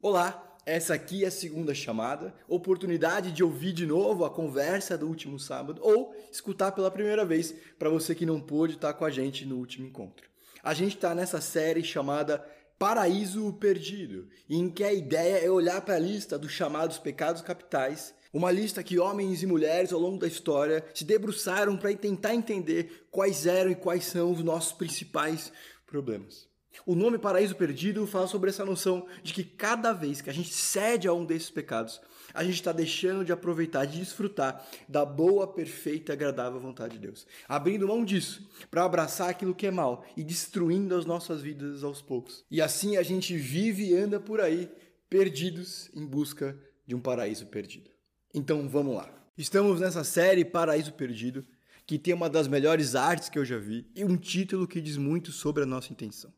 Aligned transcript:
Olá, 0.00 0.58
essa 0.66 0.94
aqui 0.94 1.24
é 1.24 1.28
a 1.28 1.30
segunda 1.30 1.74
chamada, 1.74 2.34
oportunidade 2.48 3.32
de 3.32 3.42
ouvir 3.42 3.72
de 3.72 3.86
novo 3.86 4.24
a 4.24 4.30
conversa 4.30 4.96
do 4.96 5.06
último 5.06 5.38
sábado 5.38 5.80
ou 5.82 6.14
escutar 6.30 6.72
pela 6.72 6.90
primeira 6.90 7.24
vez 7.24 7.54
para 7.78 7.88
você 7.88 8.14
que 8.14 8.26
não 8.26 8.40
pôde 8.40 8.74
estar 8.74 8.92
com 8.94 9.04
a 9.04 9.10
gente 9.10 9.44
no 9.44 9.56
último 9.56 9.86
encontro. 9.86 10.28
A 10.62 10.72
gente 10.72 10.96
está 10.96 11.14
nessa 11.14 11.40
série 11.40 11.82
chamada 11.82 12.44
Paraíso 12.78 13.52
Perdido, 13.54 14.28
em 14.48 14.70
que 14.70 14.84
a 14.84 14.92
ideia 14.92 15.44
é 15.44 15.50
olhar 15.50 15.80
para 15.80 15.94
a 15.94 15.98
lista 15.98 16.38
dos 16.38 16.52
chamados 16.52 16.98
pecados 16.98 17.42
capitais, 17.42 18.14
uma 18.34 18.50
lista 18.50 18.82
que 18.82 18.98
homens 18.98 19.44
e 19.44 19.46
mulheres 19.46 19.92
ao 19.92 20.00
longo 20.00 20.18
da 20.18 20.26
história 20.26 20.84
se 20.92 21.04
debruçaram 21.04 21.76
para 21.76 21.94
tentar 21.94 22.34
entender 22.34 23.06
quais 23.08 23.46
eram 23.46 23.70
e 23.70 23.76
quais 23.76 24.04
são 24.06 24.32
os 24.32 24.42
nossos 24.42 24.72
principais 24.72 25.52
problemas. 25.86 26.52
O 26.84 26.96
nome 26.96 27.16
Paraíso 27.16 27.54
Perdido 27.54 28.04
fala 28.04 28.26
sobre 28.26 28.50
essa 28.50 28.64
noção 28.64 29.06
de 29.22 29.32
que 29.32 29.44
cada 29.44 29.92
vez 29.92 30.20
que 30.20 30.28
a 30.28 30.32
gente 30.32 30.52
cede 30.52 31.06
a 31.06 31.12
um 31.12 31.24
desses 31.24 31.48
pecados, 31.48 32.00
a 32.34 32.42
gente 32.42 32.56
está 32.56 32.72
deixando 32.72 33.24
de 33.24 33.30
aproveitar, 33.30 33.84
de 33.84 34.00
desfrutar 34.00 34.66
da 34.88 35.04
boa, 35.04 35.46
perfeita 35.46 36.10
e 36.10 36.14
agradável 36.14 36.58
vontade 36.58 36.94
de 36.94 37.06
Deus. 37.06 37.28
Abrindo 37.46 37.86
mão 37.86 38.04
disso 38.04 38.50
para 38.68 38.84
abraçar 38.84 39.30
aquilo 39.30 39.54
que 39.54 39.68
é 39.68 39.70
mal 39.70 40.04
e 40.16 40.24
destruindo 40.24 40.96
as 40.96 41.06
nossas 41.06 41.40
vidas 41.40 41.84
aos 41.84 42.02
poucos. 42.02 42.44
E 42.50 42.60
assim 42.60 42.96
a 42.96 43.02
gente 43.04 43.36
vive 43.36 43.90
e 43.90 43.96
anda 43.96 44.18
por 44.18 44.40
aí, 44.40 44.68
perdidos 45.08 45.88
em 45.94 46.04
busca 46.04 46.58
de 46.84 46.96
um 46.96 47.00
paraíso 47.00 47.46
perdido. 47.46 47.93
Então 48.34 48.68
vamos 48.68 48.96
lá. 48.96 49.08
Estamos 49.38 49.80
nessa 49.80 50.02
série 50.02 50.44
Paraíso 50.44 50.92
Perdido, 50.92 51.46
que 51.86 51.96
tem 51.96 52.12
uma 52.12 52.28
das 52.28 52.48
melhores 52.48 52.96
artes 52.96 53.28
que 53.28 53.38
eu 53.38 53.44
já 53.44 53.56
vi 53.56 53.86
e 53.94 54.04
um 54.04 54.16
título 54.16 54.66
que 54.66 54.80
diz 54.80 54.96
muito 54.96 55.30
sobre 55.30 55.62
a 55.62 55.66
nossa 55.66 55.92
intenção. 55.92 56.32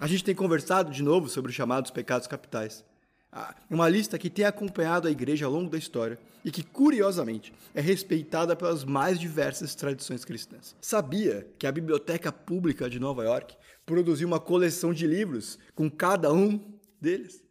A 0.00 0.06
gente 0.06 0.24
tem 0.24 0.34
conversado 0.34 0.90
de 0.90 1.02
novo 1.02 1.28
sobre 1.28 1.50
os 1.50 1.54
chamados 1.54 1.90
pecados 1.90 2.26
capitais. 2.26 2.82
Ah, 3.30 3.54
uma 3.68 3.90
lista 3.90 4.18
que 4.18 4.30
tem 4.30 4.46
acompanhado 4.46 5.06
a 5.06 5.10
igreja 5.10 5.44
ao 5.44 5.52
longo 5.52 5.68
da 5.68 5.76
história 5.76 6.18
e 6.42 6.50
que, 6.50 6.62
curiosamente, 6.62 7.52
é 7.74 7.80
respeitada 7.82 8.56
pelas 8.56 8.82
mais 8.82 9.20
diversas 9.20 9.74
tradições 9.74 10.24
cristãs. 10.24 10.74
Sabia 10.80 11.46
que 11.58 11.66
a 11.66 11.72
Biblioteca 11.72 12.32
Pública 12.32 12.88
de 12.88 12.98
Nova 12.98 13.22
York 13.24 13.54
produziu 13.84 14.26
uma 14.26 14.40
coleção 14.40 14.94
de 14.94 15.06
livros 15.06 15.58
com 15.74 15.90
cada 15.90 16.32
um 16.32 16.58
deles? 16.98 17.47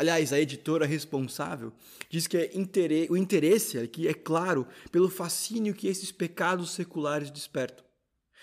Aliás, 0.00 0.32
a 0.32 0.40
editora 0.40 0.86
responsável 0.86 1.72
diz 2.08 2.26
que 2.26 2.36
é 2.36 2.50
o 3.10 3.16
interesse 3.16 3.78
aqui 3.78 4.08
é 4.08 4.14
claro 4.14 4.66
pelo 4.90 5.10
fascínio 5.10 5.74
que 5.74 5.88
esses 5.88 6.10
pecados 6.10 6.70
seculares 6.70 7.30
despertam, 7.30 7.84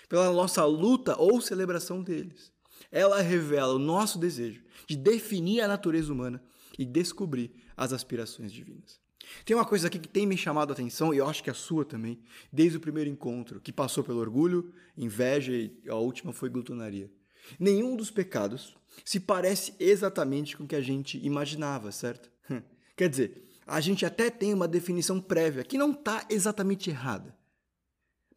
pela 0.08 0.32
nossa 0.32 0.64
luta 0.64 1.16
ou 1.18 1.40
celebração 1.40 2.02
deles 2.02 2.52
ela 2.90 3.20
revela 3.20 3.74
o 3.74 3.78
nosso 3.78 4.18
desejo 4.18 4.62
de 4.86 4.96
definir 4.96 5.60
a 5.60 5.68
natureza 5.68 6.12
humana 6.12 6.42
e 6.78 6.84
descobrir 6.84 7.50
as 7.76 7.92
aspirações 7.92 8.52
divinas. 8.52 9.00
Tem 9.44 9.54
uma 9.54 9.64
coisa 9.64 9.88
aqui 9.88 9.98
que 9.98 10.08
tem 10.08 10.26
me 10.26 10.38
chamado 10.38 10.70
a 10.70 10.72
atenção, 10.72 11.12
e 11.12 11.18
eu 11.18 11.28
acho 11.28 11.42
que 11.42 11.50
a 11.50 11.54
sua 11.54 11.84
também, 11.84 12.18
desde 12.50 12.78
o 12.78 12.80
primeiro 12.80 13.10
encontro, 13.10 13.60
que 13.60 13.72
passou 13.72 14.02
pelo 14.02 14.20
orgulho, 14.20 14.72
inveja 14.96 15.52
e 15.52 15.70
a 15.86 15.96
última 15.96 16.32
foi 16.32 16.48
glutonaria. 16.48 17.10
Nenhum 17.58 17.96
dos 17.96 18.10
pecados 18.10 18.76
se 19.04 19.20
parece 19.20 19.74
exatamente 19.78 20.56
com 20.56 20.64
o 20.64 20.66
que 20.66 20.76
a 20.76 20.80
gente 20.80 21.18
imaginava, 21.24 21.92
certo? 21.92 22.30
Quer 22.96 23.08
dizer, 23.08 23.42
a 23.66 23.80
gente 23.80 24.04
até 24.04 24.30
tem 24.30 24.52
uma 24.52 24.66
definição 24.66 25.20
prévia 25.20 25.62
que 25.62 25.78
não 25.78 25.92
está 25.92 26.26
exatamente 26.28 26.90
errada 26.90 27.38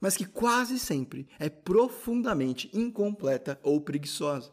mas 0.01 0.17
que 0.17 0.25
quase 0.25 0.79
sempre 0.79 1.27
é 1.37 1.47
profundamente 1.47 2.69
incompleta 2.73 3.59
ou 3.61 3.79
preguiçosa. 3.79 4.51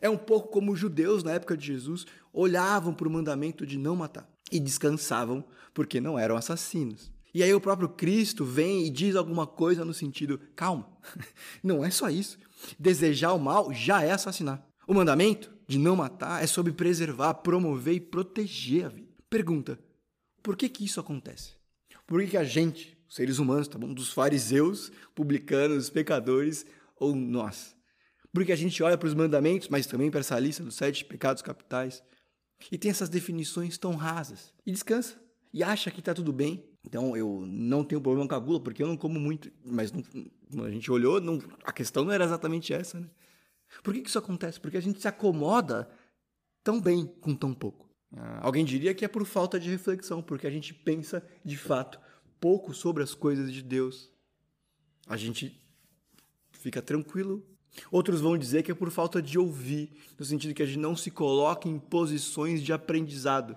É 0.00 0.08
um 0.08 0.16
pouco 0.16 0.48
como 0.48 0.70
os 0.70 0.78
judeus 0.78 1.24
na 1.24 1.32
época 1.32 1.56
de 1.56 1.66
Jesus 1.66 2.06
olhavam 2.32 2.94
para 2.94 3.08
o 3.08 3.10
mandamento 3.10 3.66
de 3.66 3.76
não 3.76 3.96
matar 3.96 4.30
e 4.52 4.60
descansavam 4.60 5.44
porque 5.74 6.00
não 6.00 6.16
eram 6.16 6.36
assassinos. 6.36 7.12
E 7.34 7.42
aí 7.42 7.52
o 7.52 7.60
próprio 7.60 7.88
Cristo 7.88 8.44
vem 8.44 8.86
e 8.86 8.90
diz 8.90 9.16
alguma 9.16 9.46
coisa 9.46 9.84
no 9.84 9.92
sentido: 9.92 10.40
calma, 10.54 10.88
não 11.62 11.84
é 11.84 11.90
só 11.90 12.08
isso. 12.08 12.38
Desejar 12.78 13.32
o 13.32 13.38
mal 13.38 13.72
já 13.72 14.02
é 14.02 14.10
assassinar. 14.10 14.66
O 14.86 14.94
mandamento 14.94 15.52
de 15.66 15.78
não 15.78 15.96
matar 15.96 16.42
é 16.42 16.46
sobre 16.46 16.72
preservar, 16.72 17.34
promover 17.34 17.94
e 17.94 18.00
proteger 18.00 18.86
a 18.86 18.88
vida. 18.88 19.12
Pergunta: 19.28 19.78
por 20.42 20.56
que, 20.56 20.68
que 20.68 20.84
isso 20.84 20.98
acontece? 21.00 21.54
Por 22.06 22.20
que, 22.20 22.28
que 22.28 22.36
a 22.36 22.44
gente, 22.44 22.98
seres 23.08 23.38
humanos, 23.38 23.68
tá 23.68 23.78
bom? 23.78 23.94
Dos 23.94 24.12
fariseus, 24.12 24.90
publicanos, 25.14 25.88
pecadores 25.88 26.66
ou 26.96 27.14
nós. 27.14 27.76
Porque 28.32 28.52
a 28.52 28.56
gente 28.56 28.82
olha 28.82 28.98
para 28.98 29.06
os 29.06 29.14
mandamentos, 29.14 29.68
mas 29.68 29.86
também 29.86 30.10
para 30.10 30.20
essa 30.20 30.38
lista 30.38 30.62
dos 30.62 30.74
sete 30.74 31.04
pecados 31.04 31.42
capitais 31.42 32.02
e 32.70 32.76
tem 32.76 32.90
essas 32.90 33.08
definições 33.08 33.78
tão 33.78 33.94
rasas 33.94 34.52
e 34.66 34.72
descansa 34.72 35.20
e 35.52 35.62
acha 35.62 35.90
que 35.90 36.00
está 36.00 36.14
tudo 36.14 36.32
bem. 36.32 36.64
Então 36.84 37.16
eu 37.16 37.44
não 37.46 37.84
tenho 37.84 38.00
problema 38.00 38.28
com 38.28 38.34
a 38.34 38.38
gula 38.38 38.60
porque 38.60 38.82
eu 38.82 38.86
não 38.86 38.96
como 38.96 39.18
muito, 39.18 39.50
mas 39.64 39.92
não, 39.92 40.02
a 40.64 40.70
gente 40.70 40.90
olhou, 40.90 41.20
não, 41.20 41.38
a 41.64 41.72
questão 41.72 42.04
não 42.04 42.12
era 42.12 42.24
exatamente 42.24 42.72
essa, 42.72 42.98
né? 42.98 43.08
Por 43.82 43.94
que, 43.94 44.00
que 44.02 44.08
isso 44.08 44.18
acontece? 44.18 44.58
Porque 44.60 44.76
a 44.76 44.82
gente 44.82 45.00
se 45.00 45.06
acomoda 45.06 45.88
tão 46.64 46.80
bem 46.80 47.06
com 47.20 47.34
tão 47.34 47.54
pouco. 47.54 47.88
Ah, 48.16 48.40
alguém 48.42 48.64
diria 48.64 48.92
que 48.94 49.04
é 49.04 49.08
por 49.08 49.24
falta 49.24 49.60
de 49.60 49.70
reflexão, 49.70 50.20
porque 50.20 50.46
a 50.46 50.50
gente 50.50 50.74
pensa 50.74 51.24
de 51.44 51.56
fato 51.56 52.00
pouco 52.40 52.74
sobre 52.74 53.02
as 53.02 53.14
coisas 53.14 53.52
de 53.52 53.62
Deus. 53.62 54.10
A 55.06 55.16
gente 55.16 55.60
fica 56.50 56.82
tranquilo. 56.82 57.46
Outros 57.90 58.20
vão 58.20 58.36
dizer 58.36 58.64
que 58.64 58.72
é 58.72 58.74
por 58.74 58.90
falta 58.90 59.22
de 59.22 59.38
ouvir, 59.38 59.92
no 60.18 60.24
sentido 60.24 60.54
que 60.54 60.62
a 60.62 60.66
gente 60.66 60.78
não 60.78 60.96
se 60.96 61.10
coloca 61.10 61.68
em 61.68 61.78
posições 61.78 62.62
de 62.62 62.72
aprendizado. 62.72 63.56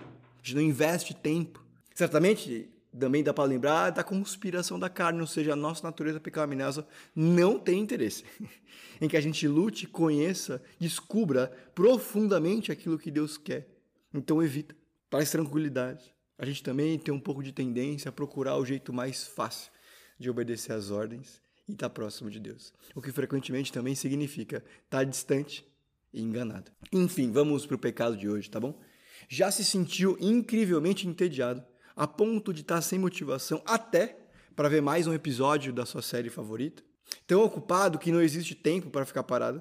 A 0.00 0.38
gente 0.42 0.56
não 0.56 0.62
investe 0.62 1.14
tempo. 1.14 1.64
Certamente, 1.94 2.68
também 2.98 3.22
dá 3.22 3.32
para 3.32 3.44
lembrar 3.44 3.90
da 3.90 4.04
conspiração 4.04 4.78
da 4.78 4.88
carne, 4.88 5.20
ou 5.20 5.26
seja, 5.26 5.52
a 5.52 5.56
nossa 5.56 5.82
natureza 5.82 6.20
pecaminosa 6.20 6.86
não 7.14 7.58
tem 7.58 7.78
interesse 7.78 8.24
em 9.00 9.08
que 9.08 9.16
a 9.16 9.20
gente 9.20 9.46
lute, 9.48 9.86
conheça, 9.86 10.62
descubra 10.78 11.52
profundamente 11.74 12.70
aquilo 12.72 12.98
que 12.98 13.10
Deus 13.10 13.38
quer. 13.38 13.68
Então 14.12 14.42
evita, 14.42 14.74
traz 15.08 15.30
tranquilidade 15.30 16.18
a 16.38 16.46
gente 16.46 16.62
também 16.62 16.96
tem 16.98 17.12
um 17.12 17.18
pouco 17.18 17.42
de 17.42 17.52
tendência 17.52 18.10
a 18.10 18.12
procurar 18.12 18.56
o 18.56 18.64
jeito 18.64 18.92
mais 18.92 19.26
fácil 19.26 19.72
de 20.18 20.30
obedecer 20.30 20.72
às 20.72 20.90
ordens 20.90 21.42
e 21.68 21.72
estar 21.72 21.88
tá 21.88 21.94
próximo 21.94 22.30
de 22.30 22.38
Deus. 22.38 22.72
O 22.94 23.02
que 23.02 23.10
frequentemente 23.10 23.72
também 23.72 23.96
significa 23.96 24.58
estar 24.84 24.98
tá 24.98 25.04
distante 25.04 25.66
e 26.12 26.22
enganado. 26.22 26.70
Enfim, 26.92 27.32
vamos 27.32 27.66
para 27.66 27.74
o 27.74 27.78
pecado 27.78 28.16
de 28.16 28.28
hoje, 28.28 28.48
tá 28.48 28.60
bom? 28.60 28.80
Já 29.28 29.50
se 29.50 29.64
sentiu 29.64 30.16
incrivelmente 30.20 31.08
entediado, 31.08 31.64
a 31.98 32.06
ponto 32.06 32.54
de 32.54 32.60
estar 32.60 32.80
sem 32.80 32.96
motivação 32.96 33.60
até 33.66 34.16
para 34.54 34.68
ver 34.68 34.80
mais 34.80 35.08
um 35.08 35.12
episódio 35.12 35.72
da 35.72 35.84
sua 35.84 36.00
série 36.00 36.30
favorita? 36.30 36.80
Tão 37.26 37.42
ocupado 37.42 37.98
que 37.98 38.12
não 38.12 38.22
existe 38.22 38.54
tempo 38.54 38.88
para 38.88 39.04
ficar 39.04 39.24
parado? 39.24 39.60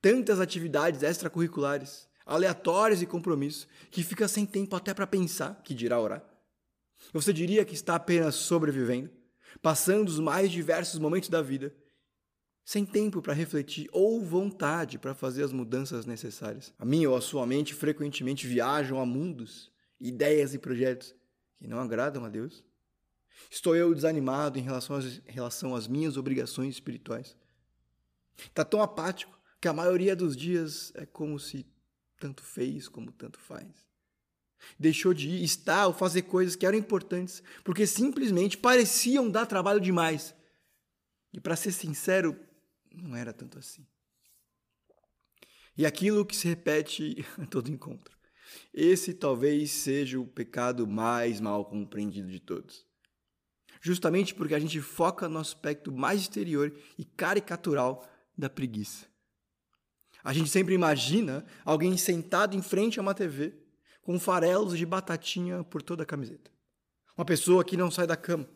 Tantas 0.00 0.40
atividades 0.40 1.04
extracurriculares, 1.04 2.08
aleatórios 2.26 3.00
e 3.00 3.06
compromissos, 3.06 3.68
que 3.92 4.02
fica 4.02 4.26
sem 4.26 4.44
tempo 4.44 4.74
até 4.74 4.92
para 4.92 5.06
pensar, 5.06 5.62
que 5.62 5.72
dirá 5.72 6.00
orar. 6.00 6.24
Você 7.12 7.32
diria 7.32 7.64
que 7.64 7.74
está 7.74 7.94
apenas 7.94 8.34
sobrevivendo, 8.34 9.08
passando 9.62 10.08
os 10.08 10.18
mais 10.18 10.50
diversos 10.50 10.98
momentos 10.98 11.28
da 11.28 11.40
vida, 11.40 11.72
sem 12.64 12.84
tempo 12.84 13.22
para 13.22 13.34
refletir 13.34 13.88
ou 13.92 14.20
vontade 14.20 14.98
para 14.98 15.14
fazer 15.14 15.44
as 15.44 15.52
mudanças 15.52 16.06
necessárias. 16.06 16.74
A 16.76 16.84
minha 16.84 17.08
ou 17.08 17.14
a 17.14 17.20
sua 17.20 17.46
mente 17.46 17.72
frequentemente 17.72 18.48
viajam 18.48 19.00
a 19.00 19.06
mundos, 19.06 19.70
ideias 20.00 20.54
e 20.54 20.58
projetos 20.58 21.21
que 21.62 21.68
não 21.68 21.78
agradam 21.78 22.24
a 22.24 22.28
Deus. 22.28 22.64
Estou 23.48 23.76
eu 23.76 23.94
desanimado 23.94 24.58
em 24.58 24.62
relação 24.62 24.96
às, 24.96 25.04
em 25.04 25.30
relação 25.30 25.76
às 25.76 25.86
minhas 25.86 26.16
obrigações 26.16 26.74
espirituais. 26.74 27.36
Está 28.36 28.64
tão 28.64 28.82
apático 28.82 29.38
que 29.60 29.68
a 29.68 29.72
maioria 29.72 30.16
dos 30.16 30.36
dias 30.36 30.92
é 30.96 31.06
como 31.06 31.38
se 31.38 31.64
tanto 32.18 32.42
fez 32.42 32.88
como 32.88 33.12
tanto 33.12 33.38
faz. 33.38 33.86
Deixou 34.76 35.14
de 35.14 35.28
ir, 35.28 35.44
estar 35.44 35.86
ou 35.86 35.92
fazer 35.92 36.22
coisas 36.22 36.56
que 36.56 36.66
eram 36.66 36.76
importantes, 36.76 37.44
porque 37.62 37.86
simplesmente 37.86 38.58
pareciam 38.58 39.30
dar 39.30 39.46
trabalho 39.46 39.80
demais. 39.80 40.34
E 41.32 41.40
para 41.40 41.54
ser 41.54 41.70
sincero, 41.70 42.36
não 42.92 43.14
era 43.14 43.32
tanto 43.32 43.56
assim. 43.56 43.86
E 45.76 45.86
aquilo 45.86 46.26
que 46.26 46.36
se 46.36 46.48
repete 46.48 47.24
a 47.38 47.46
todo 47.46 47.70
encontro. 47.70 48.16
Esse 48.72 49.14
talvez 49.14 49.70
seja 49.70 50.18
o 50.20 50.26
pecado 50.26 50.86
mais 50.86 51.40
mal 51.40 51.64
compreendido 51.64 52.30
de 52.30 52.40
todos. 52.40 52.86
Justamente 53.80 54.34
porque 54.34 54.54
a 54.54 54.58
gente 54.58 54.80
foca 54.80 55.28
no 55.28 55.38
aspecto 55.38 55.90
mais 55.90 56.20
exterior 56.20 56.72
e 56.96 57.04
caricatural 57.04 58.08
da 58.36 58.48
preguiça. 58.48 59.06
A 60.24 60.32
gente 60.32 60.50
sempre 60.50 60.74
imagina 60.74 61.44
alguém 61.64 61.96
sentado 61.96 62.56
em 62.56 62.62
frente 62.62 62.98
a 62.98 63.02
uma 63.02 63.14
TV 63.14 63.54
com 64.02 64.18
farelos 64.18 64.78
de 64.78 64.86
batatinha 64.86 65.64
por 65.64 65.82
toda 65.82 66.04
a 66.04 66.06
camiseta. 66.06 66.50
Uma 67.16 67.24
pessoa 67.24 67.64
que 67.64 67.76
não 67.76 67.90
sai 67.90 68.06
da 68.06 68.16
cama, 68.16 68.48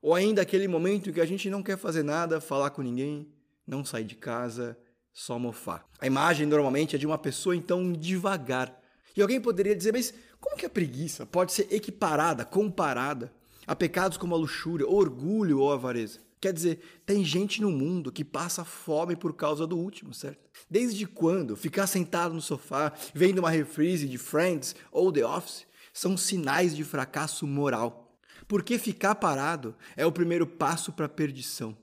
Ou 0.00 0.14
ainda 0.14 0.42
aquele 0.42 0.66
momento 0.66 1.10
em 1.10 1.12
que 1.12 1.20
a 1.20 1.26
gente 1.26 1.48
não 1.48 1.62
quer 1.62 1.78
fazer 1.78 2.02
nada, 2.02 2.40
falar 2.40 2.70
com 2.70 2.82
ninguém, 2.82 3.32
não 3.64 3.84
sair 3.84 4.04
de 4.04 4.16
casa, 4.16 4.76
só 5.12 5.38
mofar. 5.38 5.86
A 6.00 6.06
imagem 6.06 6.46
normalmente 6.46 6.96
é 6.96 6.98
de 6.98 7.06
uma 7.06 7.18
pessoa 7.18 7.54
então 7.54 7.92
devagar. 7.92 8.81
E 9.16 9.22
alguém 9.22 9.40
poderia 9.40 9.76
dizer, 9.76 9.92
mas 9.92 10.12
como 10.40 10.56
que 10.56 10.66
a 10.66 10.70
preguiça 10.70 11.26
pode 11.26 11.52
ser 11.52 11.66
equiparada, 11.70 12.44
comparada 12.44 13.32
a 13.66 13.76
pecados 13.76 14.16
como 14.16 14.34
a 14.34 14.38
luxúria, 14.38 14.86
orgulho 14.86 15.60
ou 15.60 15.72
avareza? 15.72 16.20
Quer 16.40 16.52
dizer, 16.52 17.02
tem 17.06 17.24
gente 17.24 17.60
no 17.62 17.70
mundo 17.70 18.10
que 18.10 18.24
passa 18.24 18.64
fome 18.64 19.14
por 19.14 19.32
causa 19.32 19.64
do 19.64 19.78
último, 19.78 20.12
certo? 20.12 20.40
Desde 20.68 21.06
quando 21.06 21.54
ficar 21.54 21.86
sentado 21.86 22.34
no 22.34 22.40
sofá, 22.40 22.92
vendo 23.14 23.38
uma 23.38 23.50
reprise 23.50 24.08
de 24.08 24.18
Friends 24.18 24.74
ou 24.90 25.12
The 25.12 25.24
Office, 25.24 25.66
são 25.92 26.16
sinais 26.16 26.74
de 26.74 26.82
fracasso 26.82 27.46
moral? 27.46 28.18
Porque 28.48 28.76
ficar 28.76 29.14
parado 29.14 29.76
é 29.96 30.04
o 30.04 30.10
primeiro 30.10 30.46
passo 30.46 30.92
para 30.92 31.06
a 31.06 31.08
perdição. 31.08 31.76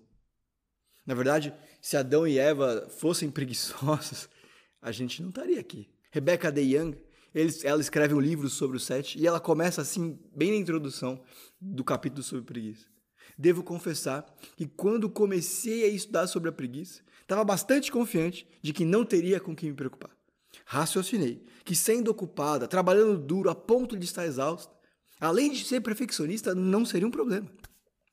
Na 1.06 1.16
verdade, 1.16 1.54
se 1.82 1.96
Adão 1.96 2.28
e 2.28 2.38
Eva 2.38 2.88
fossem 2.90 3.32
preguiçosos, 3.32 4.28
a 4.82 4.92
gente 4.92 5.22
não 5.22 5.30
estaria 5.30 5.60
aqui. 5.60 5.88
Rebecca 6.12 6.52
De 6.52 6.62
Young, 6.62 6.98
ela 7.64 7.82
escreve 7.82 8.14
um 8.14 8.20
livro 8.20 8.50
sobre 8.50 8.78
o 8.78 8.80
sete 8.80 9.20
e 9.20 9.28
ela 9.28 9.40
começa 9.40 9.82
assim, 9.82 10.20
bem 10.36 10.52
na 10.52 10.58
introdução 10.58 11.22
do 11.60 11.84
capítulo 11.84 12.24
sobre 12.24 12.46
preguiça. 12.46 12.86
Devo 13.38 13.64
confessar 13.64 14.26
que 14.58 14.66
quando 14.66 15.10
comecei 15.10 15.84
a 15.86 15.88
estudar 15.88 16.28
sobre 16.28 16.50
a 16.50 16.52
preguiça, 16.52 17.02
estava 17.22 17.44
bastante 17.44 17.92
confiante 17.92 18.48
de 18.62 18.74
que 18.74 18.84
não 18.84 19.06
teria 19.06 19.40
com 19.40 19.56
quem 19.56 19.70
me 19.70 19.76
preocupar. 19.76 20.12
Raciocinei 20.66 21.46
que, 21.64 21.76
sendo 21.76 22.10
ocupada, 22.10 22.68
trabalhando 22.68 23.18
duro 23.18 23.50
a 23.50 23.56
ponto 23.56 23.96
de 23.96 24.06
estar 24.06 24.26
exausta, 24.26 24.74
além 25.20 25.52
de 25.52 25.64
ser 25.64 25.82
perfeccionista, 25.82 26.56
não 26.56 26.84
seria 26.84 27.08
um 27.08 27.12
problema. 27.12 27.50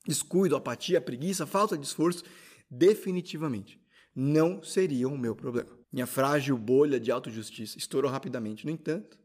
Descuido, 0.07 0.55
apatia, 0.55 1.01
preguiça, 1.01 1.47
falta 1.47 1.77
de 1.77 1.87
esforço, 1.87 2.23
definitivamente 2.71 3.81
não 4.17 4.63
seriam 4.63 5.13
o 5.13 5.19
meu 5.19 5.37
problema. 5.37 5.69
Minha 5.97 6.07
frágil 6.07 6.59
bolha 6.59 7.01
de 7.01 7.11
autojustiça 7.11 7.79
estourou 7.79 8.11
rapidamente. 8.11 8.67
No 8.67 8.71
entanto, 8.71 9.19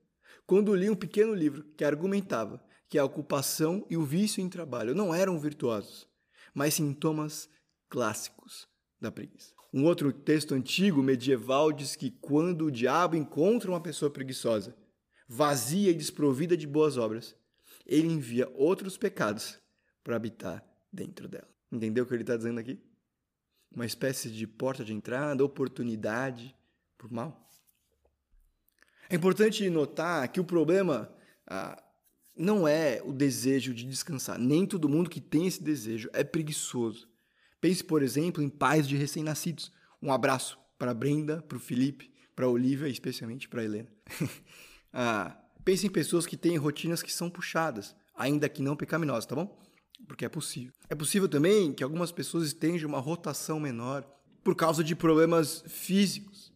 quando 0.47 0.73
li 0.73 0.89
um 0.89 0.95
pequeno 0.95 1.33
livro 1.33 1.65
que 1.75 1.83
argumentava 1.83 2.63
que 2.87 2.97
a 2.97 3.03
ocupação 3.03 3.85
e 3.89 3.97
o 3.97 4.05
vício 4.05 4.41
em 4.41 4.47
trabalho 4.47 4.95
não 4.95 5.13
eram 5.13 5.37
virtuosos, 5.37 6.07
mas 6.53 6.75
sintomas 6.75 7.49
clássicos 7.89 8.69
da 9.01 9.11
preguiça. 9.11 9.53
Um 9.73 9.83
outro 9.83 10.13
texto 10.13 10.53
antigo 10.53 11.03
medieval 11.03 11.73
diz 11.73 11.97
que 11.97 12.09
quando 12.09 12.67
o 12.67 12.71
diabo 12.71 13.17
encontra 13.17 13.69
uma 13.69 13.81
pessoa 13.81 14.09
preguiçosa, 14.09 14.73
vazia 15.27 15.91
e 15.91 15.93
desprovida 15.93 16.55
de 16.55 16.67
boas 16.67 16.95
obras, 16.95 17.35
ele 17.85 18.07
envia 18.07 18.49
outros 18.55 18.97
pecados 18.97 19.59
para 20.01 20.15
habitar 20.15 20.65
dentro 20.89 21.27
dela. 21.27 21.49
Entendeu 21.69 22.05
o 22.05 22.07
que 22.07 22.13
ele 22.13 22.23
está 22.23 22.37
dizendo 22.37 22.61
aqui? 22.61 22.79
Uma 23.69 23.85
espécie 23.85 24.31
de 24.31 24.47
porta 24.47 24.85
de 24.85 24.93
entrada, 24.93 25.43
oportunidade 25.43 26.55
o 27.07 27.13
mal. 27.13 27.49
É 29.09 29.15
importante 29.15 29.69
notar 29.69 30.27
que 30.29 30.39
o 30.39 30.45
problema 30.45 31.13
ah, 31.45 31.81
não 32.35 32.67
é 32.67 33.01
o 33.03 33.11
desejo 33.11 33.73
de 33.73 33.85
descansar. 33.85 34.39
Nem 34.39 34.65
todo 34.65 34.89
mundo 34.89 35.09
que 35.09 35.19
tem 35.19 35.47
esse 35.47 35.61
desejo 35.61 36.09
é 36.13 36.23
preguiçoso. 36.23 37.09
Pense, 37.59 37.83
por 37.83 38.01
exemplo, 38.01 38.41
em 38.41 38.49
pais 38.49 38.87
de 38.87 38.95
recém-nascidos. 38.95 39.71
Um 40.01 40.11
abraço 40.11 40.57
para 40.79 40.93
Brenda, 40.93 41.41
para 41.41 41.57
o 41.57 41.59
Felipe, 41.59 42.11
para 42.35 42.45
a 42.45 42.49
Olivia 42.49 42.87
e 42.87 42.91
especialmente 42.91 43.47
para 43.47 43.61
a 43.61 43.65
Helena. 43.65 43.89
ah, 44.91 45.37
pense 45.63 45.85
em 45.85 45.91
pessoas 45.91 46.25
que 46.25 46.37
têm 46.37 46.57
rotinas 46.57 47.03
que 47.03 47.13
são 47.13 47.29
puxadas, 47.29 47.95
ainda 48.15 48.49
que 48.49 48.63
não 48.63 48.75
pecaminosas, 48.75 49.25
tá 49.25 49.35
bom? 49.35 49.59
Porque 50.07 50.25
é 50.25 50.29
possível. 50.29 50.73
É 50.89 50.95
possível 50.95 51.29
também 51.29 51.73
que 51.73 51.83
algumas 51.83 52.11
pessoas 52.11 52.47
estejam 52.47 52.89
uma 52.89 52.99
rotação 52.99 53.59
menor 53.59 54.03
por 54.43 54.55
causa 54.55 54.83
de 54.83 54.95
problemas 54.95 55.63
físicos, 55.67 56.50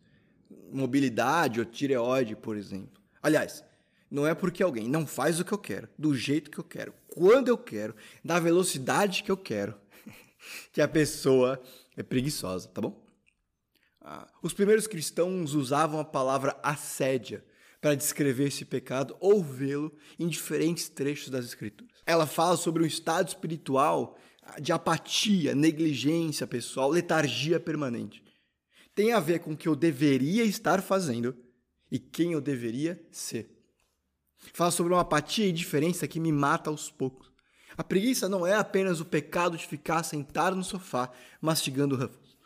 mobilidade 0.72 1.60
ou 1.60 1.66
tireoide, 1.66 2.36
por 2.36 2.58
exemplo. 2.58 3.02
Aliás, 3.22 3.64
não 4.10 4.28
é 4.28 4.34
porque 4.34 4.64
alguém 4.64 4.88
não 4.88 5.06
faz 5.06 5.40
o 5.40 5.46
que 5.46 5.52
eu 5.52 5.58
quero, 5.58 5.90
do 5.98 6.16
jeito 6.16 6.52
que 6.52 6.60
eu 6.60 6.64
quero, 6.64 6.94
quando 7.08 7.48
eu 7.48 7.58
quero, 7.58 7.96
da 8.24 8.40
velocidade 8.40 9.24
que 9.24 9.32
eu 9.32 9.38
quero, 9.38 9.76
que 10.72 10.82
a 10.82 10.88
pessoa 10.88 11.62
é 11.98 12.04
preguiçosa, 12.04 12.68
tá 12.70 12.82
bom? 12.82 13.04
Ah, 14.02 14.28
os 14.44 14.54
primeiros 14.54 14.86
cristãos 14.86 15.56
usavam 15.56 16.00
a 16.00 16.06
palavra 16.06 16.58
assédia 16.62 17.44
para 17.82 17.96
descrever 17.96 18.48
esse 18.48 18.64
pecado 18.64 19.16
ou 19.20 19.44
vê-lo 19.44 19.92
em 20.20 20.28
diferentes 20.28 20.90
trechos 20.90 21.30
das 21.30 21.46
Escrituras. 21.46 21.94
Ela 22.06 22.28
fala 22.28 22.56
sobre 22.56 22.84
um 22.84 22.86
estado 22.86 23.28
espiritual 23.28 24.18
de 24.62 24.72
apatia, 24.72 25.56
negligência 25.56 26.46
pessoal, 26.46 26.90
letargia 26.90 27.60
permanente. 27.60 28.24
Tem 28.96 29.12
a 29.12 29.20
ver 29.20 29.40
com 29.40 29.52
o 29.52 29.58
que 29.58 29.68
eu 29.68 29.76
deveria 29.76 30.46
estar 30.46 30.82
fazendo 30.82 31.36
e 31.92 32.00
quem 32.00 32.32
eu 32.32 32.42
deveria 32.42 33.00
ser. 33.12 33.52
Fala 34.54 34.72
sobre 34.72 34.94
uma 34.94 35.02
apatia 35.02 35.46
e 35.46 35.50
indiferença 35.50 36.08
que 36.08 36.20
me 36.20 36.32
mata 36.32 36.70
aos 36.70 36.90
poucos. 36.90 37.32
A 37.78 37.84
preguiça 37.84 38.30
não 38.30 38.48
é 38.48 38.54
apenas 38.54 39.02
o 39.02 39.06
pecado 39.06 39.58
de 39.58 39.68
ficar 39.68 40.02
sentado 40.04 40.56
no 40.56 40.64
sofá 40.64 41.12
mastigando 41.42 41.98
Ruffles. 41.98 42.38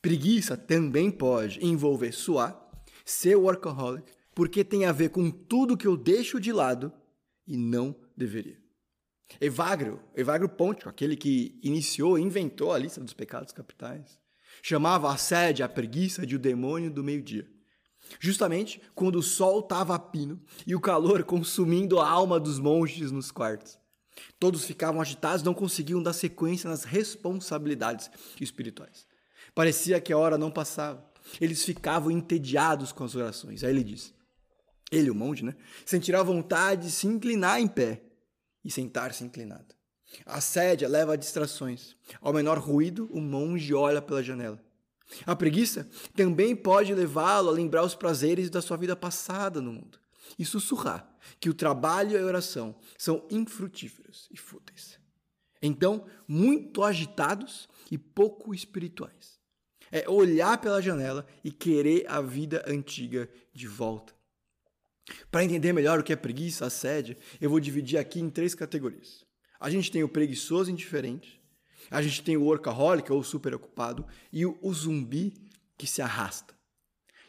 Preguiça 0.00 0.56
também 0.56 1.10
pode 1.10 1.64
envolver 1.64 2.12
suar, 2.12 2.56
ser 3.04 3.36
workaholic, 3.36 4.12
porque 4.34 4.62
tem 4.62 4.84
a 4.84 4.92
ver 4.92 5.10
com 5.10 5.30
tudo 5.30 5.76
que 5.76 5.86
eu 5.86 5.96
deixo 5.96 6.38
de 6.38 6.52
lado 6.52 6.92
e 7.46 7.56
não 7.56 7.96
deveria. 8.16 8.62
Evagrio, 9.40 10.00
Evagrio 10.14 10.48
Ponte, 10.48 10.88
aquele 10.88 11.16
que 11.16 11.58
iniciou, 11.62 12.18
inventou 12.18 12.72
a 12.72 12.78
lista 12.78 13.00
dos 13.00 13.12
pecados 13.12 13.52
capitais, 13.52 14.18
chamava 14.66 15.12
a 15.12 15.16
sede, 15.18 15.62
a 15.62 15.68
preguiça 15.68 16.26
de 16.26 16.36
o 16.36 16.38
demônio 16.38 16.90
do 16.90 17.04
meio-dia. 17.04 17.46
Justamente 18.18 18.80
quando 18.94 19.16
o 19.16 19.22
sol 19.22 19.60
estava 19.60 19.94
a 19.94 19.98
pino 19.98 20.40
e 20.66 20.74
o 20.74 20.80
calor 20.80 21.22
consumindo 21.22 22.00
a 22.00 22.08
alma 22.08 22.40
dos 22.40 22.58
monges 22.58 23.10
nos 23.10 23.30
quartos. 23.30 23.78
Todos 24.40 24.64
ficavam 24.64 25.02
agitados, 25.02 25.42
não 25.42 25.52
conseguiam 25.52 26.02
dar 26.02 26.14
sequência 26.14 26.70
nas 26.70 26.82
responsabilidades 26.82 28.10
espirituais. 28.40 29.06
Parecia 29.54 30.00
que 30.00 30.14
a 30.14 30.18
hora 30.18 30.38
não 30.38 30.50
passava. 30.50 31.04
Eles 31.38 31.62
ficavam 31.62 32.10
entediados 32.10 32.90
com 32.90 33.04
as 33.04 33.14
orações. 33.14 33.62
Aí 33.62 33.70
ele 33.70 33.84
diz: 33.84 34.14
ele, 34.90 35.10
o 35.10 35.14
monge, 35.14 35.44
né? 35.44 35.54
Sentirá 35.84 36.22
vontade 36.22 36.86
de 36.86 36.92
se 36.92 37.06
inclinar 37.06 37.60
em 37.60 37.68
pé 37.68 38.02
e 38.64 38.70
sentar-se 38.70 39.24
inclinado. 39.24 39.74
A 40.24 40.40
sédia 40.40 40.88
leva 40.88 41.14
a 41.14 41.16
distrações. 41.16 41.96
Ao 42.20 42.32
menor 42.32 42.58
ruído, 42.58 43.08
o 43.12 43.20
monge 43.20 43.74
olha 43.74 44.02
pela 44.02 44.22
janela. 44.22 44.62
A 45.26 45.36
preguiça 45.36 45.88
também 46.14 46.56
pode 46.56 46.94
levá-lo 46.94 47.48
a 47.50 47.52
lembrar 47.52 47.84
os 47.84 47.94
prazeres 47.94 48.50
da 48.50 48.62
sua 48.62 48.76
vida 48.76 48.96
passada 48.96 49.60
no 49.60 49.72
mundo 49.72 49.98
e 50.38 50.44
sussurrar 50.44 51.08
que 51.38 51.50
o 51.50 51.54
trabalho 51.54 52.12
e 52.12 52.18
a 52.18 52.24
oração 52.24 52.74
são 52.96 53.26
infrutíferos 53.30 54.28
e 54.30 54.36
fúteis. 54.36 54.98
Então, 55.60 56.06
muito 56.26 56.82
agitados 56.82 57.68
e 57.90 57.96
pouco 57.96 58.54
espirituais. 58.54 59.38
É 59.90 60.08
olhar 60.08 60.58
pela 60.58 60.82
janela 60.82 61.26
e 61.42 61.50
querer 61.50 62.06
a 62.08 62.20
vida 62.20 62.64
antiga 62.66 63.28
de 63.52 63.66
volta. 63.66 64.12
Para 65.30 65.44
entender 65.44 65.72
melhor 65.72 66.00
o 66.00 66.02
que 66.02 66.12
é 66.12 66.16
preguiça, 66.16 66.66
assédio, 66.66 67.16
eu 67.40 67.50
vou 67.50 67.60
dividir 67.60 67.98
aqui 67.98 68.20
em 68.20 68.30
três 68.30 68.54
categorias. 68.54 69.23
A 69.64 69.70
gente 69.70 69.90
tem 69.90 70.04
o 70.04 70.08
preguiçoso 70.10 70.70
indiferente, 70.70 71.40
a 71.90 72.02
gente 72.02 72.22
tem 72.22 72.36
o 72.36 72.42
workaholic 72.42 73.10
ou 73.10 73.24
super 73.24 73.54
ocupado 73.54 74.04
e 74.30 74.44
o, 74.44 74.58
o 74.60 74.74
zumbi 74.74 75.32
que 75.78 75.86
se 75.86 76.02
arrasta. 76.02 76.54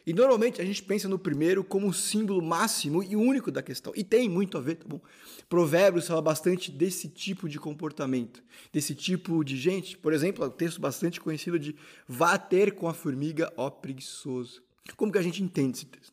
E 0.06 0.12
normalmente 0.12 0.60
a 0.60 0.64
gente 0.66 0.82
pensa 0.82 1.08
no 1.08 1.18
primeiro 1.18 1.64
como 1.64 1.88
o 1.88 1.94
símbolo 1.94 2.42
máximo 2.42 3.02
e 3.02 3.16
único 3.16 3.50
da 3.50 3.62
questão. 3.62 3.90
E 3.96 4.04
tem 4.04 4.28
muito 4.28 4.58
a 4.58 4.60
ver, 4.60 4.74
tá 4.74 4.84
bom? 4.86 5.00
Provérbios 5.48 6.08
fala 6.08 6.20
bastante 6.20 6.70
desse 6.70 7.08
tipo 7.08 7.48
de 7.48 7.58
comportamento, 7.58 8.44
desse 8.70 8.94
tipo 8.94 9.42
de 9.42 9.56
gente. 9.56 9.96
Por 9.96 10.12
exemplo, 10.12 10.44
o 10.44 10.48
um 10.48 10.50
texto 10.50 10.78
bastante 10.78 11.18
conhecido 11.18 11.58
de 11.58 11.74
vá 12.06 12.36
ter 12.36 12.74
com 12.74 12.86
a 12.86 12.92
formiga, 12.92 13.50
ó 13.56 13.70
preguiçoso. 13.70 14.62
Como 14.94 15.10
que 15.10 15.16
a 15.16 15.22
gente 15.22 15.42
entende 15.42 15.78
esse 15.78 15.86
texto? 15.86 16.12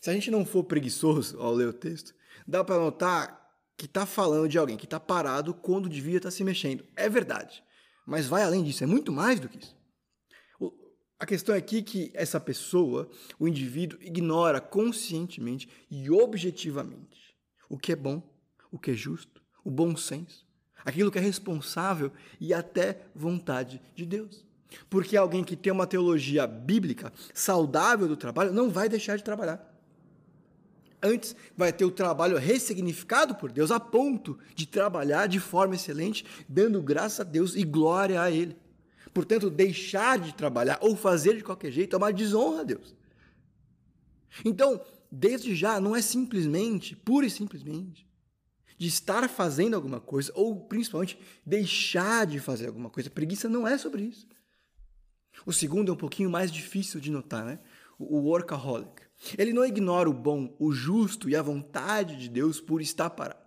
Se 0.00 0.10
a 0.10 0.12
gente 0.12 0.32
não 0.32 0.44
for 0.44 0.64
preguiçoso 0.64 1.38
ao 1.40 1.54
ler 1.54 1.68
o 1.68 1.72
texto, 1.72 2.12
dá 2.44 2.64
para 2.64 2.76
notar 2.76 3.39
que 3.80 3.86
está 3.86 4.04
falando 4.04 4.46
de 4.46 4.58
alguém 4.58 4.76
que 4.76 4.84
está 4.84 5.00
parado 5.00 5.54
quando 5.54 5.88
devia 5.88 6.18
estar 6.18 6.26
tá 6.26 6.30
se 6.30 6.44
mexendo. 6.44 6.84
É 6.94 7.08
verdade. 7.08 7.64
Mas 8.06 8.26
vai 8.26 8.42
além 8.42 8.62
disso, 8.62 8.84
é 8.84 8.86
muito 8.86 9.10
mais 9.10 9.40
do 9.40 9.48
que 9.48 9.58
isso. 9.58 9.74
A 11.18 11.24
questão 11.24 11.54
é 11.54 11.58
aqui 11.58 11.82
que 11.82 12.10
essa 12.12 12.38
pessoa, 12.38 13.08
o 13.38 13.48
indivíduo, 13.48 13.98
ignora 14.02 14.60
conscientemente 14.60 15.66
e 15.90 16.10
objetivamente 16.10 17.34
o 17.70 17.78
que 17.78 17.92
é 17.92 17.96
bom, 17.96 18.22
o 18.70 18.78
que 18.78 18.90
é 18.90 18.94
justo, 18.94 19.42
o 19.64 19.70
bom 19.70 19.96
senso, 19.96 20.46
aquilo 20.84 21.10
que 21.10 21.18
é 21.18 21.22
responsável 21.22 22.12
e 22.38 22.52
até 22.52 23.06
vontade 23.14 23.80
de 23.94 24.04
Deus. 24.04 24.44
Porque 24.90 25.16
alguém 25.16 25.42
que 25.42 25.56
tem 25.56 25.72
uma 25.72 25.86
teologia 25.86 26.46
bíblica 26.46 27.10
saudável 27.32 28.06
do 28.06 28.16
trabalho 28.16 28.52
não 28.52 28.68
vai 28.68 28.90
deixar 28.90 29.16
de 29.16 29.24
trabalhar. 29.24 29.69
Antes, 31.02 31.34
vai 31.56 31.72
ter 31.72 31.84
o 31.84 31.90
trabalho 31.90 32.36
ressignificado 32.36 33.34
por 33.34 33.50
Deus, 33.50 33.70
a 33.70 33.80
ponto 33.80 34.38
de 34.54 34.66
trabalhar 34.66 35.26
de 35.26 35.40
forma 35.40 35.74
excelente, 35.74 36.24
dando 36.48 36.82
graça 36.82 37.22
a 37.22 37.24
Deus 37.24 37.54
e 37.54 37.64
glória 37.64 38.20
a 38.20 38.30
Ele. 38.30 38.56
Portanto, 39.12 39.50
deixar 39.50 40.18
de 40.18 40.34
trabalhar 40.34 40.78
ou 40.80 40.94
fazer 40.94 41.36
de 41.36 41.42
qualquer 41.42 41.70
jeito 41.70 41.96
é 41.96 41.98
uma 41.98 42.12
desonra 42.12 42.60
a 42.60 42.64
Deus. 42.64 42.94
Então, 44.44 44.80
desde 45.10 45.54
já, 45.54 45.80
não 45.80 45.96
é 45.96 46.02
simplesmente, 46.02 46.94
pura 46.94 47.26
e 47.26 47.30
simplesmente, 47.30 48.06
de 48.78 48.86
estar 48.86 49.28
fazendo 49.28 49.74
alguma 49.74 50.00
coisa, 50.00 50.32
ou 50.34 50.64
principalmente 50.66 51.18
deixar 51.44 52.26
de 52.26 52.38
fazer 52.38 52.68
alguma 52.68 52.88
coisa. 52.88 53.10
Preguiça 53.10 53.48
não 53.48 53.66
é 53.66 53.76
sobre 53.76 54.02
isso. 54.02 54.26
O 55.44 55.52
segundo 55.52 55.90
é 55.90 55.92
um 55.92 55.98
pouquinho 55.98 56.30
mais 56.30 56.50
difícil 56.52 57.00
de 57.00 57.10
notar, 57.10 57.44
né? 57.44 57.58
O 57.98 58.18
workaholic. 58.18 59.09
Ele 59.36 59.52
não 59.52 59.64
ignora 59.64 60.08
o 60.08 60.14
bom, 60.14 60.54
o 60.58 60.72
justo 60.72 61.28
e 61.28 61.36
a 61.36 61.42
vontade 61.42 62.16
de 62.16 62.28
Deus 62.28 62.60
por 62.60 62.80
estar 62.80 63.10
parado. 63.10 63.40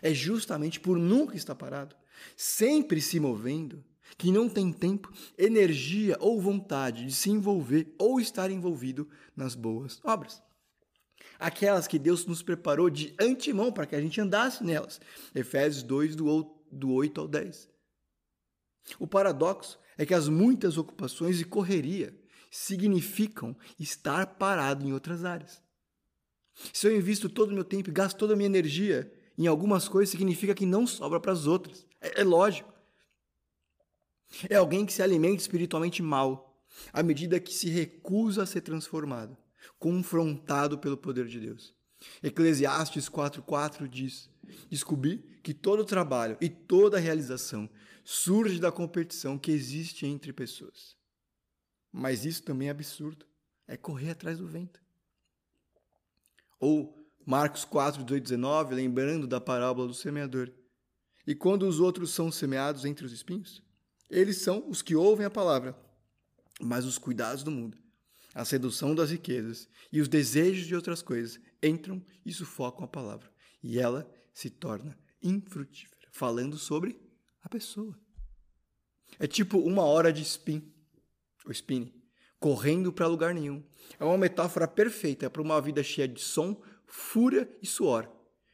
É 0.00 0.12
justamente 0.12 0.80
por 0.80 0.98
nunca 0.98 1.36
estar 1.36 1.54
parado, 1.54 1.94
sempre 2.36 3.00
se 3.00 3.20
movendo, 3.20 3.84
que 4.18 4.32
não 4.32 4.48
tem 4.48 4.72
tempo, 4.72 5.12
energia 5.38 6.16
ou 6.20 6.40
vontade 6.40 7.06
de 7.06 7.12
se 7.12 7.30
envolver 7.30 7.94
ou 7.98 8.20
estar 8.20 8.50
envolvido 8.50 9.08
nas 9.36 9.54
boas 9.54 10.00
obras. 10.02 10.42
Aquelas 11.38 11.86
que 11.86 11.98
Deus 11.98 12.26
nos 12.26 12.42
preparou 12.42 12.90
de 12.90 13.14
antemão 13.20 13.72
para 13.72 13.86
que 13.86 13.96
a 13.96 14.00
gente 14.00 14.20
andasse 14.20 14.62
nelas. 14.62 15.00
Efésios 15.34 15.82
2, 15.82 16.16
do 16.16 16.92
8 16.92 17.20
ao 17.20 17.28
10. 17.28 17.68
O 18.98 19.06
paradoxo 19.06 19.78
é 19.96 20.04
que 20.04 20.14
as 20.14 20.28
muitas 20.28 20.76
ocupações 20.76 21.40
e 21.40 21.44
correria 21.44 22.16
significam 22.52 23.56
estar 23.80 24.26
parado 24.34 24.86
em 24.86 24.92
outras 24.92 25.24
áreas. 25.24 25.62
Se 26.70 26.86
eu 26.86 26.94
invisto 26.94 27.30
todo 27.30 27.50
o 27.50 27.54
meu 27.54 27.64
tempo 27.64 27.88
e 27.88 27.92
gasto 27.92 28.18
toda 28.18 28.34
a 28.34 28.36
minha 28.36 28.46
energia 28.46 29.10
em 29.38 29.46
algumas 29.46 29.88
coisas, 29.88 30.10
significa 30.10 30.54
que 30.54 30.66
não 30.66 30.86
sobra 30.86 31.18
para 31.18 31.32
as 31.32 31.46
outras. 31.46 31.86
É, 31.98 32.20
é 32.20 32.24
lógico. 32.24 32.70
É 34.50 34.56
alguém 34.56 34.84
que 34.84 34.92
se 34.92 35.02
alimenta 35.02 35.40
espiritualmente 35.40 36.02
mal, 36.02 36.62
à 36.92 37.02
medida 37.02 37.40
que 37.40 37.54
se 37.54 37.70
recusa 37.70 38.42
a 38.42 38.46
ser 38.46 38.60
transformado, 38.60 39.34
confrontado 39.78 40.78
pelo 40.78 40.98
poder 40.98 41.26
de 41.26 41.40
Deus. 41.40 41.74
Eclesiastes 42.22 43.08
4,4 43.08 43.88
diz: 43.88 44.28
Descobri 44.68 45.18
que 45.42 45.54
todo 45.54 45.86
trabalho 45.86 46.36
e 46.38 46.50
toda 46.50 46.98
realização 46.98 47.68
surge 48.04 48.58
da 48.58 48.70
competição 48.70 49.38
que 49.38 49.52
existe 49.52 50.04
entre 50.06 50.34
pessoas. 50.34 51.00
Mas 51.92 52.24
isso 52.24 52.42
também 52.42 52.68
é 52.68 52.70
absurdo. 52.70 53.26
É 53.66 53.76
correr 53.76 54.10
atrás 54.10 54.38
do 54.38 54.46
vento. 54.46 54.80
Ou 56.58 57.02
Marcos 57.24 57.64
4, 57.64 58.02
18, 58.02 58.22
19, 58.22 58.74
lembrando 58.74 59.26
da 59.26 59.40
parábola 59.40 59.86
do 59.86 59.94
semeador. 59.94 60.50
E 61.26 61.34
quando 61.34 61.68
os 61.68 61.78
outros 61.78 62.10
são 62.10 62.32
semeados 62.32 62.84
entre 62.84 63.04
os 63.04 63.12
espinhos, 63.12 63.62
eles 64.10 64.38
são 64.38 64.68
os 64.68 64.82
que 64.82 64.96
ouvem 64.96 65.24
a 65.24 65.30
palavra, 65.30 65.76
mas 66.60 66.84
os 66.84 66.98
cuidados 66.98 67.42
do 67.42 67.50
mundo, 67.50 67.78
a 68.34 68.44
sedução 68.44 68.94
das 68.94 69.10
riquezas 69.10 69.68
e 69.92 70.00
os 70.00 70.08
desejos 70.08 70.66
de 70.66 70.74
outras 70.74 71.00
coisas 71.00 71.40
entram 71.62 72.04
e 72.26 72.32
sufocam 72.32 72.84
a 72.84 72.88
palavra, 72.88 73.30
e 73.62 73.78
ela 73.78 74.10
se 74.32 74.50
torna 74.50 74.98
infrutífera, 75.22 76.08
falando 76.10 76.58
sobre 76.58 77.00
a 77.42 77.48
pessoa. 77.48 77.96
É 79.18 79.26
tipo 79.26 79.58
uma 79.58 79.84
hora 79.84 80.12
de 80.12 80.22
spin 80.22 80.71
o 81.46 81.52
spinning, 81.52 81.92
correndo 82.38 82.92
para 82.92 83.06
lugar 83.06 83.34
nenhum. 83.34 83.62
É 83.98 84.04
uma 84.04 84.18
metáfora 84.18 84.66
perfeita 84.66 85.30
para 85.30 85.42
uma 85.42 85.60
vida 85.60 85.82
cheia 85.82 86.08
de 86.08 86.20
som, 86.20 86.60
fúria 86.86 87.48
e 87.62 87.66
suor, 87.66 88.10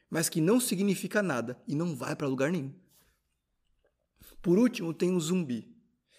mas 0.09 0.29
que 0.29 0.41
não 0.41 0.59
significa 0.59 1.21
nada 1.21 1.59
e 1.67 1.75
não 1.75 1.95
vai 1.95 2.15
para 2.15 2.27
lugar 2.27 2.51
nenhum. 2.51 2.73
Por 4.41 4.57
último, 4.57 4.93
tem 4.93 5.15
o 5.15 5.19
zumbi, 5.19 5.75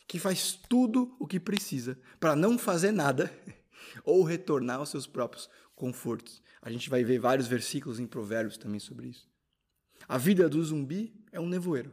que 0.07 0.19
faz 0.19 0.53
tudo 0.53 1.17
o 1.19 1.27
que 1.27 1.41
precisa 1.41 1.99
para 2.19 2.37
não 2.37 2.59
fazer 2.59 2.93
nada 2.93 3.33
ou 4.05 4.23
retornar 4.23 4.79
aos 4.79 4.91
seus 4.91 5.07
próprios 5.07 5.49
confortos. 5.75 6.43
A 6.61 6.71
gente 6.71 6.91
vai 6.91 7.03
ver 7.03 7.19
vários 7.19 7.47
versículos 7.47 7.99
em 7.99 8.07
Provérbios 8.07 8.59
também 8.59 8.81
sobre 8.81 9.09
isso. 9.09 9.29
A 10.09 10.19
vida 10.19 10.49
do 10.49 10.63
zumbi 10.63 11.15
é 11.33 11.41
um 11.41 11.49
nevoeiro. 11.49 11.93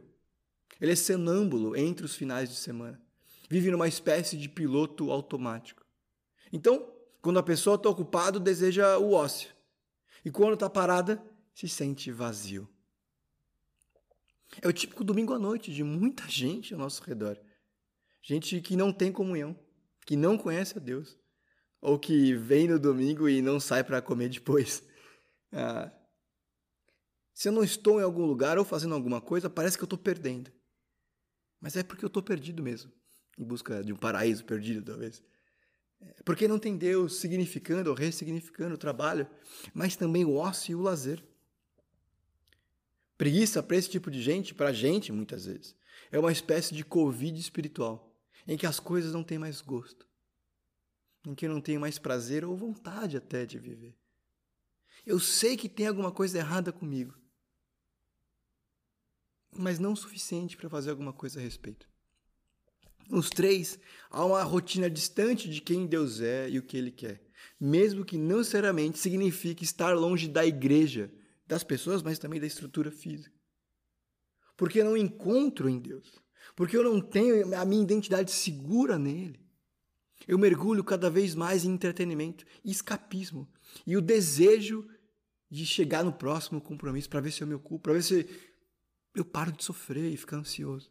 Ele 0.80 0.92
é 0.92 0.96
sonâmbulo 0.96 1.76
entre 1.76 2.04
os 2.04 2.14
finais 2.14 2.48
de 2.48 2.56
semana 2.56 3.00
vive 3.48 3.70
numa 3.70 3.88
espécie 3.88 4.36
de 4.36 4.48
piloto 4.48 5.10
automático. 5.10 5.84
Então, 6.52 6.92
quando 7.20 7.38
a 7.38 7.42
pessoa 7.42 7.76
está 7.76 7.88
ocupada, 7.88 8.38
deseja 8.38 8.98
o 8.98 9.12
ócio. 9.12 9.50
E 10.24 10.30
quando 10.30 10.54
está 10.54 10.68
parada, 10.68 11.22
se 11.54 11.68
sente 11.68 12.12
vazio. 12.12 12.68
É 14.62 14.68
o 14.68 14.72
típico 14.72 15.04
domingo 15.04 15.32
à 15.32 15.38
noite 15.38 15.72
de 15.72 15.82
muita 15.82 16.26
gente 16.28 16.74
ao 16.74 16.80
nosso 16.80 17.02
redor. 17.02 17.40
Gente 18.22 18.60
que 18.60 18.76
não 18.76 18.92
tem 18.92 19.10
comunhão, 19.10 19.58
que 20.04 20.16
não 20.16 20.36
conhece 20.36 20.76
a 20.76 20.80
Deus, 20.80 21.16
ou 21.80 21.98
que 21.98 22.34
vem 22.34 22.68
no 22.68 22.78
domingo 22.78 23.28
e 23.28 23.40
não 23.40 23.58
sai 23.58 23.82
para 23.82 24.02
comer 24.02 24.28
depois. 24.28 24.82
Ah, 25.50 25.90
se 27.32 27.48
eu 27.48 27.52
não 27.52 27.64
estou 27.64 27.98
em 27.98 28.02
algum 28.02 28.26
lugar 28.26 28.58
ou 28.58 28.66
fazendo 28.66 28.94
alguma 28.94 29.18
coisa, 29.18 29.48
parece 29.48 29.78
que 29.78 29.82
eu 29.82 29.86
estou 29.86 29.98
perdendo. 29.98 30.52
Mas 31.58 31.74
é 31.74 31.82
porque 31.82 32.04
eu 32.04 32.08
estou 32.08 32.22
perdido 32.22 32.62
mesmo 32.62 32.92
em 33.38 33.44
busca 33.44 33.82
de 33.82 33.92
um 33.92 33.96
paraíso 33.96 34.44
perdido, 34.44 34.82
talvez. 34.82 35.22
É, 36.00 36.22
porque 36.24 36.48
não 36.48 36.58
tem 36.58 36.76
Deus 36.76 37.20
significando 37.20 37.90
ou 37.90 37.96
ressignificando 37.96 38.74
o 38.74 38.78
trabalho, 38.78 39.28
mas 39.72 39.96
também 39.96 40.24
o 40.24 40.34
ócio 40.34 40.72
e 40.72 40.74
o 40.74 40.80
lazer. 40.80 41.22
Preguiça 43.16 43.62
para 43.62 43.76
esse 43.76 43.90
tipo 43.90 44.10
de 44.10 44.22
gente, 44.22 44.54
para 44.54 44.68
a 44.68 44.72
gente 44.72 45.12
muitas 45.12 45.44
vezes, 45.44 45.74
é 46.10 46.18
uma 46.18 46.32
espécie 46.32 46.74
de 46.74 46.84
covid 46.84 47.38
espiritual, 47.38 48.16
em 48.46 48.56
que 48.56 48.66
as 48.66 48.78
coisas 48.78 49.12
não 49.12 49.24
têm 49.24 49.38
mais 49.38 49.60
gosto, 49.60 50.06
em 51.26 51.34
que 51.34 51.46
eu 51.46 51.50
não 51.50 51.60
tenho 51.60 51.80
mais 51.80 51.98
prazer 51.98 52.44
ou 52.44 52.56
vontade 52.56 53.16
até 53.16 53.44
de 53.44 53.58
viver. 53.58 53.96
Eu 55.04 55.18
sei 55.18 55.56
que 55.56 55.68
tem 55.68 55.86
alguma 55.86 56.12
coisa 56.12 56.38
errada 56.38 56.72
comigo, 56.72 57.14
mas 59.50 59.78
não 59.78 59.92
o 59.92 59.96
suficiente 59.96 60.56
para 60.56 60.68
fazer 60.68 60.90
alguma 60.90 61.12
coisa 61.12 61.40
a 61.40 61.42
respeito. 61.42 61.88
Nos 63.08 63.30
três, 63.30 63.78
há 64.10 64.24
uma 64.24 64.42
rotina 64.42 64.90
distante 64.90 65.48
de 65.48 65.60
quem 65.60 65.86
Deus 65.86 66.20
é 66.20 66.48
e 66.50 66.58
o 66.58 66.62
que 66.62 66.76
Ele 66.76 66.90
quer, 66.90 67.22
mesmo 67.58 68.04
que 68.04 68.18
não 68.18 68.38
necessariamente 68.38 68.98
signifique 68.98 69.64
estar 69.64 69.94
longe 69.94 70.28
da 70.28 70.44
igreja, 70.44 71.10
das 71.46 71.64
pessoas, 71.64 72.02
mas 72.02 72.18
também 72.18 72.38
da 72.38 72.46
estrutura 72.46 72.90
física. 72.90 73.34
Porque 74.56 74.80
eu 74.80 74.84
não 74.84 74.96
encontro 74.96 75.68
em 75.68 75.78
Deus, 75.78 76.20
porque 76.54 76.76
eu 76.76 76.84
não 76.84 77.00
tenho 77.00 77.56
a 77.56 77.64
minha 77.64 77.82
identidade 77.82 78.30
segura 78.30 78.98
nele. 78.98 79.40
Eu 80.26 80.38
mergulho 80.38 80.84
cada 80.84 81.08
vez 81.08 81.34
mais 81.34 81.64
em 81.64 81.70
entretenimento 81.70 82.44
escapismo 82.62 83.48
e 83.86 83.96
o 83.96 84.02
desejo 84.02 84.86
de 85.50 85.64
chegar 85.64 86.04
no 86.04 86.12
próximo 86.12 86.60
compromisso 86.60 87.08
para 87.08 87.20
ver 87.20 87.32
se 87.32 87.40
eu 87.40 87.46
me 87.46 87.54
ocupo, 87.54 87.84
para 87.84 87.94
ver 87.94 88.02
se 88.02 88.28
eu 89.14 89.24
paro 89.24 89.52
de 89.52 89.64
sofrer 89.64 90.12
e 90.12 90.16
ficar 90.16 90.36
ansioso. 90.36 90.90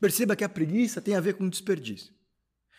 Perceba 0.00 0.36
que 0.36 0.44
a 0.44 0.48
preguiça 0.48 1.00
tem 1.00 1.14
a 1.14 1.20
ver 1.20 1.34
com 1.34 1.48
desperdício. 1.48 2.14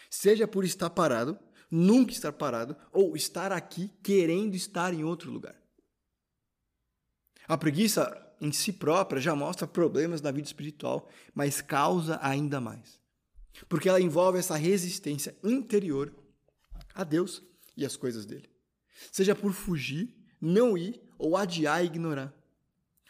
Seja 0.10 0.48
por 0.48 0.64
estar 0.64 0.90
parado, 0.90 1.38
nunca 1.70 2.12
estar 2.12 2.32
parado, 2.32 2.76
ou 2.92 3.16
estar 3.16 3.52
aqui 3.52 3.92
querendo 4.04 4.56
estar 4.56 4.94
em 4.94 5.04
outro 5.04 5.32
lugar. 5.32 5.56
A 7.48 7.58
preguiça 7.58 8.20
em 8.40 8.52
si 8.52 8.72
própria 8.72 9.22
já 9.22 9.36
mostra 9.36 9.68
problemas 9.68 10.22
na 10.22 10.32
vida 10.32 10.48
espiritual, 10.48 11.10
mas 11.34 11.62
causa 11.62 12.20
ainda 12.22 12.62
mais. 12.62 13.00
Porque 13.68 13.88
ela 13.88 14.02
envolve 14.02 14.40
essa 14.40 14.56
resistência 14.56 15.36
interior 15.44 16.14
a 16.94 17.04
Deus 17.04 17.42
e 17.76 17.86
as 17.86 17.96
coisas 17.96 18.26
dele. 18.26 18.50
Seja 19.12 19.36
por 19.36 19.54
fugir, 19.54 20.16
não 20.40 20.78
ir 20.78 21.02
ou 21.18 21.38
adiar 21.38 21.84
e 21.84 21.88
ignorar. 21.88 22.34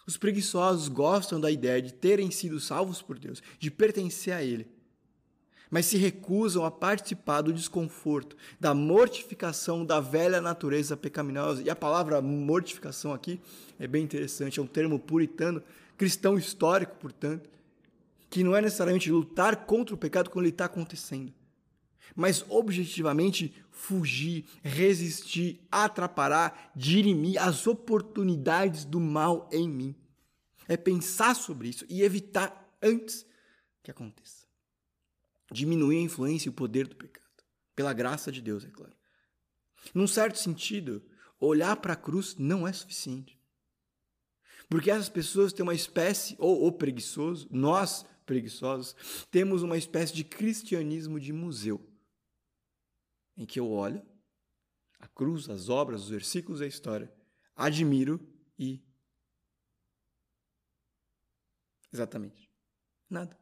Os 0.05 0.17
preguiçosos 0.17 0.87
gostam 0.87 1.39
da 1.39 1.49
ideia 1.49 1.81
de 1.81 1.93
terem 1.93 2.29
sido 2.29 2.59
salvos 2.59 3.01
por 3.01 3.17
Deus, 3.17 3.41
de 3.57 3.71
pertencer 3.71 4.33
a 4.33 4.43
Ele, 4.43 4.67
mas 5.73 5.87
se 5.87 5.97
recusam 5.97 6.65
a 6.65 6.69
participar 6.69 7.41
do 7.41 7.51
desconforto, 7.51 8.35
da 8.59 8.75
mortificação 8.75 9.83
da 9.83 9.99
velha 9.99 10.39
natureza 10.39 10.95
pecaminosa. 10.95 11.63
E 11.63 11.69
a 11.69 11.75
palavra 11.75 12.21
mortificação 12.21 13.11
aqui 13.11 13.39
é 13.79 13.87
bem 13.87 14.03
interessante, 14.03 14.59
é 14.59 14.61
um 14.61 14.67
termo 14.67 14.99
puritano, 14.99 15.63
cristão 15.97 16.37
histórico, 16.37 16.95
portanto, 16.99 17.49
que 18.29 18.43
não 18.43 18.55
é 18.55 18.61
necessariamente 18.61 19.09
lutar 19.09 19.65
contra 19.65 19.95
o 19.95 19.97
pecado 19.97 20.29
quando 20.29 20.45
ele 20.45 20.53
está 20.53 20.65
acontecendo, 20.65 21.33
mas 22.15 22.45
objetivamente 22.49 23.53
fugir, 23.71 24.45
resistir, 24.61 25.59
atrapalhar, 25.71 26.71
dirimir 26.75 27.41
as 27.41 27.67
oportunidades 27.67 28.85
do 28.85 28.99
mal 28.99 29.49
em 29.51 29.67
mim. 29.67 29.95
É 30.67 30.77
pensar 30.77 31.35
sobre 31.35 31.69
isso 31.69 31.85
e 31.89 32.01
evitar 32.01 32.77
antes 32.81 33.25
que 33.81 33.91
aconteça. 33.91 34.45
Diminuir 35.51 35.97
a 35.97 36.01
influência 36.01 36.47
e 36.47 36.51
o 36.51 36.53
poder 36.53 36.87
do 36.87 36.95
pecado. 36.95 37.23
Pela 37.75 37.93
graça 37.93 38.31
de 38.31 38.41
Deus, 38.41 38.63
é 38.63 38.69
claro. 38.69 38.93
Num 39.93 40.07
certo 40.07 40.37
sentido, 40.37 41.03
olhar 41.39 41.75
para 41.77 41.93
a 41.93 41.97
cruz 41.97 42.35
não 42.37 42.67
é 42.67 42.71
suficiente. 42.71 43.37
Porque 44.69 44.89
essas 44.89 45.09
pessoas 45.09 45.51
têm 45.51 45.63
uma 45.63 45.73
espécie, 45.73 46.35
ou 46.39 46.65
o 46.65 46.71
preguiçoso, 46.71 47.47
nós 47.51 48.05
preguiçosos, 48.25 48.95
temos 49.29 49.61
uma 49.61 49.77
espécie 49.77 50.13
de 50.13 50.23
cristianismo 50.23 51.19
de 51.19 51.33
museu, 51.33 51.85
em 53.37 53.45
que 53.45 53.59
eu 53.59 53.69
olho 53.69 54.01
a 55.03 55.07
cruz, 55.07 55.49
as 55.49 55.67
obras, 55.67 56.03
os 56.03 56.09
versículos 56.09 56.61
da 56.61 56.67
história, 56.67 57.13
admiro 57.55 58.25
e. 58.57 58.81
Exatamente. 61.91 62.49
Nada. 63.09 63.37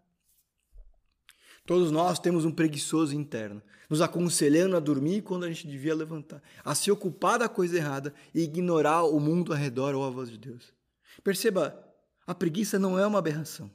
Todos 1.67 1.91
nós 1.91 2.17
temos 2.17 2.43
um 2.45 2.51
preguiçoso 2.51 3.15
interno, 3.15 3.61
nos 3.87 4.01
aconselhando 4.01 4.75
a 4.75 4.79
dormir 4.79 5.21
quando 5.21 5.43
a 5.43 5.47
gente 5.47 5.67
devia 5.67 5.93
levantar, 5.93 6.41
a 6.65 6.73
se 6.73 6.89
ocupar 6.89 7.37
da 7.37 7.47
coisa 7.47 7.77
errada 7.77 8.13
e 8.33 8.41
ignorar 8.41 9.03
o 9.03 9.19
mundo 9.19 9.53
ao 9.53 9.59
redor 9.59 9.93
ou 9.93 10.03
a 10.03 10.09
voz 10.09 10.29
de 10.31 10.39
Deus. 10.39 10.73
Perceba, 11.23 11.87
a 12.25 12.33
preguiça 12.33 12.79
não 12.79 12.97
é 12.97 13.05
uma 13.05 13.19
aberração. 13.19 13.71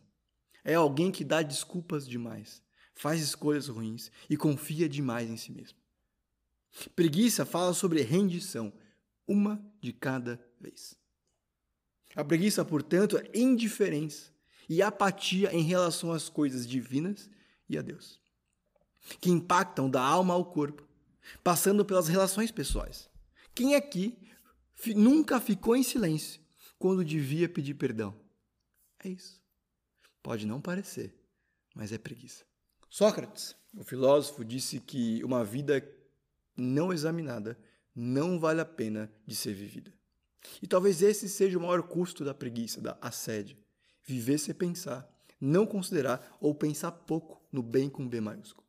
É 0.65 0.75
alguém 0.75 1.13
que 1.13 1.23
dá 1.23 1.41
desculpas 1.41 2.09
demais, 2.09 2.61
faz 2.97 3.23
escolhas 3.23 3.69
ruins 3.69 4.11
e 4.29 4.37
confia 4.37 4.89
demais 4.89 5.31
em 5.31 5.37
si 5.37 5.53
mesmo. 5.53 5.86
Preguiça 6.95 7.45
fala 7.45 7.73
sobre 7.73 8.03
rendição, 8.03 8.73
uma 9.27 9.65
de 9.81 9.93
cada 9.93 10.41
vez. 10.61 10.97
A 12.15 12.25
preguiça, 12.25 12.65
portanto, 12.65 13.19
é 13.19 13.31
indiferença 13.35 14.31
e 14.69 14.83
apatia 14.83 15.53
em 15.53 15.63
relação 15.63 16.13
às 16.13 16.29
coisas 16.29 16.67
divinas 16.67 17.31
e 17.69 17.77
a 17.77 17.83
Deus, 17.83 18.21
que 19.21 19.31
impactam 19.31 19.89
da 19.91 20.03
alma 20.03 20.35
ao 20.35 20.45
corpo, 20.45 20.87
passando 21.43 21.85
pelas 21.85 22.09
relações 22.09 22.51
pessoais. 22.51 23.09
Quem 23.55 23.75
aqui 23.75 24.17
nunca 24.95 25.41
ficou 25.41 25.77
em 25.77 25.83
silêncio 25.83 26.41
quando 26.79 27.05
devia 27.05 27.49
pedir 27.49 27.75
perdão? 27.75 28.15
É 29.03 29.09
isso. 29.09 29.43
Pode 30.23 30.47
não 30.47 30.61
parecer, 30.61 31.15
mas 31.75 31.93
é 31.93 31.99
preguiça. 31.99 32.45
Sócrates, 32.89 33.55
o 33.77 33.85
filósofo, 33.85 34.45
disse 34.45 34.81
que 34.81 35.23
uma 35.23 35.45
vida 35.45 35.81
não 36.57 36.93
examinada 36.93 37.59
não 37.95 38.39
vale 38.39 38.61
a 38.61 38.65
pena 38.65 39.11
de 39.27 39.35
ser 39.35 39.55
vivida. 39.55 39.93
E 40.63 40.67
talvez 40.67 41.03
esse 41.03 41.29
seja 41.29 41.59
o 41.59 41.61
maior 41.61 41.83
custo 41.83 42.25
da 42.25 42.35
preguiça, 42.35 42.81
da 42.81 42.97
assédio. 43.01 43.57
Viver 44.05 44.39
sem 44.39 44.55
pensar, 44.55 45.09
não 45.41 45.67
considerar 45.67 46.37
ou 46.41 46.55
pensar 46.55 46.93
pouco 46.93 47.43
no 47.51 47.63
bem 47.63 47.89
com 47.89 48.07
B 48.07 48.21
maiúsculo. 48.21 48.67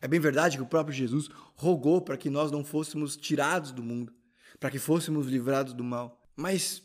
É 0.00 0.06
bem 0.06 0.20
verdade 0.20 0.56
que 0.56 0.62
o 0.62 0.66
próprio 0.66 0.94
Jesus 0.94 1.28
rogou 1.54 2.00
para 2.00 2.16
que 2.16 2.28
nós 2.28 2.50
não 2.50 2.64
fôssemos 2.64 3.16
tirados 3.16 3.72
do 3.72 3.82
mundo, 3.82 4.12
para 4.58 4.70
que 4.70 4.78
fôssemos 4.78 5.26
livrados 5.26 5.72
do 5.72 5.84
mal. 5.84 6.28
Mas 6.36 6.82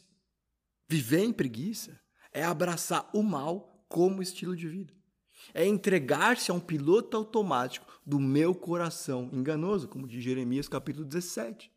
viver 0.87 1.23
em 1.23 1.33
preguiça 1.33 1.99
é 2.31 2.43
abraçar 2.43 3.09
o 3.13 3.21
mal 3.21 3.85
como 3.89 4.21
estilo 4.21 4.55
de 4.55 4.67
vida. 4.67 4.93
É 5.53 5.65
entregar-se 5.65 6.51
a 6.51 6.53
um 6.53 6.59
piloto 6.59 7.17
automático 7.17 7.85
do 8.05 8.19
meu 8.19 8.53
coração 8.53 9.29
enganoso, 9.33 9.87
como 9.87 10.07
diz 10.07 10.23
Jeremias 10.23 10.67
capítulo 10.67 11.05
17. 11.05 11.71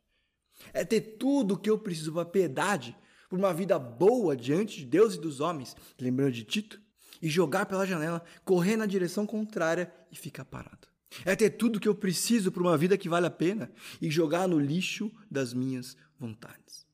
É 0.72 0.84
ter 0.84 1.00
tudo 1.00 1.54
o 1.54 1.56
que 1.56 1.70
eu 1.70 1.78
preciso 1.78 2.12
para 2.12 2.24
piedade, 2.24 2.96
por 3.28 3.38
uma 3.38 3.54
vida 3.54 3.78
boa 3.78 4.36
diante 4.36 4.78
de 4.78 4.84
Deus 4.84 5.14
e 5.14 5.20
dos 5.20 5.40
homens, 5.40 5.76
lembrando 5.98 6.32
de 6.32 6.44
Tito, 6.44 6.80
e 7.22 7.28
jogar 7.28 7.66
pela 7.66 7.86
janela, 7.86 8.22
correr 8.44 8.76
na 8.76 8.86
direção 8.86 9.26
contrária 9.26 9.92
e 10.10 10.16
ficar 10.16 10.44
parado. 10.44 10.88
É 11.24 11.34
ter 11.34 11.50
tudo 11.50 11.76
o 11.76 11.80
que 11.80 11.88
eu 11.88 11.94
preciso 11.94 12.52
para 12.52 12.62
uma 12.62 12.76
vida 12.78 12.96
que 12.96 13.08
vale 13.08 13.26
a 13.26 13.30
pena 13.30 13.70
e 14.00 14.10
jogar 14.10 14.46
no 14.46 14.58
lixo 14.58 15.10
das 15.30 15.52
minhas 15.52 15.96
vontades. 16.18 16.86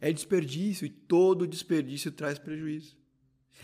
É 0.00 0.12
desperdício 0.12 0.84
e 0.84 0.90
todo 0.90 1.46
desperdício 1.46 2.10
traz 2.10 2.38
prejuízo. 2.38 2.96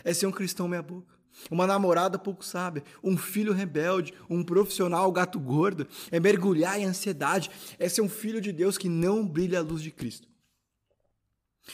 É 0.05 0.15
ser 0.15 0.27
um 0.27 0.33
cristão 0.33 0.69
meia-boca 0.69 1.20
uma 1.51 1.67
namorada 1.67 2.19
pouco 2.19 2.45
sábia, 2.45 2.83
um 3.03 3.17
filho 3.17 3.53
rebelde, 3.53 4.15
um 4.29 4.43
profissional 4.43 5.11
gato 5.13 5.39
gordo, 5.39 5.87
é 6.11 6.19
mergulhar 6.21 6.79
em 6.79 6.85
ansiedade, 6.85 7.51
é 7.79 7.89
ser 7.89 8.03
um 8.03 8.09
filho 8.09 8.41
de 8.41 8.53
Deus 8.53 8.77
que 8.77 8.89
não 8.89 9.27
brilha 9.27 9.59
a 9.59 9.63
luz 9.63 9.83
de 9.83 9.91
Cristo. 9.91 10.29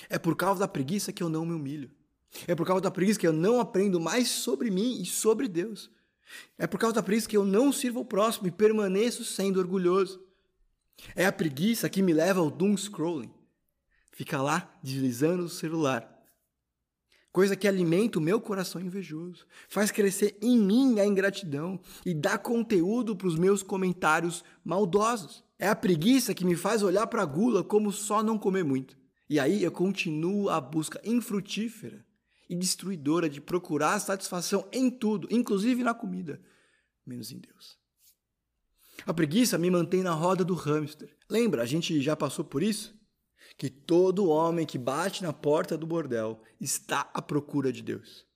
É 0.08 0.18
por 0.18 0.36
causa 0.36 0.60
da 0.60 0.68
preguiça 0.68 1.12
que 1.12 1.22
eu 1.22 1.28
não 1.28 1.46
me 1.46 1.54
humilho. 1.54 1.90
É 2.46 2.54
por 2.54 2.66
causa 2.66 2.82
da 2.82 2.90
preguiça 2.90 3.18
que 3.18 3.26
eu 3.26 3.32
não 3.32 3.60
aprendo 3.60 4.00
mais 4.00 4.28
sobre 4.28 4.70
mim 4.70 5.00
e 5.00 5.06
sobre 5.06 5.48
Deus. 5.48 5.90
É 6.58 6.66
por 6.66 6.78
causa 6.78 6.94
da 6.94 7.02
preguiça 7.02 7.28
que 7.28 7.36
eu 7.36 7.44
não 7.44 7.72
sirvo 7.72 8.00
ao 8.00 8.04
próximo 8.04 8.48
e 8.48 8.50
permaneço 8.50 9.24
sendo 9.24 9.58
orgulhoso. 9.58 10.22
É 11.14 11.26
a 11.26 11.32
preguiça 11.32 11.88
que 11.88 12.02
me 12.02 12.12
leva 12.12 12.40
ao 12.40 12.50
doom 12.50 12.76
scrolling. 12.76 13.32
Fica 14.12 14.40
lá 14.40 14.74
deslizando 14.82 15.44
o 15.44 15.48
celular, 15.48 16.15
coisa 17.36 17.54
que 17.54 17.68
alimenta 17.68 18.18
o 18.18 18.22
meu 18.22 18.40
coração 18.40 18.80
invejoso, 18.80 19.46
faz 19.68 19.90
crescer 19.90 20.38
em 20.40 20.58
mim 20.58 20.98
a 21.00 21.04
ingratidão 21.04 21.78
e 22.02 22.14
dá 22.14 22.38
conteúdo 22.38 23.14
para 23.14 23.26
os 23.26 23.36
meus 23.36 23.62
comentários 23.62 24.42
maldosos. 24.64 25.44
É 25.58 25.68
a 25.68 25.76
preguiça 25.76 26.32
que 26.32 26.46
me 26.46 26.56
faz 26.56 26.82
olhar 26.82 27.06
para 27.08 27.20
a 27.20 27.26
gula 27.26 27.62
como 27.62 27.92
só 27.92 28.22
não 28.22 28.38
comer 28.38 28.64
muito. 28.64 28.96
E 29.28 29.38
aí 29.38 29.62
eu 29.62 29.70
continuo 29.70 30.48
a 30.48 30.58
busca 30.58 30.98
infrutífera 31.04 32.02
e 32.48 32.56
destruidora 32.56 33.28
de 33.28 33.38
procurar 33.38 34.00
satisfação 34.00 34.66
em 34.72 34.88
tudo, 34.88 35.28
inclusive 35.30 35.84
na 35.84 35.92
comida, 35.92 36.40
menos 37.04 37.30
em 37.30 37.38
Deus. 37.38 37.76
A 39.04 39.12
preguiça 39.12 39.58
me 39.58 39.70
mantém 39.70 40.02
na 40.02 40.14
roda 40.14 40.42
do 40.42 40.54
hamster. 40.54 41.14
Lembra, 41.28 41.60
a 41.60 41.66
gente 41.66 42.00
já 42.00 42.16
passou 42.16 42.46
por 42.46 42.62
isso? 42.62 42.95
Que 43.56 43.70
todo 43.70 44.28
homem 44.28 44.66
que 44.66 44.78
bate 44.78 45.22
na 45.22 45.32
porta 45.32 45.76
do 45.76 45.86
bordel 45.86 46.40
está 46.60 47.10
à 47.14 47.22
procura 47.22 47.72
de 47.72 47.82
Deus. 47.82 48.26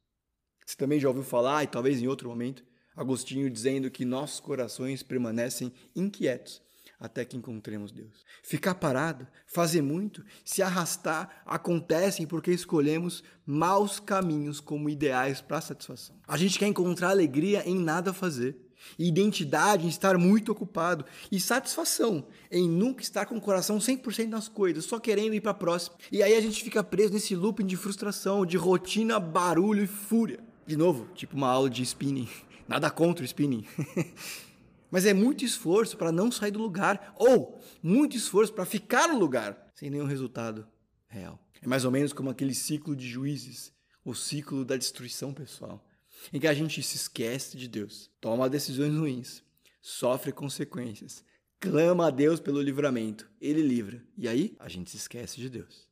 Você 0.66 0.76
também 0.76 1.00
já 1.00 1.08
ouviu 1.08 1.24
falar, 1.24 1.64
e 1.64 1.66
talvez 1.66 2.00
em 2.00 2.08
outro 2.08 2.28
momento, 2.28 2.64
Agostinho 2.96 3.50
dizendo 3.50 3.90
que 3.90 4.04
nossos 4.04 4.40
corações 4.40 5.02
permanecem 5.02 5.72
inquietos 5.94 6.62
até 6.98 7.24
que 7.24 7.36
encontremos 7.36 7.92
Deus. 7.92 8.24
Ficar 8.42 8.74
parado, 8.74 9.26
fazer 9.46 9.80
muito, 9.80 10.22
se 10.44 10.60
arrastar, 10.60 11.42
acontecem 11.46 12.26
porque 12.26 12.50
escolhemos 12.52 13.24
maus 13.46 13.98
caminhos 13.98 14.60
como 14.60 14.90
ideais 14.90 15.40
para 15.40 15.56
a 15.58 15.62
satisfação. 15.62 16.20
A 16.28 16.36
gente 16.36 16.58
quer 16.58 16.66
encontrar 16.66 17.08
alegria 17.08 17.66
em 17.66 17.74
nada 17.74 18.12
fazer 18.12 18.69
identidade 18.98 19.86
em 19.86 19.88
estar 19.88 20.18
muito 20.18 20.52
ocupado 20.52 21.04
e 21.30 21.40
satisfação 21.40 22.26
em 22.50 22.68
nunca 22.68 23.02
estar 23.02 23.26
com 23.26 23.36
o 23.36 23.40
coração 23.40 23.78
100% 23.78 24.28
nas 24.28 24.48
coisas, 24.48 24.84
só 24.84 24.98
querendo 24.98 25.34
ir 25.34 25.40
para 25.40 25.52
a 25.52 25.54
próxima. 25.54 25.96
E 26.10 26.22
aí 26.22 26.34
a 26.34 26.40
gente 26.40 26.62
fica 26.62 26.82
preso 26.82 27.12
nesse 27.12 27.34
looping 27.34 27.66
de 27.66 27.76
frustração, 27.76 28.44
de 28.44 28.56
rotina, 28.56 29.18
barulho 29.18 29.84
e 29.84 29.86
fúria. 29.86 30.40
De 30.66 30.76
novo, 30.76 31.08
tipo 31.14 31.36
uma 31.36 31.48
aula 31.48 31.70
de 31.70 31.82
spinning. 31.82 32.28
Nada 32.68 32.90
contra 32.90 33.22
o 33.22 33.26
spinning. 33.26 33.64
Mas 34.90 35.06
é 35.06 35.14
muito 35.14 35.44
esforço 35.44 35.96
para 35.96 36.10
não 36.10 36.32
sair 36.32 36.50
do 36.50 36.58
lugar 36.58 37.14
ou 37.16 37.60
muito 37.82 38.16
esforço 38.16 38.52
para 38.52 38.64
ficar 38.64 39.08
no 39.08 39.18
lugar 39.18 39.70
sem 39.74 39.88
nenhum 39.88 40.04
resultado 40.04 40.66
real. 41.08 41.38
É 41.62 41.66
mais 41.66 41.84
ou 41.84 41.90
menos 41.90 42.12
como 42.12 42.30
aquele 42.30 42.54
ciclo 42.54 42.96
de 42.96 43.08
juízes, 43.08 43.72
o 44.04 44.14
ciclo 44.14 44.64
da 44.64 44.76
destruição 44.76 45.32
pessoal 45.32 45.84
em 46.32 46.40
que 46.40 46.46
a 46.46 46.54
gente 46.54 46.82
se 46.82 46.96
esquece 46.96 47.56
de 47.56 47.68
Deus, 47.68 48.10
toma 48.20 48.48
decisões 48.48 48.94
ruins, 48.94 49.42
sofre 49.80 50.32
consequências, 50.32 51.24
clama 51.58 52.08
a 52.08 52.10
Deus 52.10 52.40
pelo 52.40 52.60
livramento, 52.60 53.28
ele 53.40 53.62
livra. 53.62 54.04
E 54.16 54.28
aí 54.28 54.56
a 54.58 54.68
gente 54.68 54.90
se 54.90 54.96
esquece 54.96 55.40
de 55.40 55.48
Deus, 55.48 55.88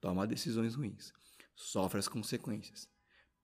toma 0.00 0.26
decisões 0.26 0.74
ruins, 0.74 1.12
sofre 1.54 1.98
as 1.98 2.08
consequências, 2.08 2.88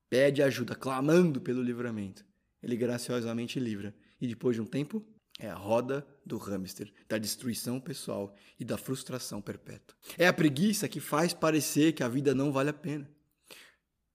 pede 0.09 0.43
ajuda 0.43 0.75
clamando 0.75 1.41
pelo 1.41 1.63
livramento, 1.63 2.25
ele 2.63 2.77
graciosamente 2.77 3.59
livra. 3.59 3.95
E 4.21 4.27
depois 4.29 4.55
de 4.55 4.63
um 4.63 4.67
tempo, 4.67 5.05
é 5.39 5.49
a 5.49 5.55
roda 5.55 6.07
do 6.25 6.37
hamster, 6.37 6.93
da 7.09 7.19
destruição 7.19 7.81
pessoal 7.81 8.35
e 8.59 8.65
da 8.65 8.77
frustração 8.77 9.41
perpétua. 9.41 9.97
É 10.17 10.29
a 10.29 10.33
preguiça 10.33 10.89
que 10.89 11.01
faz 11.01 11.33
parecer 11.33 11.93
que 11.93 12.03
a 12.03 12.09
vida 12.09 12.35
não 12.35 12.53
vale 12.53 12.71
a 12.71 12.75
pena. 12.75 13.11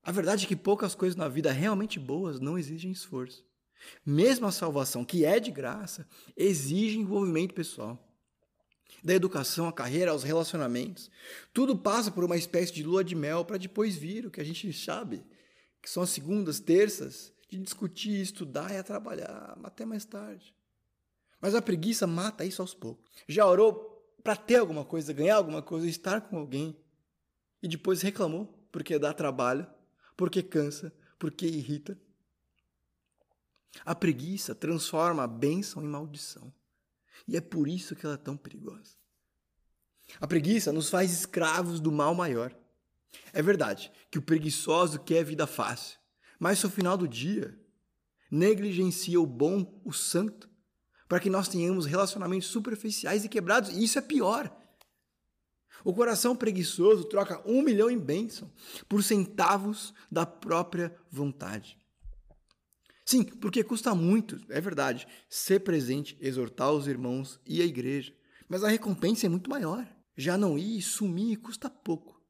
A 0.08 0.12
verdade 0.14 0.46
é 0.46 0.48
que 0.48 0.56
poucas 0.56 0.96
coisas 0.96 1.18
na 1.18 1.28
vida 1.28 1.52
realmente 1.52 2.00
boas 2.00 2.40
não 2.40 2.58
exigem 2.58 2.90
esforço. 2.90 3.46
Mesmo 4.06 4.48
a 4.48 4.54
salvação, 4.54 5.04
que 5.04 5.26
é 5.26 5.38
de 5.38 5.52
graça, 5.52 6.08
exige 6.34 6.98
envolvimento 6.98 7.54
pessoal. 7.54 8.02
Da 9.04 9.14
educação, 9.14 9.68
à 9.68 9.74
carreira, 9.74 10.12
aos 10.12 10.24
relacionamentos. 10.24 11.12
Tudo 11.54 11.78
passa 11.78 12.10
por 12.10 12.24
uma 12.24 12.38
espécie 12.38 12.72
de 12.72 12.84
lua 12.84 13.04
de 13.04 13.16
mel 13.16 13.44
para 13.44 13.58
depois 13.58 13.98
vir 13.98 14.26
o 14.26 14.32
que 14.32 14.40
a 14.40 14.46
gente 14.46 14.72
sabe, 14.72 15.26
que 15.82 15.90
são 15.90 16.04
as 16.04 16.10
segundas, 16.10 16.62
terças, 16.62 17.34
de 17.50 17.58
discutir, 17.58 18.22
estudar 18.22 18.74
e 18.74 18.82
trabalhar 18.82 19.60
até 19.62 19.86
mais 19.86 20.06
tarde. 20.06 20.56
Mas 21.42 21.54
a 21.54 21.62
preguiça 21.62 22.08
mata 22.08 22.46
isso 22.46 22.62
aos 22.62 22.74
poucos. 22.74 23.12
Já 23.28 23.46
orou 23.46 24.10
para 24.24 24.38
ter 24.38 24.56
alguma 24.56 24.86
coisa, 24.86 25.12
ganhar 25.12 25.36
alguma 25.36 25.62
coisa, 25.62 25.86
estar 25.86 26.22
com 26.22 26.38
alguém 26.38 26.80
e 27.62 27.68
depois 27.68 28.02
reclamou 28.02 28.46
porque 28.72 28.98
dá 28.98 29.12
trabalho 29.12 29.68
porque 30.18 30.42
cansa, 30.42 30.92
porque 31.20 31.46
irrita. 31.46 31.98
A 33.86 33.94
preguiça 33.94 34.56
transforma 34.56 35.24
a 35.24 35.28
bênção 35.28 35.84
em 35.84 35.88
maldição. 35.88 36.52
E 37.28 37.38
é 37.38 37.42
por 37.42 37.68
isso 37.68 37.96
que 37.96 38.06
ela 38.06 38.16
é 38.16 38.18
tão 38.18 38.36
perigosa. 38.36 38.96
A 40.20 40.28
preguiça 40.28 40.72
nos 40.72 40.90
faz 40.90 41.12
escravos 41.12 41.80
do 41.80 41.92
mal 41.92 42.16
maior. 42.16 42.56
É 43.32 43.42
verdade 43.42 43.92
que 44.10 44.18
o 44.18 44.22
preguiçoso 44.22 45.00
quer 45.00 45.24
vida 45.24 45.46
fácil, 45.46 45.98
mas 46.40 46.62
no 46.64 46.70
final 46.70 46.98
do 46.98 47.08
dia 47.08 47.58
negligencia 48.30 49.20
o 49.20 49.26
bom, 49.26 49.82
o 49.84 49.94
santo, 49.94 50.50
para 51.08 51.20
que 51.20 51.30
nós 51.30 51.48
tenhamos 51.48 51.86
relacionamentos 51.86 52.48
superficiais 52.48 53.24
e 53.24 53.30
quebrados, 53.30 53.70
e 53.70 53.84
isso 53.84 53.98
é 53.98 54.02
pior. 54.02 54.54
O 55.84 55.94
coração 55.94 56.36
preguiçoso 56.36 57.06
troca 57.06 57.42
um 57.46 57.62
milhão 57.62 57.90
em 57.90 57.98
bênção 57.98 58.52
por 58.88 59.04
centavos 59.04 59.94
da 60.12 60.26
própria 60.26 60.96
vontade. 61.10 61.78
Sim, 63.06 63.24
porque 63.24 63.64
custa 63.64 63.96
muito, 63.96 64.38
é 64.50 64.60
verdade, 64.60 65.08
ser 65.30 65.62
presente, 65.62 66.18
exortar 66.20 66.74
os 66.74 66.88
irmãos 66.88 67.40
e 67.46 67.62
a 67.62 67.66
igreja. 67.66 68.14
Mas 68.50 68.64
a 68.64 68.68
recompensa 68.68 69.26
é 69.26 69.30
muito 69.30 69.50
maior. 69.50 69.88
Já 70.16 70.38
não 70.38 70.58
ir 70.58 70.80
e 70.80 70.82
sumir 70.82 71.38
custa 71.38 71.70
pouco. 71.70 72.22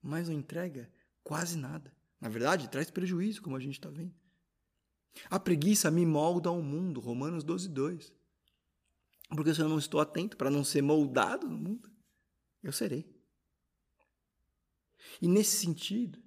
Mas 0.00 0.28
não 0.28 0.36
entrega 0.36 0.88
quase 1.24 1.56
nada. 1.56 1.92
Na 2.20 2.28
verdade, 2.28 2.68
traz 2.68 2.90
prejuízo, 2.90 3.42
como 3.42 3.56
a 3.56 3.60
gente 3.60 3.74
está 3.74 3.88
vendo. 3.88 4.14
A 5.28 5.38
preguiça 5.38 5.90
me 5.90 6.06
molda 6.06 6.48
ao 6.48 6.62
mundo, 6.62 7.00
Romanos 7.00 7.42
12, 7.42 7.68
2. 7.68 8.12
Porque 9.30 9.54
se 9.54 9.60
eu 9.60 9.68
não 9.68 9.78
estou 9.78 10.00
atento 10.00 10.36
para 10.36 10.50
não 10.50 10.62
ser 10.62 10.82
moldado 10.82 11.48
no 11.48 11.58
mundo, 11.58 11.90
eu 12.62 12.72
serei. 12.72 13.06
E 15.20 15.28
nesse 15.28 15.56
sentido, 15.56 16.22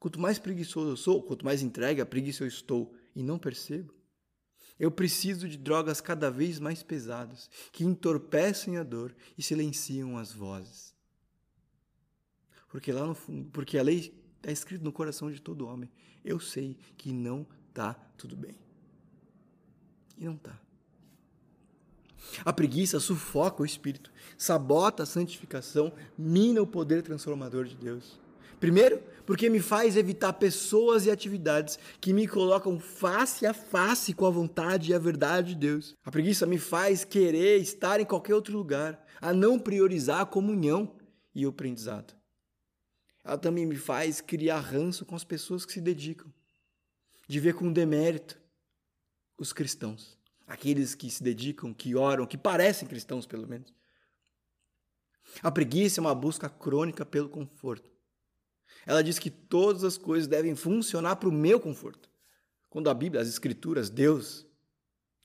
Quanto 0.00 0.18
mais 0.18 0.38
preguiçoso 0.38 0.88
eu 0.88 0.96
sou, 0.96 1.22
quanto 1.22 1.44
mais 1.44 1.60
entregue 1.60 2.00
a 2.00 2.06
preguiça 2.06 2.42
eu 2.42 2.48
estou 2.48 2.94
e 3.14 3.22
não 3.22 3.38
percebo, 3.38 3.94
eu 4.78 4.90
preciso 4.90 5.46
de 5.46 5.58
drogas 5.58 6.00
cada 6.00 6.30
vez 6.30 6.58
mais 6.58 6.82
pesadas, 6.82 7.50
que 7.70 7.84
entorpecem 7.84 8.78
a 8.78 8.82
dor 8.82 9.14
e 9.36 9.42
silenciam 9.42 10.16
as 10.16 10.32
vozes. 10.32 10.94
Porque 12.70 12.90
lá 12.90 13.06
no 13.06 13.14
fundo, 13.14 13.50
porque 13.50 13.76
a 13.76 13.82
lei 13.82 14.18
está 14.38 14.50
escrita 14.50 14.82
no 14.82 14.90
coração 14.92 15.30
de 15.30 15.38
todo 15.38 15.66
homem, 15.66 15.90
eu 16.24 16.40
sei 16.40 16.78
que 16.96 17.12
não 17.12 17.46
está 17.68 17.92
tudo 18.16 18.34
bem. 18.34 18.58
E 20.16 20.24
não 20.24 20.34
está. 20.34 20.58
A 22.44 22.52
preguiça 22.52 23.00
sufoca 23.00 23.62
o 23.62 23.66
espírito, 23.66 24.10
sabota 24.36 25.02
a 25.02 25.06
santificação, 25.06 25.92
mina 26.16 26.62
o 26.62 26.66
poder 26.66 27.02
transformador 27.02 27.64
de 27.64 27.76
Deus. 27.76 28.18
Primeiro, 28.60 29.02
porque 29.24 29.48
me 29.48 29.58
faz 29.58 29.96
evitar 29.96 30.34
pessoas 30.34 31.06
e 31.06 31.10
atividades 31.10 31.78
que 31.98 32.12
me 32.12 32.28
colocam 32.28 32.78
face 32.78 33.46
a 33.46 33.54
face 33.54 34.12
com 34.12 34.26
a 34.26 34.30
vontade 34.30 34.90
e 34.90 34.94
a 34.94 34.98
verdade 34.98 35.54
de 35.54 35.60
Deus. 35.60 35.96
A 36.04 36.10
preguiça 36.10 36.44
me 36.44 36.58
faz 36.58 37.02
querer 37.02 37.58
estar 37.58 38.00
em 38.00 38.04
qualquer 38.04 38.34
outro 38.34 38.54
lugar, 38.54 39.02
a 39.18 39.32
não 39.32 39.58
priorizar 39.58 40.20
a 40.20 40.26
comunhão 40.26 40.94
e 41.34 41.46
o 41.46 41.48
aprendizado. 41.48 42.14
Ela 43.24 43.38
também 43.38 43.64
me 43.64 43.76
faz 43.76 44.20
criar 44.20 44.60
ranço 44.60 45.06
com 45.06 45.16
as 45.16 45.24
pessoas 45.24 45.64
que 45.64 45.72
se 45.72 45.80
dedicam, 45.80 46.30
de 47.26 47.40
ver 47.40 47.54
com 47.54 47.72
demérito 47.72 48.38
os 49.38 49.54
cristãos, 49.54 50.18
aqueles 50.50 50.94
que 50.94 51.10
se 51.10 51.22
dedicam, 51.22 51.72
que 51.72 51.94
oram, 51.94 52.26
que 52.26 52.36
parecem 52.36 52.86
cristãos 52.86 53.26
pelo 53.26 53.48
menos. 53.48 53.72
A 55.42 55.50
preguiça 55.50 56.00
é 56.00 56.02
uma 56.02 56.14
busca 56.14 56.48
crônica 56.48 57.06
pelo 57.06 57.28
conforto 57.28 57.90
ela 58.86 59.02
diz 59.02 59.18
que 59.18 59.30
todas 59.30 59.84
as 59.84 59.98
coisas 59.98 60.26
devem 60.26 60.54
funcionar 60.54 61.16
para 61.16 61.28
o 61.28 61.32
meu 61.32 61.60
conforto. 61.60 62.10
Quando 62.68 62.88
a 62.88 62.94
Bíblia, 62.94 63.20
as 63.20 63.28
Escrituras, 63.28 63.90
Deus 63.90 64.46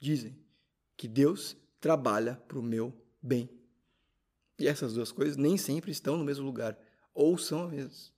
dizem 0.01 0.37
que 0.97 1.07
Deus 1.07 1.55
trabalha 1.79 2.35
para 2.47 2.59
o 2.59 2.63
meu 2.63 2.93
bem. 3.21 3.49
E 4.59 4.67
essas 4.67 4.93
duas 4.93 5.11
coisas 5.11 5.37
nem 5.37 5.57
sempre 5.57 5.91
estão 5.91 6.17
no 6.17 6.23
mesmo 6.23 6.45
lugar, 6.45 6.77
ou 7.13 7.37
são 7.37 7.65
as 7.65 7.71
mesmas. 7.71 8.13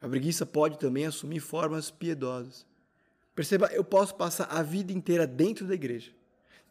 A 0.00 0.08
preguiça 0.08 0.44
pode 0.44 0.78
também 0.78 1.06
assumir 1.06 1.40
formas 1.40 1.90
piedosas. 1.90 2.66
Perceba, 3.34 3.66
eu 3.72 3.82
posso 3.82 4.14
passar 4.14 4.44
a 4.44 4.62
vida 4.62 4.92
inteira 4.92 5.26
dentro 5.26 5.66
da 5.66 5.74
igreja, 5.74 6.12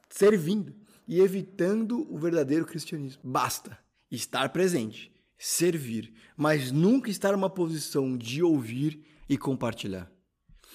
servindo 0.09 0.75
e 1.07 1.19
evitando 1.19 2.07
o 2.13 2.17
verdadeiro 2.17 2.65
cristianismo. 2.65 3.21
Basta 3.23 3.77
estar 4.11 4.49
presente 4.49 5.11
servir, 5.41 6.13
mas 6.37 6.71
nunca 6.71 7.09
estar 7.09 7.31
numa 7.31 7.49
posição 7.49 8.15
de 8.15 8.43
ouvir 8.43 9.03
e 9.27 9.35
compartilhar. 9.39 10.11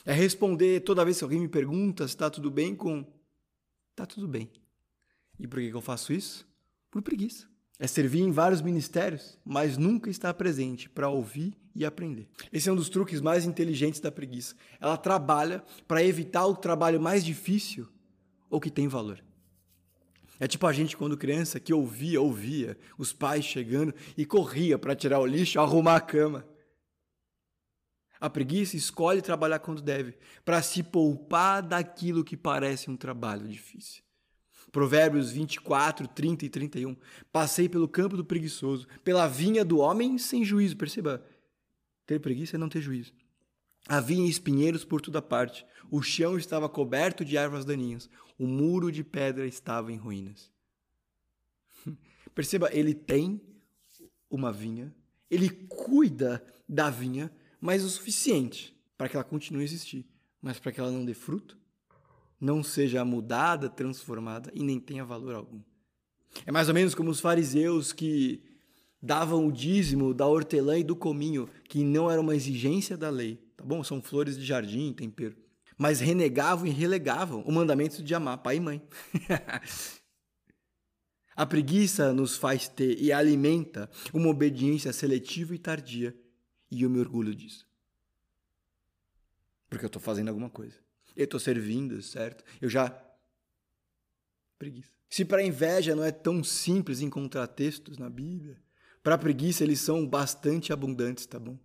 É 0.05 0.13
responder 0.13 0.81
toda 0.81 1.05
vez 1.05 1.19
que 1.19 1.25
alguém 1.25 1.39
me 1.39 1.49
pergunta 1.49 2.07
se 2.07 2.15
está 2.15 2.29
tudo 2.29 2.51
bem 2.51 2.75
com 2.75 3.07
está 3.93 4.05
tudo 4.05 4.27
bem. 4.27 4.51
E 5.39 5.47
por 5.47 5.61
que 5.61 5.71
eu 5.71 5.81
faço 5.81 6.13
isso? 6.13 6.47
Por 6.91 7.01
preguiça. 7.01 7.49
É 7.79 7.87
servir 7.87 8.21
em 8.21 8.31
vários 8.31 8.63
ministérios, 8.63 9.39
mas 9.45 9.77
nunca 9.77 10.09
estar 10.09 10.33
presente 10.35 10.89
para 10.89 11.09
ouvir 11.09 11.55
e 11.75 11.85
aprender. 11.85 12.27
Esse 12.51 12.69
é 12.69 12.73
um 12.73 12.77
dos 12.77 12.89
truques 12.89 13.21
mais 13.21 13.45
inteligentes 13.45 14.01
da 14.01 14.11
preguiça. 14.11 14.55
Ela 14.81 14.97
trabalha 14.97 15.63
para 15.87 16.03
evitar 16.03 16.47
o 16.47 16.57
trabalho 16.57 17.01
mais 17.01 17.23
difícil 17.23 17.87
ou 18.49 18.59
que 18.59 18.71
tem 18.71 18.89
valor. 18.89 19.23
É 20.39 20.47
tipo 20.47 20.67
a 20.67 20.73
gente 20.73 20.97
quando 20.97 21.17
criança 21.17 21.61
que 21.61 21.73
ouvia, 21.73 22.21
ouvia 22.21 22.79
os 22.99 23.13
pais 23.13 23.45
chegando 23.45 23.95
e 24.17 24.25
corria 24.25 24.79
para 24.79 24.95
tirar 24.95 25.19
o 25.21 25.27
lixo, 25.27 25.61
arrumar 25.61 25.97
a 25.97 26.01
cama. 26.01 26.47
A 28.19 28.31
preguiça 28.31 28.77
escolhe 28.77 29.21
trabalhar 29.21 29.59
quando 29.59 29.83
deve, 29.83 30.17
para 30.45 30.63
se 30.63 30.83
poupar 30.83 31.63
daquilo 31.63 32.25
que 32.25 32.37
parece 32.37 32.91
um 32.91 32.97
trabalho 32.97 33.47
difícil. 33.47 34.06
Provérbios 34.77 35.31
24, 35.31 36.07
30 36.07 36.45
e 36.45 36.51
31. 36.51 36.95
Passei 37.33 37.67
pelo 37.67 37.89
campo 37.89 38.15
do 38.15 38.23
preguiçoso, 38.23 38.87
pela 39.03 39.27
vinha 39.27 39.65
do 39.65 39.79
homem 39.79 40.19
sem 40.19 40.45
juízo. 40.45 40.77
Perceba, 40.77 41.27
ter 42.05 42.21
preguiça 42.21 42.57
é 42.57 42.59
não 42.59 42.69
ter 42.69 42.83
juízo. 42.83 43.15
Havia 43.89 44.29
espinheiros 44.29 44.85
por 44.85 45.01
toda 45.01 45.23
parte. 45.23 45.65
O 45.91 46.03
chão 46.03 46.37
estava 46.37 46.69
coberto 46.69 47.25
de 47.25 47.39
ervas 47.39 47.65
daninhas. 47.65 48.11
O 48.39 48.47
muro 48.47 48.93
de 48.93 49.03
pedra 49.03 49.47
estava 49.47 49.91
em 49.91 49.97
ruínas. 49.97 50.53
Perceba, 52.35 52.69
ele 52.71 52.93
tem 52.93 53.41
uma 54.29 54.53
vinha, 54.53 54.95
ele 55.31 55.49
cuida 55.49 56.45
da 56.69 56.91
vinha, 56.91 57.33
mas 57.59 57.83
o 57.83 57.89
suficiente 57.89 58.77
para 58.95 59.09
que 59.09 59.17
ela 59.17 59.25
continue 59.25 59.63
a 59.63 59.65
existir, 59.65 60.07
mas 60.43 60.59
para 60.59 60.71
que 60.71 60.81
ela 60.81 60.91
não 60.91 61.03
dê 61.03 61.15
fruto, 61.15 61.57
não 62.41 62.63
seja 62.63 63.05
mudada, 63.05 63.69
transformada 63.69 64.51
e 64.55 64.63
nem 64.63 64.79
tenha 64.79 65.05
valor 65.05 65.35
algum. 65.35 65.61
É 66.45 66.53
mais 66.53 66.69
ou 66.69 66.75
menos 66.75 66.95
como 66.95 67.11
os 67.11 67.21
fariseus 67.21 67.93
que 67.93 68.43
davam 69.01 69.47
o 69.47 69.53
dízimo 69.53 70.13
da 70.13 70.27
hortelã 70.27 70.79
e 70.79 70.85
do 70.85 70.97
cominho, 70.97 71.49
que 71.65 71.85
não 71.85 72.11
era 72.11 72.21
uma 72.21 72.35
exigência 72.35 72.97
da 72.97 73.09
lei, 73.09 73.37
tá 73.57 73.65
bom? 73.65 73.83
São 73.83 74.03
flores 74.03 74.37
de 74.37 74.45
jardim, 74.45 74.93
tempero. 74.93 75.37
Mas 75.79 76.01
renegavam 76.01 76.67
e 76.67 76.71
relegavam 76.71 77.43
o 77.43 77.53
mandamento 77.53 78.03
de 78.03 78.15
amar 78.15 78.39
pai 78.39 78.57
e 78.57 78.61
mãe. 78.61 78.83
A 81.37 81.45
preguiça 81.45 82.15
nos 82.15 82.35
faz 82.37 82.67
ter 82.67 82.99
e 82.99 83.13
alimenta 83.13 83.91
uma 84.13 84.31
obediência 84.31 84.91
seletiva 84.91 85.55
e 85.55 85.59
tardia, 85.59 86.17
e 86.71 86.83
eu 86.83 86.89
me 86.89 86.99
orgulho 86.99 87.35
disso. 87.35 87.69
Porque 89.69 89.85
eu 89.85 89.89
estou 89.89 90.01
fazendo 90.01 90.29
alguma 90.29 90.49
coisa. 90.49 90.86
Eu 91.17 91.25
estou 91.25 91.41
servindo, 91.41 92.01
certo? 92.03 92.45
Eu 92.61 92.69
já. 92.69 92.95
Preguiça. 94.59 94.91
Se 95.09 95.25
para 95.25 95.43
inveja 95.43 95.95
não 95.95 96.05
é 96.05 96.13
tão 96.13 96.43
simples 96.45 97.01
encontrar 97.01 97.47
textos 97.47 97.97
na 97.97 98.11
Bíblia, 98.11 98.61
para 99.03 99.17
preguiça 99.17 99.65
eles 99.65 99.81
são 99.81 100.07
bastante 100.07 100.73
abundantes, 100.73 101.27
tá 101.27 101.39
bom? 101.39 101.59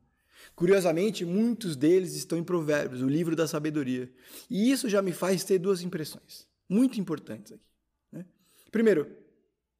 Curiosamente, 0.55 1.25
muitos 1.25 1.75
deles 1.75 2.15
estão 2.15 2.37
em 2.37 2.43
Provérbios, 2.43 3.01
o 3.01 3.07
livro 3.07 3.35
da 3.35 3.47
sabedoria. 3.47 4.11
E 4.49 4.71
isso 4.71 4.89
já 4.89 5.01
me 5.01 5.11
faz 5.11 5.43
ter 5.43 5.59
duas 5.59 5.81
impressões 5.81 6.47
muito 6.71 7.01
importantes 7.01 7.51
aqui. 7.51 7.65
Né? 8.13 8.25
Primeiro, 8.71 9.13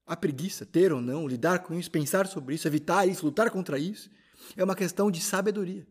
a 0.06 0.18
preguiça, 0.18 0.66
ter 0.66 0.92
ou 0.92 1.00
não, 1.00 1.26
lidar 1.26 1.60
com 1.60 1.74
isso, 1.74 1.90
pensar 1.90 2.28
sobre 2.28 2.56
isso, 2.56 2.68
evitar 2.68 3.08
isso, 3.08 3.26
lutar 3.26 3.50
contra 3.50 3.80
isso, 3.80 4.10
é 4.58 4.64
uma 4.64 4.76
questão 4.76 5.10
de 5.10 5.22
sabedoria, 5.22 5.88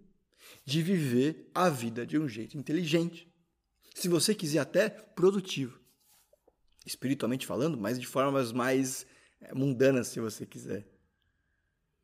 de 0.62 0.82
viver 0.82 1.50
a 1.54 1.70
vida 1.70 2.06
de 2.06 2.18
um 2.18 2.28
jeito 2.28 2.58
inteligente. 2.58 3.29
Se 4.00 4.08
você 4.08 4.34
quiser, 4.34 4.60
até 4.60 4.88
produtivo. 4.88 5.78
Espiritualmente 6.86 7.46
falando, 7.46 7.76
mas 7.76 8.00
de 8.00 8.06
formas 8.06 8.50
mais 8.50 9.06
eh, 9.42 9.52
mundanas, 9.52 10.08
se 10.08 10.18
você 10.18 10.46
quiser. 10.46 10.86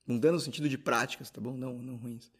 Mundano 0.07 0.35
no 0.35 0.41
sentido 0.41 0.69
de 0.69 0.77
práticas, 0.77 1.31
tá 1.31 1.41
bom? 1.41 1.57
Não, 1.57 1.79
não 1.79 1.97
ruins. 1.97 2.31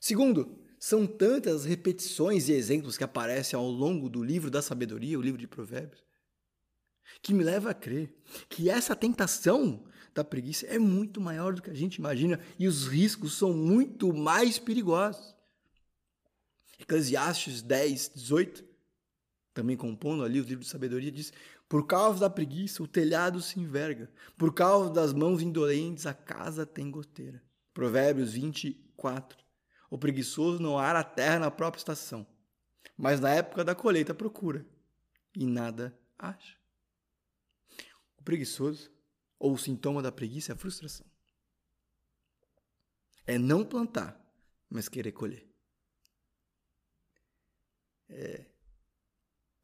Segundo, 0.00 0.58
são 0.78 1.06
tantas 1.06 1.66
repetições 1.66 2.48
e 2.48 2.54
exemplos 2.54 2.96
que 2.96 3.04
aparecem 3.04 3.58
ao 3.58 3.68
longo 3.68 4.08
do 4.08 4.24
livro 4.24 4.50
da 4.50 4.62
sabedoria, 4.62 5.18
o 5.18 5.22
livro 5.22 5.38
de 5.38 5.46
Provérbios, 5.46 6.02
que 7.20 7.34
me 7.34 7.44
leva 7.44 7.72
a 7.72 7.74
crer 7.74 8.10
que 8.48 8.70
essa 8.70 8.96
tentação 8.96 9.84
da 10.14 10.24
preguiça 10.24 10.64
é 10.64 10.78
muito 10.78 11.20
maior 11.20 11.52
do 11.52 11.60
que 11.60 11.68
a 11.68 11.74
gente 11.74 11.96
imagina 11.96 12.40
e 12.58 12.66
os 12.66 12.86
riscos 12.86 13.36
são 13.36 13.52
muito 13.52 14.14
mais 14.14 14.58
perigosos. 14.58 15.31
Eclesiastes 16.82 17.62
10, 17.62 18.12
18 18.14 18.72
também 19.54 19.76
compondo 19.76 20.24
ali 20.24 20.40
os 20.40 20.46
livros 20.46 20.66
de 20.66 20.72
sabedoria, 20.72 21.12
diz: 21.12 21.32
Por 21.68 21.86
causa 21.86 22.20
da 22.20 22.30
preguiça, 22.30 22.82
o 22.82 22.88
telhado 22.88 23.40
se 23.40 23.60
enverga, 23.60 24.10
por 24.36 24.52
causa 24.54 24.90
das 24.90 25.12
mãos 25.12 25.42
indolentes, 25.42 26.06
a 26.06 26.14
casa 26.14 26.64
tem 26.64 26.90
goteira. 26.90 27.42
Provérbios 27.74 28.32
24. 28.32 29.38
O 29.90 29.98
preguiçoso 29.98 30.62
não 30.62 30.78
ara 30.78 31.00
a 31.00 31.04
terra 31.04 31.38
na 31.38 31.50
própria 31.50 31.80
estação, 31.80 32.26
mas 32.96 33.20
na 33.20 33.30
época 33.30 33.62
da 33.62 33.74
colheita 33.74 34.14
procura 34.14 34.66
e 35.36 35.46
nada 35.46 35.96
acha. 36.18 36.56
O 38.16 38.22
preguiçoso, 38.22 38.90
ou 39.38 39.52
o 39.52 39.58
sintoma 39.58 40.00
da 40.00 40.12
preguiça, 40.12 40.52
é 40.52 40.54
a 40.54 40.58
frustração. 40.58 41.06
É 43.26 43.38
não 43.38 43.64
plantar, 43.64 44.18
mas 44.70 44.88
querer 44.88 45.12
colher. 45.12 45.51
É 48.12 48.52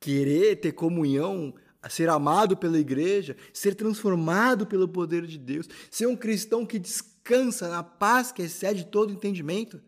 querer 0.01 0.57
ter 0.57 0.73
comunhão, 0.73 1.55
ser 1.89 2.09
amado 2.09 2.57
pela 2.57 2.79
igreja, 2.79 3.37
ser 3.53 3.75
transformado 3.75 4.67
pelo 4.67 4.89
poder 4.89 5.27
de 5.27 5.39
Deus, 5.39 5.69
ser 5.91 6.07
um 6.07 6.17
cristão 6.17 6.67
que 6.67 6.79
descansa 6.79 7.69
na 7.69 7.83
paz 7.83 8.33
que 8.33 8.43
excede 8.43 8.85
todo 8.87 9.13
entendimento. 9.13 9.81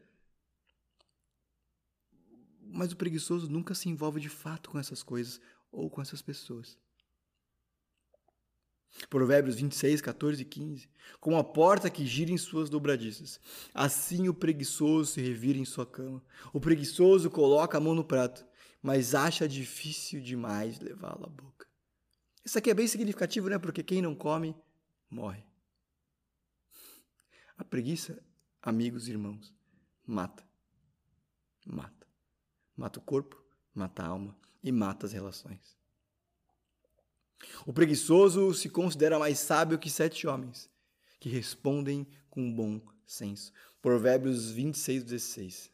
Mas 2.62 2.92
o 2.92 2.96
preguiçoso 2.96 3.48
nunca 3.50 3.74
se 3.74 3.88
envolve 3.88 4.20
de 4.20 4.28
fato 4.28 4.70
com 4.70 4.78
essas 4.78 5.02
coisas 5.02 5.40
ou 5.72 5.90
com 5.90 6.00
essas 6.00 6.22
pessoas. 6.22 6.78
Provérbios 9.08 9.56
26, 9.56 10.00
14 10.00 10.42
e 10.42 10.44
15. 10.44 10.88
Como 11.20 11.36
a 11.36 11.44
porta 11.44 11.90
que 11.90 12.06
gira 12.06 12.30
em 12.30 12.38
suas 12.38 12.68
dobradiças, 12.68 13.40
assim 13.72 14.28
o 14.28 14.34
preguiçoso 14.34 15.12
se 15.12 15.20
revira 15.20 15.58
em 15.58 15.64
sua 15.64 15.86
cama. 15.86 16.22
O 16.52 16.60
preguiçoso 16.60 17.30
coloca 17.30 17.78
a 17.78 17.80
mão 17.80 17.94
no 17.94 18.04
prato, 18.04 18.44
mas 18.82 19.14
acha 19.14 19.48
difícil 19.48 20.20
demais 20.20 20.80
levá-lo 20.80 21.26
à 21.26 21.28
boca. 21.28 21.66
Isso 22.44 22.58
aqui 22.58 22.70
é 22.70 22.74
bem 22.74 22.86
significativo, 22.86 23.48
né? 23.48 23.58
Porque 23.58 23.82
quem 23.82 24.00
não 24.00 24.14
come, 24.14 24.56
morre. 25.10 25.44
A 27.56 27.64
preguiça, 27.64 28.22
amigos 28.62 29.06
e 29.06 29.10
irmãos, 29.10 29.54
mata. 30.06 30.42
Mata. 31.66 32.06
Mata 32.74 32.98
o 32.98 33.02
corpo, 33.02 33.42
mata 33.74 34.02
a 34.02 34.06
alma 34.06 34.36
e 34.62 34.72
mata 34.72 35.06
as 35.06 35.12
relações. 35.12 35.76
O 37.66 37.72
preguiçoso 37.72 38.54
se 38.54 38.68
considera 38.68 39.18
mais 39.18 39.38
sábio 39.38 39.78
que 39.78 39.90
sete 39.90 40.26
homens, 40.26 40.70
que 41.18 41.28
respondem 41.28 42.06
com 42.28 42.52
bom 42.52 42.80
senso. 43.06 43.52
Provérbios 43.82 44.50
26, 44.50 45.04
16. 45.04 45.70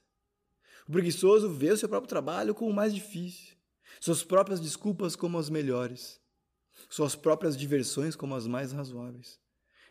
O 0.89 0.93
preguiçoso 0.93 1.49
vê 1.49 1.73
o 1.73 1.77
seu 1.77 1.89
próprio 1.89 2.09
trabalho 2.09 2.55
como 2.55 2.71
o 2.71 2.75
mais 2.75 2.95
difícil, 2.95 3.57
suas 4.01 4.23
próprias 4.23 4.61
desculpas 4.61 5.17
como 5.17 5.39
as 5.39 5.51
melhores, 5.51 6.21
suas 6.89 7.17
próprias 7.17 7.57
diversões 7.57 8.15
como 8.15 8.35
as 8.35 8.47
mais 8.47 8.73
razoáveis. 8.73 9.39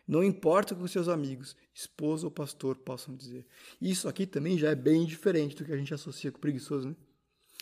Não 0.07 0.23
importa 0.23 0.73
o 0.73 0.77
que 0.77 0.83
os 0.83 0.91
seus 0.91 1.09
amigos, 1.09 1.55
esposa 1.73 2.27
ou 2.27 2.31
pastor 2.31 2.77
possam 2.77 3.15
dizer. 3.15 3.45
Isso 3.81 4.07
aqui 4.07 4.25
também 4.27 4.57
já 4.57 4.69
é 4.69 4.75
bem 4.75 5.05
diferente 5.05 5.55
do 5.55 5.65
que 5.65 5.73
a 5.73 5.77
gente 5.77 5.93
associa 5.93 6.31
com 6.31 6.37
o 6.37 6.41
preguiçoso, 6.41 6.89
né? 6.89 6.95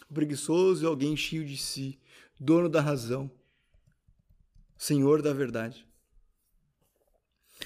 O 0.10 0.14
preguiçoso 0.14 0.86
é 0.86 0.88
alguém 0.88 1.16
cheio 1.16 1.46
de 1.46 1.58
si, 1.58 2.00
dono 2.40 2.68
da 2.68 2.82
razão, 2.82 3.32
senhor 4.78 5.22
da 5.22 5.34
verdade. 5.34 5.88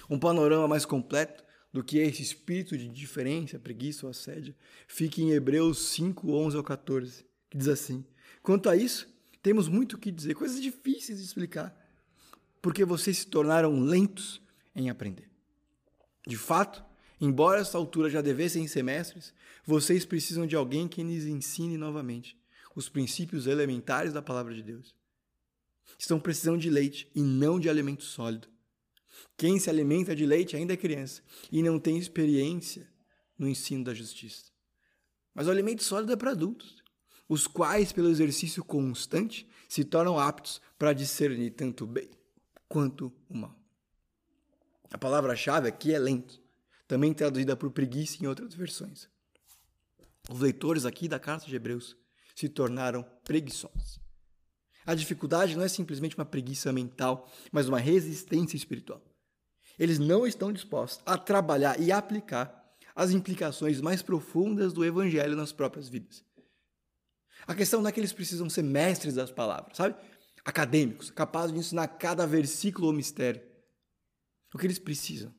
Um 0.09 0.19
panorama 0.19 0.67
mais 0.67 0.85
completo 0.85 1.43
do 1.77 1.83
que 1.83 1.99
esse 1.99 2.23
espírito 2.23 2.75
de 2.75 2.87
diferença, 2.87 3.59
preguiça 3.59 4.07
ou 4.07 4.09
assédio, 4.09 4.55
fica 4.87 5.21
em 5.21 5.29
Hebreus 5.29 5.89
5, 5.89 6.27
11 6.27 6.57
ao 6.57 6.63
14, 6.63 7.23
que 7.51 7.55
diz 7.55 7.67
assim: 7.67 8.03
Quanto 8.41 8.67
a 8.67 8.75
isso, 8.75 9.07
temos 9.43 9.67
muito 9.67 9.93
o 9.93 9.99
que 9.99 10.11
dizer, 10.11 10.33
coisas 10.33 10.59
difíceis 10.59 11.19
de 11.19 11.25
explicar, 11.25 11.71
porque 12.63 12.83
vocês 12.83 13.19
se 13.19 13.27
tornaram 13.27 13.79
lentos 13.79 14.41
em 14.75 14.89
aprender. 14.89 15.29
De 16.25 16.35
fato, 16.35 16.83
embora 17.21 17.61
essa 17.61 17.77
altura 17.77 18.09
já 18.09 18.21
devessem 18.21 18.67
ser 18.67 18.81
mestres, 18.81 19.31
vocês 19.63 20.03
precisam 20.03 20.47
de 20.47 20.55
alguém 20.55 20.87
que 20.87 21.03
lhes 21.03 21.25
ensine 21.25 21.77
novamente 21.77 22.35
os 22.75 22.89
princípios 22.89 23.45
elementares 23.45 24.13
da 24.13 24.21
palavra 24.23 24.55
de 24.55 24.63
Deus. 24.63 24.95
Estão 25.95 26.19
precisando 26.19 26.59
de 26.59 26.71
leite 26.71 27.07
e 27.13 27.21
não 27.21 27.59
de 27.59 27.69
alimento 27.69 28.03
sólido. 28.03 28.47
Quem 29.35 29.59
se 29.59 29.69
alimenta 29.69 30.15
de 30.15 30.25
leite 30.25 30.55
ainda 30.55 30.73
é 30.73 30.77
criança 30.77 31.21
e 31.51 31.61
não 31.61 31.79
tem 31.79 31.97
experiência 31.97 32.89
no 33.37 33.47
ensino 33.47 33.83
da 33.83 33.93
justiça. 33.93 34.51
Mas 35.33 35.47
o 35.47 35.51
alimento 35.51 35.83
sólido 35.83 36.13
é 36.13 36.15
para 36.15 36.31
adultos, 36.31 36.83
os 37.29 37.45
quais, 37.45 37.91
pelo 37.91 38.09
exercício 38.09 38.63
constante, 38.63 39.47
se 39.67 39.83
tornam 39.83 40.17
aptos 40.17 40.61
para 40.77 40.93
discernir 40.93 41.51
tanto 41.51 41.83
o 41.83 41.87
bem 41.87 42.09
quanto 42.67 43.13
o 43.29 43.37
mal. 43.37 43.55
A 44.89 44.97
palavra-chave 44.97 45.67
aqui 45.67 45.93
é 45.93 45.99
lento, 45.99 46.41
também 46.87 47.13
traduzida 47.13 47.55
por 47.55 47.69
preguiça 47.71 48.23
em 48.23 48.27
outras 48.27 48.53
versões. 48.53 49.09
Os 50.29 50.39
leitores 50.39 50.85
aqui 50.85 51.07
da 51.07 51.19
carta 51.19 51.45
de 51.45 51.55
Hebreus 51.55 51.95
se 52.33 52.47
tornaram 52.47 53.03
preguiçosos. 53.23 53.99
A 54.87 54.95
dificuldade 54.95 55.57
não 55.57 55.65
é 55.65 55.67
simplesmente 55.67 56.15
uma 56.15 56.23
preguiça 56.23 56.71
mental, 56.71 57.29
mas 57.51 57.67
uma 57.67 57.77
resistência 57.77 58.55
espiritual. 58.55 59.01
Eles 59.77 59.99
não 59.99 60.25
estão 60.25 60.51
dispostos 60.51 61.03
a 61.05 61.17
trabalhar 61.17 61.77
e 61.77 61.91
aplicar 61.91 62.65
as 62.95 63.11
implicações 63.11 63.81
mais 63.81 64.01
profundas 64.01 64.71
do 64.71 64.85
evangelho 64.85 65.35
nas 65.35 65.51
próprias 65.51 65.89
vidas. 65.89 66.23
A 67.45 67.53
questão 67.53 67.81
não 67.81 67.89
é 67.89 67.91
que 67.91 67.99
eles 67.99 68.13
precisam 68.13 68.49
ser 68.49 68.63
mestres 68.63 69.15
das 69.15 69.29
palavras, 69.29 69.75
sabe? 69.75 69.93
Acadêmicos, 70.45 71.11
capazes 71.11 71.51
de 71.51 71.59
ensinar 71.59 71.89
cada 71.89 72.25
versículo 72.25 72.87
ou 72.87 72.93
mistério. 72.93 73.41
O 74.53 74.57
que 74.57 74.65
eles 74.65 74.79
precisam 74.79 75.35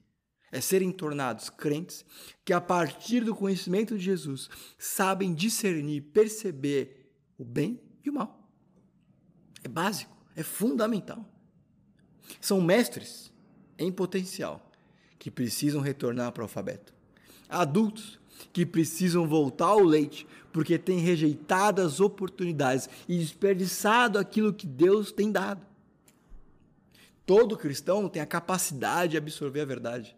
é 0.52 0.60
serem 0.60 0.92
tornados 0.92 1.48
crentes 1.48 2.04
que, 2.44 2.52
a 2.52 2.60
partir 2.60 3.24
do 3.24 3.34
conhecimento 3.34 3.96
de 3.96 4.04
Jesus, 4.04 4.50
sabem 4.78 5.34
discernir, 5.34 6.02
perceber 6.12 7.14
o 7.38 7.46
bem 7.46 7.82
e 8.04 8.10
o 8.10 8.12
mal. 8.12 8.37
É 9.62 9.68
básico, 9.68 10.16
é 10.36 10.42
fundamental. 10.42 11.24
São 12.40 12.60
mestres 12.60 13.32
em 13.78 13.90
potencial 13.90 14.70
que 15.18 15.30
precisam 15.30 15.80
retornar 15.80 16.32
para 16.32 16.42
o 16.42 16.44
alfabeto. 16.44 16.94
Adultos 17.48 18.20
que 18.52 18.64
precisam 18.64 19.26
voltar 19.26 19.66
ao 19.66 19.82
leite 19.82 20.26
porque 20.52 20.78
têm 20.78 21.00
rejeitado 21.00 21.82
as 21.82 22.00
oportunidades 22.00 22.88
e 23.08 23.18
desperdiçado 23.18 24.18
aquilo 24.18 24.54
que 24.54 24.66
Deus 24.66 25.10
tem 25.10 25.32
dado. 25.32 25.66
Todo 27.26 27.58
cristão 27.58 28.08
tem 28.08 28.22
a 28.22 28.26
capacidade 28.26 29.12
de 29.12 29.18
absorver 29.18 29.60
a 29.60 29.66
verdade, 29.66 30.16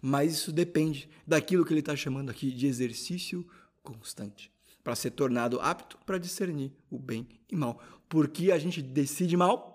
mas 0.00 0.32
isso 0.32 0.52
depende 0.52 1.08
daquilo 1.26 1.64
que 1.64 1.72
ele 1.72 1.80
está 1.80 1.96
chamando 1.96 2.30
aqui 2.30 2.52
de 2.52 2.66
exercício 2.66 3.46
constante 3.82 4.51
para 4.82 4.96
ser 4.96 5.12
tornado 5.12 5.60
apto 5.60 5.98
para 6.04 6.18
discernir 6.18 6.72
o 6.90 6.98
bem 6.98 7.28
e 7.50 7.56
mal. 7.56 7.82
Porque 8.08 8.50
a 8.52 8.58
gente 8.58 8.82
decide 8.82 9.36
mal 9.36 9.72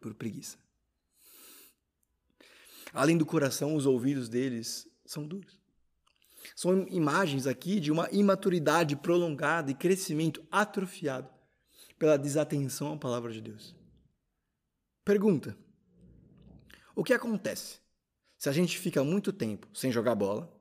por 0.00 0.14
preguiça. 0.14 0.58
Além 2.92 3.16
do 3.16 3.26
coração, 3.26 3.74
os 3.74 3.86
ouvidos 3.86 4.28
deles 4.28 4.88
são 5.04 5.26
duros. 5.26 5.60
São 6.54 6.86
imagens 6.88 7.46
aqui 7.46 7.80
de 7.80 7.90
uma 7.90 8.08
imaturidade 8.12 8.96
prolongada 8.96 9.70
e 9.70 9.74
crescimento 9.74 10.44
atrofiado 10.50 11.28
pela 11.98 12.18
desatenção 12.18 12.92
à 12.92 12.96
palavra 12.96 13.32
de 13.32 13.40
Deus. 13.40 13.74
Pergunta: 15.04 15.56
O 16.94 17.02
que 17.02 17.12
acontece 17.12 17.80
se 18.36 18.48
a 18.48 18.52
gente 18.52 18.78
fica 18.78 19.02
muito 19.02 19.32
tempo 19.32 19.66
sem 19.72 19.90
jogar 19.90 20.14
bola, 20.14 20.53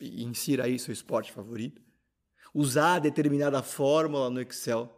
insira 0.00 0.64
aí 0.64 0.78
seu 0.78 0.92
esporte 0.92 1.32
favorito, 1.32 1.82
usar 2.54 2.98
determinada 2.98 3.62
fórmula 3.62 4.30
no 4.30 4.40
Excel 4.40 4.90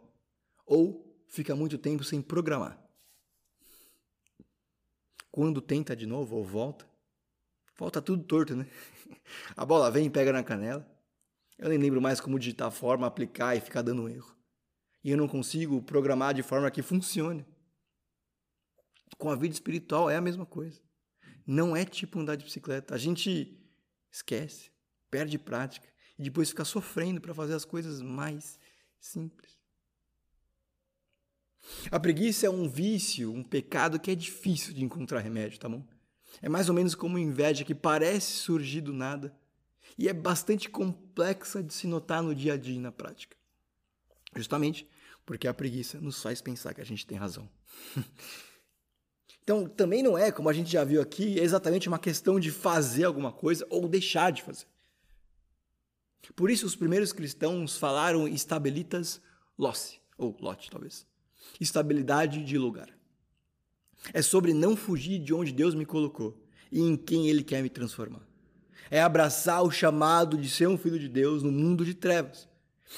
ou 0.65 1.23
fica 1.27 1.55
muito 1.55 1.77
tempo 1.77 2.03
sem 2.03 2.21
programar. 2.21 2.79
Quando 5.31 5.61
tenta 5.61 5.95
de 5.95 6.05
novo 6.05 6.35
ou 6.35 6.43
volta, 6.43 6.87
volta 7.77 8.01
tudo 8.01 8.23
torto, 8.23 8.55
né? 8.55 8.67
A 9.57 9.65
bola 9.65 9.89
vem 9.89 10.05
e 10.05 10.09
pega 10.09 10.31
na 10.31 10.43
canela. 10.43 10.87
Eu 11.57 11.69
nem 11.69 11.77
lembro 11.77 12.01
mais 12.01 12.19
como 12.19 12.39
digitar 12.39 12.67
a 12.67 12.71
forma, 12.71 13.07
aplicar 13.07 13.55
e 13.55 13.61
ficar 13.61 13.81
dando 13.81 14.09
erro. 14.09 14.35
E 15.03 15.11
eu 15.11 15.17
não 15.17 15.27
consigo 15.27 15.81
programar 15.81 16.33
de 16.33 16.43
forma 16.43 16.69
que 16.71 16.81
funcione. 16.81 17.45
Com 19.17 19.29
a 19.29 19.35
vida 19.35 19.53
espiritual 19.53 20.09
é 20.09 20.15
a 20.15 20.21
mesma 20.21 20.45
coisa. 20.45 20.81
Não 21.45 21.75
é 21.75 21.85
tipo 21.85 22.19
andar 22.19 22.35
de 22.35 22.45
bicicleta. 22.45 22.95
A 22.95 22.97
gente 22.97 23.59
esquece 24.11 24.72
perde 25.13 25.37
prática 25.37 25.87
e 26.17 26.23
depois 26.23 26.49
fica 26.49 26.65
sofrendo 26.65 27.21
para 27.21 27.35
fazer 27.35 27.53
as 27.53 27.63
coisas 27.63 28.01
mais 28.01 28.59
simples. 28.99 29.59
A 31.91 31.99
preguiça 31.99 32.47
é 32.47 32.49
um 32.49 32.67
vício, 32.67 33.31
um 33.31 33.43
pecado 33.43 33.99
que 33.99 34.09
é 34.09 34.15
difícil 34.15 34.73
de 34.73 34.83
encontrar 34.83 35.19
remédio, 35.19 35.59
tá 35.59 35.69
bom? 35.69 35.85
É 36.41 36.49
mais 36.49 36.67
ou 36.67 36.73
menos 36.73 36.95
como 36.95 37.19
inveja 37.19 37.63
que 37.63 37.75
parece 37.75 38.33
surgir 38.33 38.81
do 38.81 38.91
nada 38.91 39.31
e 39.99 40.09
é 40.09 40.13
bastante 40.13 40.67
complexa 40.67 41.61
de 41.61 41.71
se 41.71 41.85
notar 41.85 42.23
no 42.23 42.33
dia 42.33 42.53
a 42.53 42.57
dia 42.57 42.75
e 42.75 42.79
na 42.79 42.91
prática. 42.91 43.37
Justamente 44.35 44.87
porque 45.23 45.47
a 45.47 45.53
preguiça 45.53 46.01
nos 46.01 46.19
faz 46.19 46.41
pensar 46.41 46.73
que 46.73 46.81
a 46.81 46.85
gente 46.85 47.05
tem 47.05 47.19
razão. 47.19 47.47
então, 49.43 49.69
também 49.69 50.01
não 50.01 50.17
é, 50.17 50.31
como 50.31 50.49
a 50.49 50.53
gente 50.53 50.71
já 50.71 50.83
viu 50.83 50.99
aqui, 50.99 51.39
exatamente 51.39 51.87
uma 51.87 51.99
questão 51.99 52.39
de 52.39 52.49
fazer 52.49 53.03
alguma 53.03 53.31
coisa 53.31 53.65
ou 53.69 53.87
deixar 53.87 54.31
de 54.31 54.41
fazer. 54.41 54.72
Por 56.35 56.49
isso, 56.49 56.65
os 56.65 56.75
primeiros 56.75 57.11
cristãos 57.11 57.77
falaram 57.77 58.27
estabilitas 58.27 59.21
losse, 59.57 59.99
ou 60.17 60.35
lote, 60.39 60.69
talvez. 60.69 61.05
Estabilidade 61.59 62.43
de 62.43 62.57
lugar. 62.57 62.89
É 64.13 64.21
sobre 64.21 64.53
não 64.53 64.75
fugir 64.75 65.19
de 65.19 65.33
onde 65.33 65.51
Deus 65.51 65.75
me 65.75 65.85
colocou 65.85 66.41
e 66.71 66.81
em 66.81 66.95
quem 66.95 67.29
Ele 67.29 67.43
quer 67.43 67.61
me 67.61 67.69
transformar. 67.69 68.27
É 68.89 69.01
abraçar 69.01 69.63
o 69.63 69.71
chamado 69.71 70.37
de 70.37 70.49
ser 70.49 70.67
um 70.67 70.77
filho 70.77 70.99
de 70.99 71.07
Deus 71.07 71.43
no 71.43 71.51
mundo 71.51 71.85
de 71.85 71.93
trevas. 71.93 72.47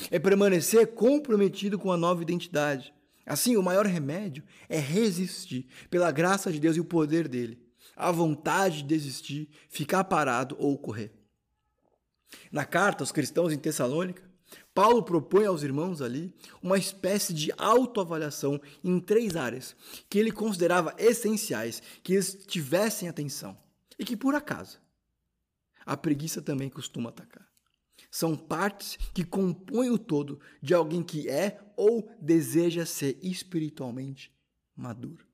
É 0.09 0.19
permanecer 0.19 0.87
comprometido 0.93 1.77
com 1.77 1.91
a 1.91 1.97
nova 1.97 2.21
identidade. 2.21 2.93
Assim, 3.25 3.55
o 3.55 3.63
maior 3.63 3.85
remédio 3.85 4.43
é 4.69 4.77
resistir 4.77 5.67
pela 5.89 6.11
graça 6.11 6.51
de 6.51 6.59
Deus 6.59 6.75
e 6.75 6.81
o 6.81 6.85
poder 6.85 7.27
dele. 7.27 7.59
A 7.95 8.11
vontade 8.11 8.77
de 8.77 8.83
desistir, 8.83 9.49
ficar 9.69 10.03
parado 10.03 10.55
ou 10.59 10.77
correr. 10.77 11.13
Na 12.51 12.65
carta 12.65 13.03
aos 13.03 13.11
cristãos 13.11 13.51
em 13.51 13.57
Tessalônica, 13.57 14.23
Paulo 14.73 15.03
propõe 15.03 15.45
aos 15.45 15.63
irmãos 15.63 16.01
ali 16.01 16.33
uma 16.61 16.77
espécie 16.77 17.33
de 17.33 17.51
autoavaliação 17.57 18.61
em 18.83 18.99
três 18.99 19.35
áreas 19.35 19.75
que 20.09 20.19
ele 20.19 20.31
considerava 20.31 20.93
essenciais 20.97 21.81
que 22.03 22.13
eles 22.13 22.45
tivessem 22.45 23.07
atenção 23.07 23.57
e 23.97 24.03
que, 24.03 24.17
por 24.17 24.35
acaso, 24.35 24.79
a 25.85 25.95
preguiça 25.95 26.41
também 26.41 26.69
costuma 26.69 27.09
atacar. 27.09 27.47
São 28.11 28.35
partes 28.35 28.97
que 29.13 29.23
compõem 29.23 29.89
o 29.89 29.97
todo 29.97 30.39
de 30.61 30.73
alguém 30.73 31.03
que 31.03 31.29
é 31.29 31.59
ou 31.75 32.09
deseja 32.21 32.85
ser 32.85 33.17
espiritualmente 33.21 34.31
maduro. 34.75 35.25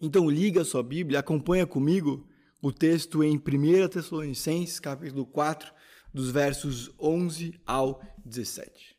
Então 0.00 0.30
liga 0.30 0.62
a 0.62 0.64
sua 0.64 0.82
Bíblia, 0.82 1.18
acompanha 1.18 1.66
comigo 1.66 2.28
o 2.62 2.72
texto 2.72 3.22
em 3.22 3.36
1 3.36 3.88
Tessalonicenses, 3.88 4.80
capítulo 4.80 5.26
4, 5.26 5.72
dos 6.18 6.32
versos 6.32 6.90
11 6.98 7.54
ao 7.64 8.02
17. 8.24 8.98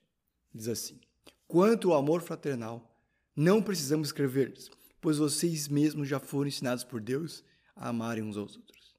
Diz 0.55 0.69
assim: 0.69 1.01
Quanto 1.49 1.91
ao 1.91 1.99
amor 1.99 2.21
fraternal, 2.21 2.97
não 3.35 3.61
precisamos 3.61 4.07
escrever-lhes, 4.07 4.71
pois 5.01 5.17
vocês 5.17 5.67
mesmos 5.67 6.07
já 6.07 6.17
foram 6.17 6.47
ensinados 6.47 6.85
por 6.85 7.01
Deus 7.01 7.43
a 7.75 7.89
amarem 7.89 8.23
uns 8.23 8.37
aos 8.37 8.55
outros. 8.55 8.95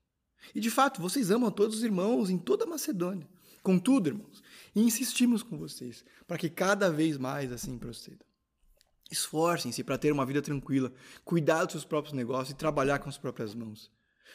E 0.54 0.60
de 0.60 0.70
fato, 0.70 1.00
vocês 1.00 1.30
amam 1.30 1.50
todos 1.50 1.76
os 1.76 1.82
irmãos 1.82 2.28
em 2.28 2.36
toda 2.36 2.64
a 2.64 2.68
Macedônia. 2.68 3.26
Contudo, 3.62 4.10
irmãos, 4.10 4.42
insistimos 4.76 5.42
com 5.42 5.56
vocês 5.56 6.04
para 6.26 6.36
que 6.36 6.50
cada 6.50 6.90
vez 6.90 7.16
mais 7.16 7.50
assim 7.50 7.78
procedam. 7.78 8.26
Esforcem-se 9.10 9.82
para 9.82 9.96
ter 9.96 10.12
uma 10.12 10.26
vida 10.26 10.42
tranquila, 10.42 10.92
cuidar 11.24 11.64
dos 11.64 11.72
seus 11.72 11.84
próprios 11.86 12.12
negócios 12.12 12.50
e 12.50 12.54
trabalhar 12.54 12.98
com 12.98 13.08
as 13.08 13.16
próprias 13.16 13.54
mãos, 13.54 13.90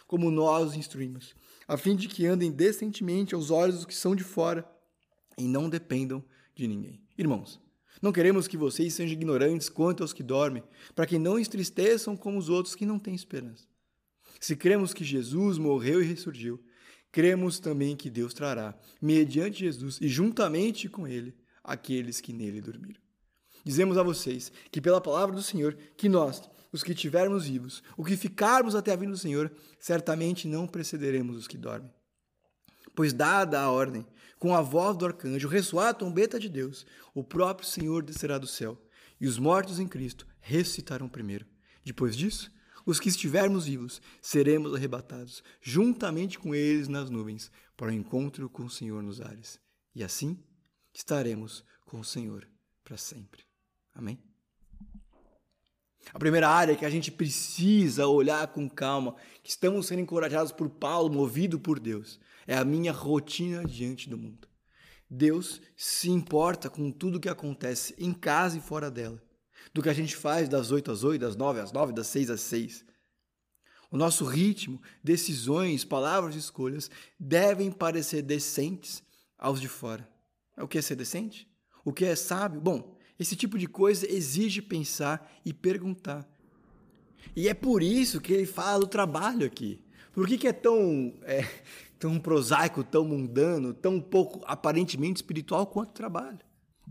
como 0.07 0.31
nós 0.31 0.69
os 0.69 0.75
instruímos, 0.75 1.35
a 1.67 1.77
fim 1.77 1.95
de 1.95 2.07
que 2.07 2.25
andem 2.25 2.51
decentemente 2.51 3.33
aos 3.33 3.49
olhos 3.49 3.77
dos 3.77 3.85
que 3.85 3.95
são 3.95 4.15
de 4.15 4.23
fora 4.23 4.69
e 5.37 5.47
não 5.47 5.69
dependam 5.69 6.23
de 6.55 6.67
ninguém. 6.67 7.01
Irmãos, 7.17 7.59
não 8.01 8.11
queremos 8.11 8.47
que 8.47 8.57
vocês 8.57 8.93
sejam 8.93 9.13
ignorantes 9.13 9.69
quanto 9.69 10.03
aos 10.03 10.13
que 10.13 10.23
dormem, 10.23 10.63
para 10.93 11.05
que 11.05 11.17
não 11.17 11.39
entristeçam 11.39 12.15
como 12.15 12.37
os 12.37 12.49
outros 12.49 12.75
que 12.75 12.85
não 12.85 12.99
têm 12.99 13.15
esperança. 13.15 13.65
Se 14.39 14.55
cremos 14.55 14.93
que 14.93 15.03
Jesus 15.03 15.57
morreu 15.57 16.01
e 16.01 16.05
ressurgiu, 16.05 16.63
cremos 17.11 17.59
também 17.59 17.95
que 17.95 18.09
Deus 18.09 18.33
trará, 18.33 18.77
mediante 19.01 19.59
Jesus 19.59 19.99
e 20.01 20.07
juntamente 20.07 20.89
com 20.89 21.07
ele, 21.07 21.35
aqueles 21.63 22.21
que 22.21 22.33
nele 22.33 22.61
dormiram. 22.61 23.01
Dizemos 23.63 23.97
a 23.97 24.03
vocês 24.03 24.51
que, 24.69 24.79
pela 24.79 25.01
palavra 25.01 25.35
do 25.35 25.41
Senhor, 25.41 25.75
que 25.97 26.07
nós, 26.07 26.47
os 26.75 26.83
que 26.83 26.91
estivermos 26.91 27.45
vivos, 27.45 27.81
o 27.95 28.03
que 28.03 28.17
ficarmos 28.17 28.75
até 28.75 28.91
a 28.91 28.95
vinda 28.97 29.13
do 29.13 29.17
Senhor, 29.17 29.51
certamente 29.79 30.47
não 30.47 30.67
precederemos 30.67 31.37
os 31.37 31.47
que 31.47 31.57
dormem. 31.57 31.89
Pois, 32.93 33.13
dada 33.13 33.61
a 33.61 33.71
ordem, 33.71 34.05
com 34.37 34.53
a 34.53 34.61
voz 34.61 34.97
do 34.97 35.05
arcanjo, 35.05 35.47
ressoar 35.47 35.89
a 35.89 35.93
trombeta 35.93 36.37
de 36.37 36.49
Deus, 36.49 36.85
o 37.13 37.23
próprio 37.23 37.67
Senhor 37.67 38.03
descerá 38.03 38.37
do 38.37 38.45
céu, 38.45 38.77
e 39.19 39.25
os 39.25 39.39
mortos 39.39 39.79
em 39.79 39.87
Cristo 39.87 40.27
ressuscitarão 40.41 41.07
primeiro. 41.07 41.45
Depois 41.83 42.15
disso, 42.15 42.51
os 42.85 42.99
que 42.99 43.09
estivermos 43.09 43.65
vivos 43.65 44.01
seremos 44.21 44.73
arrebatados, 44.75 45.41
juntamente 45.61 46.37
com 46.37 46.53
eles 46.53 46.89
nas 46.89 47.09
nuvens, 47.09 47.49
para 47.77 47.87
o 47.87 47.93
encontro 47.93 48.49
com 48.49 48.65
o 48.65 48.69
Senhor 48.69 49.01
nos 49.01 49.21
ares. 49.21 49.59
E 49.95 50.03
assim 50.03 50.37
estaremos 50.93 51.63
com 51.85 52.01
o 52.01 52.05
Senhor 52.05 52.45
para 52.83 52.97
sempre. 52.97 53.43
Amém? 53.93 54.19
A 56.13 56.19
primeira 56.19 56.49
área 56.49 56.75
que 56.75 56.85
a 56.85 56.89
gente 56.89 57.11
precisa 57.11 58.07
olhar 58.07 58.47
com 58.47 58.69
calma, 58.69 59.15
que 59.43 59.49
estamos 59.49 59.87
sendo 59.87 60.01
encorajados 60.01 60.51
por 60.51 60.69
Paulo, 60.69 61.13
movido 61.13 61.59
por 61.59 61.79
Deus, 61.79 62.19
é 62.47 62.55
a 62.55 62.63
minha 62.63 62.91
rotina 62.91 63.65
diante 63.65 64.09
do 64.09 64.17
mundo. 64.17 64.47
Deus 65.09 65.61
se 65.75 66.09
importa 66.09 66.69
com 66.69 66.91
tudo 66.91 67.19
que 67.19 67.29
acontece 67.29 67.95
em 67.97 68.13
casa 68.13 68.57
e 68.57 68.61
fora 68.61 68.89
dela, 68.89 69.21
do 69.73 69.81
que 69.81 69.89
a 69.89 69.93
gente 69.93 70.15
faz 70.15 70.49
das 70.49 70.71
8 70.71 70.91
às 70.91 71.03
8, 71.03 71.21
das 71.21 71.35
9 71.35 71.59
às 71.59 71.71
9, 71.71 71.93
das 71.93 72.07
6 72.07 72.29
às 72.29 72.41
6. 72.41 72.85
O 73.91 73.97
nosso 73.97 74.25
ritmo, 74.25 74.81
decisões, 75.03 75.85
palavras 75.85 76.35
e 76.35 76.39
escolhas 76.39 76.89
devem 77.19 77.71
parecer 77.71 78.21
decentes 78.21 79.03
aos 79.37 79.61
de 79.61 79.67
fora. 79.67 80.07
É 80.57 80.63
o 80.63 80.67
que 80.67 80.77
é 80.77 80.81
ser 80.81 80.95
decente? 80.95 81.47
O 81.83 81.93
que 81.93 82.05
é 82.05 82.15
sábio? 82.15 82.59
Bom, 82.59 82.94
esse 83.19 83.35
tipo 83.35 83.57
de 83.57 83.67
coisa 83.67 84.09
exige 84.11 84.61
pensar 84.61 85.31
e 85.45 85.53
perguntar. 85.53 86.27
E 87.35 87.47
é 87.47 87.53
por 87.53 87.81
isso 87.81 88.21
que 88.21 88.33
ele 88.33 88.45
fala 88.45 88.79
do 88.79 88.87
trabalho 88.87 89.45
aqui. 89.45 89.81
Por 90.13 90.27
que, 90.27 90.37
que 90.37 90.47
é 90.47 90.53
tão 90.53 91.13
é, 91.23 91.45
tão 92.05 92.19
prosaico, 92.19 92.83
tão 92.83 93.03
mundano, 93.03 93.73
tão 93.73 93.99
pouco 93.99 94.41
aparentemente 94.45 95.17
espiritual 95.17 95.65
quanto 95.65 95.89
o 95.89 95.93
trabalho. 95.93 96.39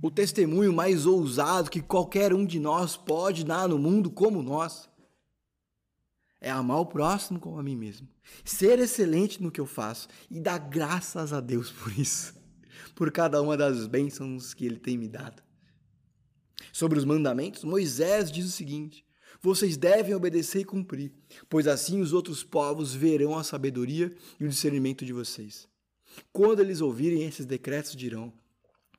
O 0.03 0.11
testemunho 0.11 0.73
mais 0.73 1.07
ousado 1.07 1.71
que 1.71 1.81
qualquer 1.81 2.35
um 2.35 2.45
de 2.45 2.59
nós 2.59 2.97
pode 2.97 3.45
dar 3.45 3.69
no 3.69 3.79
mundo 3.79 4.11
como 4.11 4.43
nós 4.43 4.89
é 6.41 6.51
amar 6.51 6.81
o 6.81 6.87
próximo 6.87 7.39
como 7.39 7.61
a 7.61 7.63
mim 7.63 7.77
mesmo, 7.77 8.09
ser 8.45 8.81
excelente 8.81 9.41
no 9.41 9.53
que 9.53 9.61
eu 9.61 9.67
faço 9.67 10.09
e 10.29 10.41
dar 10.41 10.59
graças 10.59 11.33
a 11.33 11.41
Deus 11.41 11.71
por 11.71 11.97
isso, 11.97 12.35
por 12.97 13.13
cada 13.13 13.41
uma 13.41 13.57
das 13.57 13.87
bênçãos 13.87 14.53
que 14.53 14.67
Ele 14.67 14.81
tem 14.81 14.99
me 14.99 15.07
dado. 15.07 15.44
Sobre 16.73 16.99
os 16.99 17.05
mandamentos, 17.05 17.65
Moisés 17.65 18.31
diz 18.31 18.47
o 18.47 18.51
seguinte: 18.51 19.05
vocês 19.45 19.77
devem 19.77 20.15
obedecer 20.15 20.61
e 20.61 20.65
cumprir, 20.65 21.13
pois 21.51 21.67
assim 21.67 22.01
os 22.01 22.13
outros 22.13 22.43
povos 22.43 22.95
verão 22.95 23.37
a 23.37 23.45
sabedoria 23.45 24.15
e 24.41 24.45
o 24.45 24.49
discernimento 24.49 25.05
de 25.05 25.13
vocês. 25.13 25.69
Quando 26.33 26.61
eles 26.61 26.81
ouvirem 26.81 27.25
esses 27.25 27.45
decretos, 27.45 27.95
dirão: 27.95 28.33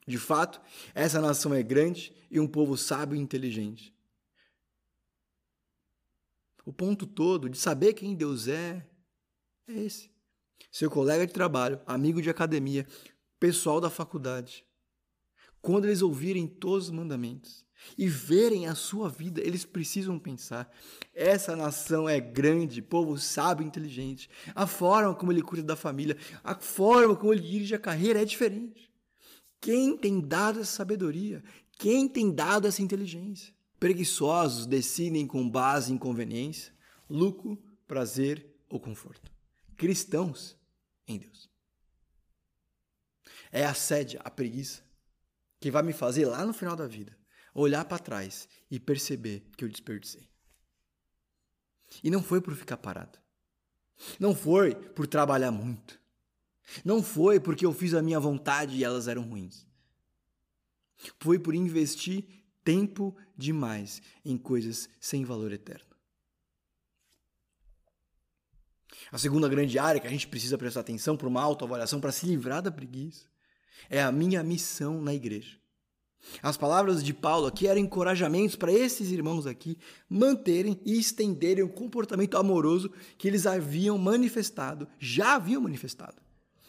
De 0.07 0.17
fato, 0.17 0.61
essa 0.93 1.19
nação 1.19 1.53
é 1.53 1.63
grande 1.63 2.13
e 2.29 2.39
um 2.39 2.47
povo 2.47 2.77
sábio 2.77 3.15
e 3.17 3.19
inteligente. 3.19 3.91
O 6.65 6.71
ponto 6.71 7.07
todo 7.07 7.49
de 7.49 7.57
saber 7.57 7.93
quem 7.93 8.15
Deus 8.15 8.47
é 8.47 8.85
é 9.67 9.79
esse. 9.79 10.11
Seu 10.71 10.91
colega 10.91 11.25
de 11.25 11.33
trabalho, 11.33 11.79
amigo 11.87 12.21
de 12.21 12.29
academia, 12.29 12.85
pessoal 13.39 13.81
da 13.81 13.89
faculdade. 13.89 14.63
Quando 15.65 15.85
eles 15.85 16.03
ouvirem 16.03 16.45
todos 16.45 16.85
os 16.85 16.91
mandamentos, 16.91 17.65
e 17.97 18.07
verem 18.07 18.67
a 18.67 18.75
sua 18.75 19.09
vida, 19.09 19.41
eles 19.41 19.65
precisam 19.65 20.19
pensar: 20.19 20.71
essa 21.11 21.55
nação 21.55 22.07
é 22.07 22.19
grande, 22.19 22.83
povo 22.83 23.17
sábio 23.17 23.63
e 23.63 23.67
inteligente. 23.67 24.29
A 24.53 24.67
forma 24.67 25.15
como 25.15 25.31
ele 25.31 25.41
cuida 25.41 25.63
da 25.63 25.75
família, 25.75 26.15
a 26.43 26.53
forma 26.53 27.15
como 27.15 27.33
ele 27.33 27.41
dirige 27.41 27.73
a 27.73 27.79
carreira 27.79 28.21
é 28.21 28.25
diferente. 28.25 28.91
Quem 29.59 29.97
tem 29.97 30.19
dado 30.19 30.59
essa 30.59 30.71
sabedoria? 30.71 31.43
Quem 31.79 32.07
tem 32.07 32.31
dado 32.31 32.67
essa 32.67 32.83
inteligência? 32.83 33.51
Preguiçosos 33.79 34.67
decidem 34.67 35.25
com 35.25 35.49
base 35.49 35.91
em 35.91 35.97
conveniência, 35.97 36.71
lucro, 37.09 37.59
prazer 37.87 38.55
ou 38.69 38.79
conforto. 38.79 39.31
Cristãos 39.75 40.55
em 41.07 41.17
Deus. 41.17 41.49
É 43.51 43.65
a 43.65 43.73
sede, 43.73 44.19
a 44.23 44.29
preguiça, 44.29 44.84
que 45.65 45.71
vai 45.71 45.81
me 45.81 45.93
fazer 45.93 46.27
lá 46.27 46.45
no 46.45 46.53
final 46.53 46.75
da 46.75 46.85
vida 46.85 47.17
olhar 47.51 47.83
para 47.85 47.97
trás 47.97 48.47
e 48.69 48.79
perceber 48.79 49.49
que 49.57 49.65
eu 49.65 49.67
desperdicei. 49.67 50.29
E 52.03 52.11
não 52.11 52.21
foi 52.21 52.39
por 52.39 52.53
ficar 52.53 52.77
parado. 52.77 53.17
Não 54.19 54.35
foi 54.35 54.75
por 54.75 55.07
trabalhar 55.07 55.49
muito. 55.49 55.99
Não 56.83 57.01
foi 57.01 57.39
porque 57.39 57.65
eu 57.65 57.73
fiz 57.73 57.95
a 57.95 58.03
minha 58.03 58.19
vontade 58.19 58.75
e 58.75 58.83
elas 58.83 59.07
eram 59.07 59.23
ruins. 59.23 59.65
Foi 61.19 61.39
por 61.39 61.55
investir 61.55 62.27
tempo 62.63 63.17
demais 63.35 64.03
em 64.23 64.37
coisas 64.37 64.87
sem 64.99 65.25
valor 65.25 65.51
eterno. 65.51 65.95
A 69.11 69.17
segunda 69.17 69.49
grande 69.49 69.79
área 69.79 69.99
que 69.99 70.05
a 70.05 70.11
gente 70.11 70.27
precisa 70.27 70.59
prestar 70.59 70.81
atenção 70.81 71.17
para 71.17 71.27
uma 71.27 71.41
autoavaliação, 71.41 71.99
para 71.99 72.11
se 72.11 72.27
livrar 72.27 72.61
da 72.61 72.71
preguiça, 72.71 73.25
é 73.89 74.01
a 74.01 74.11
minha 74.11 74.43
missão 74.43 75.01
na 75.01 75.13
igreja. 75.13 75.57
As 76.41 76.57
palavras 76.57 77.03
de 77.03 77.13
Paulo 77.13 77.45
aqui 77.45 77.67
eram 77.67 77.79
encorajamentos 77.79 78.55
para 78.55 78.71
esses 78.71 79.11
irmãos 79.11 79.45
aqui 79.45 79.77
manterem 80.09 80.79
e 80.85 80.97
estenderem 80.97 81.63
o 81.63 81.69
comportamento 81.69 82.37
amoroso 82.37 82.91
que 83.17 83.27
eles 83.27 83.45
haviam 83.45 83.97
manifestado, 83.97 84.87
já 84.99 85.35
haviam 85.35 85.61
manifestado 85.61 86.25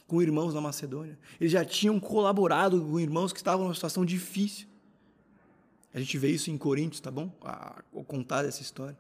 com 0.07 0.22
irmãos 0.22 0.54
na 0.54 0.61
Macedônia. 0.61 1.18
Eles 1.40 1.52
já 1.52 1.64
tinham 1.64 1.98
colaborado 1.98 2.80
com 2.80 3.00
irmãos 3.00 3.32
que 3.32 3.38
estavam 3.38 3.64
numa 3.64 3.74
situação 3.74 4.04
difícil. 4.04 4.68
A 5.92 5.98
gente 5.98 6.16
vê 6.18 6.30
isso 6.30 6.50
em 6.50 6.59
Coríntios, 6.59 7.00
tá 7.00 7.11
bom? 7.11 7.32
A, 7.42 7.82
a 7.94 8.04
contar 8.04 8.44
essa 8.44 8.62
história. 8.62 8.96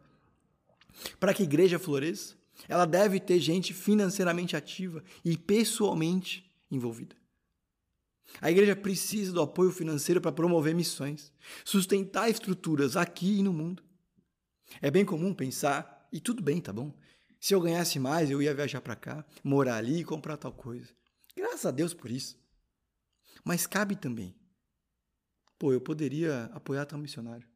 Para 1.20 1.34
que 1.34 1.42
a 1.42 1.44
igreja 1.44 1.78
floresça, 1.78 2.34
ela 2.68 2.86
deve 2.86 3.20
ter 3.20 3.38
gente 3.38 3.74
financeiramente 3.74 4.56
ativa 4.56 5.04
e 5.24 5.36
pessoalmente 5.36 6.50
envolvida. 6.70 7.14
A 8.40 8.50
igreja 8.50 8.76
precisa 8.76 9.32
do 9.32 9.40
apoio 9.40 9.70
financeiro 9.70 10.20
para 10.20 10.32
promover 10.32 10.74
missões, 10.74 11.32
sustentar 11.64 12.28
estruturas 12.28 12.96
aqui 12.96 13.38
e 13.38 13.42
no 13.42 13.52
mundo. 13.52 13.82
É 14.82 14.90
bem 14.90 15.04
comum 15.04 15.32
pensar, 15.32 16.08
e 16.12 16.20
tudo 16.20 16.42
bem, 16.42 16.60
tá 16.60 16.72
bom? 16.72 16.94
Se 17.40 17.54
eu 17.54 17.60
ganhasse 17.60 17.98
mais, 17.98 18.30
eu 18.30 18.42
ia 18.42 18.54
viajar 18.54 18.80
para 18.80 18.96
cá, 18.96 19.24
morar 19.42 19.76
ali 19.76 20.00
e 20.00 20.04
comprar 20.04 20.36
tal 20.36 20.52
coisa. 20.52 20.88
Graças 21.36 21.66
a 21.66 21.70
Deus 21.70 21.94
por 21.94 22.10
isso. 22.10 22.38
Mas 23.44 23.66
cabe 23.66 23.94
também. 23.94 24.34
Pô, 25.58 25.72
eu 25.72 25.80
poderia 25.80 26.44
apoiar 26.52 26.84
tal 26.84 26.98
missionário, 26.98 27.48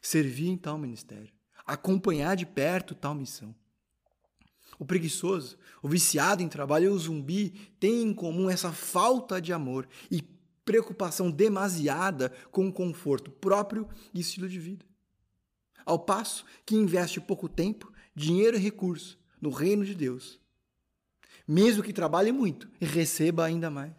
servir 0.00 0.48
em 0.48 0.58
tal 0.58 0.76
ministério, 0.76 1.32
acompanhar 1.64 2.36
de 2.36 2.44
perto 2.44 2.94
tal 2.94 3.14
missão. 3.14 3.54
O 4.78 4.84
preguiçoso, 4.84 5.56
o 5.82 5.88
viciado 5.88 6.42
em 6.42 6.48
trabalho 6.48 6.86
e 6.86 6.88
o 6.88 6.98
zumbi 6.98 7.50
têm 7.78 8.02
em 8.02 8.14
comum 8.14 8.50
essa 8.50 8.72
falta 8.72 9.40
de 9.40 9.52
amor 9.52 9.88
e 10.10 10.22
preocupação 10.64 11.30
demasiada 11.30 12.32
com 12.50 12.68
o 12.68 12.72
conforto 12.72 13.30
próprio 13.30 13.88
e 14.12 14.20
estilo 14.20 14.48
de 14.48 14.58
vida. 14.58 14.84
Ao 15.84 15.98
passo 15.98 16.44
que 16.64 16.76
investe 16.76 17.20
pouco 17.20 17.48
tempo, 17.48 17.92
dinheiro 18.14 18.56
e 18.56 18.60
recurso 18.60 19.18
no 19.40 19.50
reino 19.50 19.84
de 19.84 19.94
Deus, 19.94 20.40
mesmo 21.46 21.82
que 21.82 21.92
trabalhe 21.92 22.30
muito 22.30 22.68
e 22.80 22.84
receba 22.84 23.44
ainda 23.44 23.70
mais. 23.70 23.92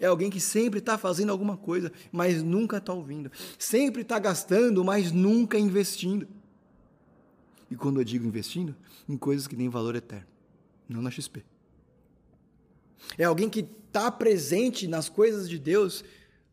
É 0.00 0.06
alguém 0.06 0.30
que 0.30 0.40
sempre 0.40 0.80
está 0.80 0.98
fazendo 0.98 1.30
alguma 1.30 1.56
coisa, 1.56 1.92
mas 2.10 2.42
nunca 2.42 2.78
está 2.78 2.92
ouvindo. 2.92 3.30
Sempre 3.58 4.02
está 4.02 4.18
gastando, 4.18 4.84
mas 4.84 5.12
nunca 5.12 5.58
investindo. 5.58 6.26
E 7.70 7.76
quando 7.76 8.00
eu 8.00 8.04
digo 8.04 8.26
investindo, 8.26 8.76
em 9.08 9.16
coisas 9.16 9.46
que 9.46 9.56
têm 9.56 9.68
valor 9.68 9.96
eterno, 9.96 10.26
não 10.88 11.02
na 11.02 11.10
XP. 11.10 11.44
É 13.18 13.24
alguém 13.24 13.50
que 13.50 13.60
está 13.60 14.10
presente 14.10 14.86
nas 14.86 15.08
coisas 15.08 15.48
de 15.48 15.58
Deus, 15.58 16.04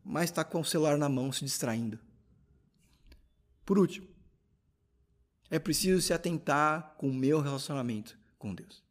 mas 0.04 0.24
está 0.24 0.44
com 0.44 0.60
o 0.60 0.64
celular 0.64 0.98
na 0.98 1.08
mão 1.08 1.32
se 1.32 1.44
distraindo. 1.44 1.98
Por 3.64 3.78
último, 3.78 4.06
é 5.50 5.58
preciso 5.58 6.02
se 6.02 6.12
atentar 6.12 6.94
com 6.98 7.08
o 7.08 7.14
meu 7.14 7.40
relacionamento 7.40 8.18
com 8.38 8.54
Deus. 8.54 8.82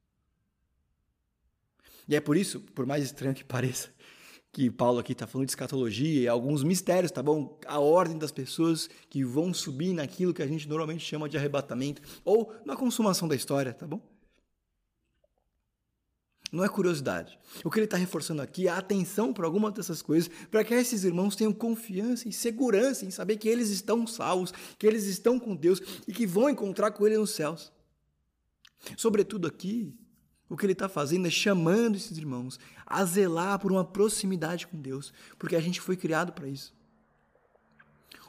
E 2.07 2.15
é 2.15 2.21
por 2.21 2.35
isso, 2.35 2.59
por 2.59 2.85
mais 2.85 3.03
estranho 3.03 3.35
que 3.35 3.43
pareça, 3.43 3.93
que 4.53 4.69
Paulo 4.69 4.99
aqui 4.99 5.13
está 5.13 5.25
falando 5.25 5.47
de 5.47 5.51
escatologia 5.51 6.21
e 6.21 6.27
alguns 6.27 6.63
mistérios, 6.63 7.11
tá 7.11 7.23
bom? 7.23 7.57
A 7.65 7.79
ordem 7.79 8.19
das 8.19 8.31
pessoas 8.31 8.87
que 9.09 9.25
vão 9.25 9.51
subir 9.51 9.93
naquilo 9.93 10.31
que 10.31 10.43
a 10.43 10.47
gente 10.47 10.69
normalmente 10.69 11.03
chama 11.03 11.27
de 11.27 11.35
arrebatamento 11.35 12.03
ou 12.23 12.53
na 12.63 12.75
consumação 12.75 13.27
da 13.27 13.35
história, 13.35 13.73
tá 13.73 13.87
bom? 13.87 13.99
Não 16.51 16.63
é 16.63 16.69
curiosidade. 16.69 17.39
O 17.63 17.71
que 17.71 17.79
ele 17.79 17.85
está 17.85 17.97
reforçando 17.97 18.43
aqui 18.43 18.67
é 18.67 18.69
a 18.69 18.77
atenção 18.77 19.33
para 19.33 19.47
alguma 19.47 19.71
dessas 19.71 20.03
coisas, 20.03 20.29
para 20.51 20.63
que 20.63 20.75
esses 20.75 21.03
irmãos 21.03 21.35
tenham 21.35 21.51
confiança 21.51 22.29
e 22.29 22.31
segurança 22.31 23.07
em 23.07 23.09
saber 23.09 23.37
que 23.37 23.49
eles 23.49 23.71
estão 23.71 24.05
salvos, 24.05 24.53
que 24.77 24.85
eles 24.85 25.05
estão 25.05 25.39
com 25.39 25.55
Deus 25.55 25.81
e 26.07 26.13
que 26.13 26.27
vão 26.27 26.47
encontrar 26.47 26.91
com 26.91 27.07
Ele 27.07 27.17
nos 27.17 27.31
céus. 27.31 27.71
Sobretudo 28.95 29.47
aqui, 29.47 29.97
o 30.53 30.55
que 30.55 30.67
ele 30.67 30.73
está 30.73 30.87
fazendo 30.87 31.25
é 31.25 31.31
chamando 31.31 31.95
esses 31.95 32.15
irmãos 32.15 32.59
a 32.85 33.03
zelar 33.03 33.57
por 33.57 33.71
uma 33.71 33.83
proximidade 33.83 34.67
com 34.67 34.79
Deus, 34.79 35.11
porque 35.39 35.55
a 35.55 35.59
gente 35.59 35.81
foi 35.81 35.97
criado 35.97 36.31
para 36.31 36.47
isso. 36.47 36.71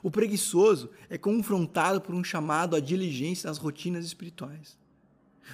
O 0.03 0.11
preguiçoso 0.11 0.89
é 1.11 1.18
confrontado 1.18 2.01
por 2.01 2.14
um 2.14 2.25
chamado 2.25 2.75
à 2.75 2.81
diligência 2.81 3.47
nas 3.47 3.59
rotinas 3.59 4.07
espirituais. 4.07 4.79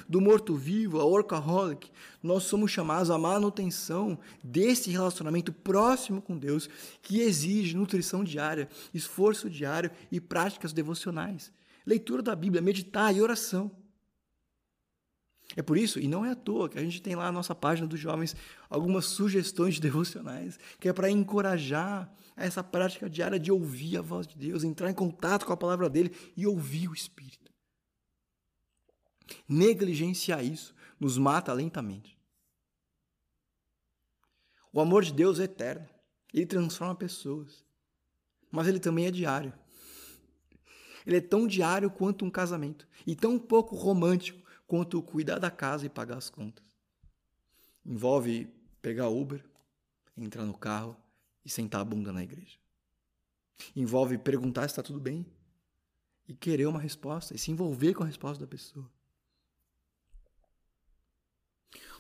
Do 0.09 0.21
morto-vivo 0.21 1.01
ao 1.01 1.11
workaholic, 1.11 1.91
nós 2.23 2.45
somos 2.45 2.71
chamados 2.71 3.11
à 3.11 3.19
manutenção 3.19 4.17
desse 4.41 4.93
relacionamento 4.93 5.53
próximo 5.53 6.23
com 6.23 6.39
Deus, 6.39 6.71
que 7.03 7.19
exige 7.19 7.77
nutrição 7.77 8.23
diária, 8.23 8.69
esforço 8.95 9.51
diário 9.51 9.91
e 10.09 10.21
práticas 10.21 10.73
devocionais. 10.73 11.53
Leitura 11.85 12.23
da 12.23 12.37
Bíblia, 12.37 12.63
meditar 12.63 13.13
e 13.13 13.21
oração. 13.21 13.73
É 15.57 15.63
por 15.63 15.77
isso, 15.77 15.99
e 15.99 16.07
não 16.07 16.25
é 16.25 16.31
à 16.31 16.35
toa, 16.35 16.69
que 16.69 16.79
a 16.79 16.83
gente 16.83 17.03
tem 17.03 17.17
lá 17.17 17.25
na 17.25 17.33
nossa 17.33 17.55
página 17.55 17.87
dos 17.87 17.99
jovens 17.99 18.37
algumas 18.69 19.07
sugestões 19.07 19.81
devocionais, 19.81 20.59
que 20.79 20.89
é 20.89 20.93
para 20.93 21.11
encorajar 21.11 22.13
essa 22.37 22.63
prática 22.63 23.11
diária 23.11 23.39
de 23.39 23.51
ouvir 23.51 23.97
a 23.97 24.03
voz 24.03 24.27
de 24.27 24.37
Deus, 24.37 24.63
entrar 24.63 24.91
em 24.91 24.95
contato 24.95 25.45
com 25.45 25.53
a 25.53 25.57
palavra 25.57 25.91
dele 25.91 26.15
e 26.37 26.47
ouvir 26.47 26.89
o 26.89 26.95
Espírito. 26.95 27.51
Negligenciar 29.49 30.45
isso 30.45 30.75
nos 30.99 31.19
mata 31.19 31.53
lentamente. 31.53 32.19
O 34.73 34.81
amor 34.81 35.03
de 35.03 35.13
Deus 35.13 35.41
é 35.41 35.45
eterno, 35.45 35.89
ele 36.33 36.47
transforma 36.47 36.95
pessoas, 36.95 37.65
mas 38.51 38.69
ele 38.69 38.79
também 38.79 39.07
é 39.07 39.11
diário. 39.11 39.53
Ele 41.05 41.17
é 41.17 41.21
tão 41.21 41.47
diário 41.47 41.91
quanto 41.91 42.25
um 42.25 42.31
casamento 42.31 42.87
e 43.07 43.17
tão 43.17 43.39
pouco 43.39 43.75
romântico 43.75 44.41
quanto 44.71 45.03
cuidar 45.03 45.41
da 45.41 45.51
casa 45.51 45.85
e 45.85 45.89
pagar 45.89 46.17
as 46.17 46.31
contas. 46.31 46.65
Envolve 47.85 48.49
pegar 48.81 49.09
Uber, 49.09 49.45
entrar 50.17 50.45
no 50.45 50.57
carro 50.57 50.97
e 51.45 51.51
sentar 51.51 51.81
a 51.81 51.85
bunda 51.85 52.13
na 52.13 52.23
igreja. 52.23 52.57
Envolve 53.75 54.17
perguntar 54.17 54.69
se 54.69 54.75
está 54.75 54.81
tudo 54.81 55.01
bem 55.01 55.27
e 56.29 56.35
querer 56.35 56.67
uma 56.67 56.79
resposta 56.79 57.35
e 57.35 57.39
se 57.39 57.51
envolver 57.51 57.95
com 57.95 58.05
a 58.05 58.07
resposta 58.07 58.45
da 58.45 58.47
pessoa. 58.47 58.89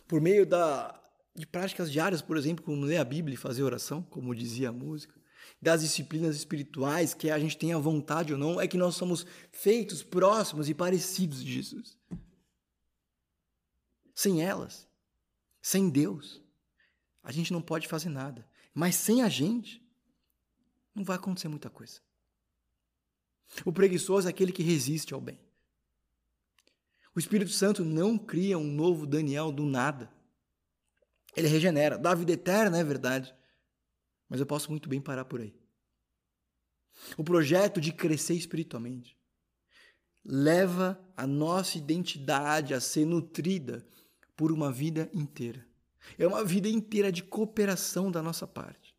Por 0.06 0.20
meio 0.20 0.46
da, 0.46 0.96
de 1.34 1.48
práticas 1.48 1.90
diárias, 1.90 2.22
por 2.22 2.36
exemplo, 2.36 2.64
como 2.64 2.84
ler 2.84 2.98
a 2.98 3.04
Bíblia 3.04 3.34
e 3.34 3.36
fazer 3.36 3.64
oração, 3.64 4.00
como 4.00 4.32
dizia 4.32 4.68
a 4.68 4.72
música, 4.72 5.20
das 5.60 5.80
disciplinas 5.80 6.36
espirituais, 6.36 7.14
que 7.14 7.32
a 7.32 7.38
gente 7.40 7.58
tenha 7.58 7.76
vontade 7.80 8.32
ou 8.32 8.38
não, 8.38 8.60
é 8.60 8.68
que 8.68 8.78
nós 8.78 8.94
somos 8.94 9.26
feitos 9.50 10.04
próximos 10.04 10.68
e 10.68 10.74
parecidos 10.74 11.42
de 11.42 11.52
Jesus. 11.52 11.98
Sem 14.20 14.42
elas, 14.44 14.86
sem 15.62 15.88
Deus, 15.88 16.42
a 17.22 17.32
gente 17.32 17.54
não 17.54 17.62
pode 17.62 17.88
fazer 17.88 18.10
nada. 18.10 18.46
Mas 18.74 18.94
sem 18.94 19.22
a 19.22 19.30
gente, 19.30 19.82
não 20.94 21.02
vai 21.02 21.16
acontecer 21.16 21.48
muita 21.48 21.70
coisa. 21.70 22.02
O 23.64 23.72
preguiçoso 23.72 24.26
é 24.26 24.30
aquele 24.30 24.52
que 24.52 24.62
resiste 24.62 25.14
ao 25.14 25.22
bem. 25.22 25.40
O 27.14 27.18
Espírito 27.18 27.50
Santo 27.50 27.82
não 27.82 28.18
cria 28.18 28.58
um 28.58 28.70
novo 28.70 29.06
Daniel 29.06 29.50
do 29.50 29.64
nada. 29.64 30.12
Ele 31.34 31.48
regenera, 31.48 31.96
dá 31.96 32.14
vida 32.14 32.32
eterna, 32.32 32.76
é 32.76 32.84
verdade. 32.84 33.34
Mas 34.28 34.38
eu 34.38 34.44
posso 34.44 34.70
muito 34.70 34.86
bem 34.86 35.00
parar 35.00 35.24
por 35.24 35.40
aí. 35.40 35.58
O 37.16 37.24
projeto 37.24 37.80
de 37.80 37.90
crescer 37.90 38.34
espiritualmente 38.34 39.16
leva 40.22 41.02
a 41.16 41.26
nossa 41.26 41.78
identidade 41.78 42.74
a 42.74 42.80
ser 42.82 43.06
nutrida 43.06 43.88
por 44.36 44.52
uma 44.52 44.70
vida 44.70 45.10
inteira. 45.12 45.64
É 46.18 46.26
uma 46.26 46.44
vida 46.44 46.68
inteira 46.68 47.12
de 47.12 47.22
cooperação 47.22 48.10
da 48.10 48.22
nossa 48.22 48.46
parte. 48.46 48.94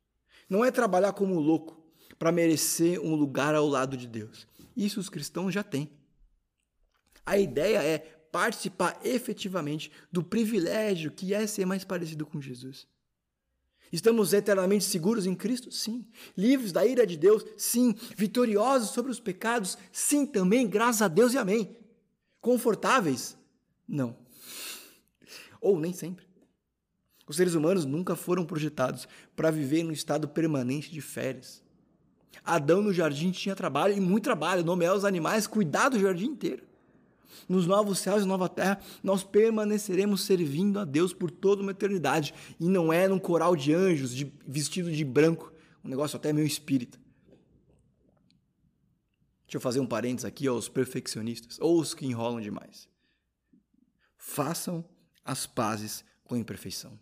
Não 0.50 0.64
é 0.64 0.72
trabalhar 0.72 1.14
como 1.14 1.40
louco 1.40 1.82
para 2.20 2.32
merecer 2.32 3.00
um 3.00 3.16
lugar 3.16 3.56
ao 3.56 3.68
lado 3.68 3.98
de 3.98 4.08
Deus. 4.08 4.48
Isso 4.76 5.00
os 5.00 5.10
cristãos 5.10 5.54
já 5.54 5.64
têm. 5.64 5.90
A 7.26 7.38
ideia 7.38 7.82
é 7.82 8.00
participar 8.32 9.00
efetivamente 9.04 9.92
do 10.12 10.24
privilégio 10.24 11.12
que 11.12 11.34
é 11.34 11.46
ser 11.48 11.66
mais 11.66 11.84
parecido 11.84 12.26
com 12.26 12.42
Jesus. 12.42 12.88
Estamos 13.92 14.32
eternamente 14.32 14.86
seguros 14.86 15.26
em 15.26 15.36
Cristo? 15.36 15.70
Sim. 15.70 16.08
Livres 16.38 16.72
da 16.72 16.86
ira 16.86 17.06
de 17.06 17.18
Deus? 17.18 17.46
Sim. 17.58 17.94
Vitoriosos 18.16 18.92
sobre 18.92 19.12
os 19.12 19.20
pecados? 19.20 19.78
Sim, 19.92 20.26
também, 20.26 20.68
graças 20.68 21.02
a 21.02 21.08
Deus 21.10 21.34
e 21.34 21.38
amém. 21.38 21.76
Confortáveis? 22.40 23.38
Não 23.88 24.21
ou 25.62 25.80
nem 25.80 25.93
sempre. 25.93 26.26
Os 27.28 27.38
seres 27.38 27.53
humanos 27.53 27.86
nunca 27.86 28.16
foram 28.16 28.43
projetados 28.43 29.07
para 29.36 29.51
viver 29.51 29.84
num 29.84 29.91
estado 29.91 30.28
permanente 30.28 30.91
de 30.91 30.99
férias. 30.99 31.64
Adão 32.43 32.82
no 32.82 32.91
jardim 32.91 33.32
tinha 33.32 33.55
trabalho, 33.55 33.95
e 33.95 34.01
muito 34.01 34.24
trabalho, 34.24 34.66
nomear 34.66 34.95
os 34.95 35.05
animais, 35.05 35.47
cuidar 35.47 35.89
do 35.89 35.99
jardim 35.99 36.26
inteiro. 36.26 36.64
Nos 37.47 37.68
novos 37.68 37.99
céus 37.99 38.24
e 38.24 38.26
nova 38.26 38.49
terra, 38.49 38.80
nós 39.03 39.24
permaneceremos 39.24 40.22
servindo 40.24 40.80
a 40.80 40.86
Deus 40.86 41.14
por 41.14 41.30
toda 41.30 41.62
uma 41.62 41.72
eternidade. 41.72 42.34
E 42.59 42.68
não 42.68 42.91
é 42.91 43.07
num 43.07 43.20
coral 43.20 43.55
de 43.55 43.74
anjos 43.74 44.14
de, 44.14 44.32
vestido 44.47 44.91
de 44.91 45.03
branco, 45.03 45.53
um 45.84 45.89
negócio 45.89 46.18
até 46.18 46.34
meio 46.34 46.47
espírita. 46.47 46.99
Deixa 49.45 49.57
eu 49.57 49.62
fazer 49.62 49.80
um 49.80 49.86
parênteses 49.86 50.26
aqui 50.26 50.47
aos 50.47 50.70
perfeccionistas, 50.70 51.57
ou 51.59 51.80
os 51.80 51.93
que 51.93 52.05
enrolam 52.05 52.39
demais. 52.39 52.88
Façam 54.16 54.86
as 55.24 55.46
pazes 55.46 56.04
com 56.24 56.36
a 56.36 56.40
imperfeição. 56.40 57.00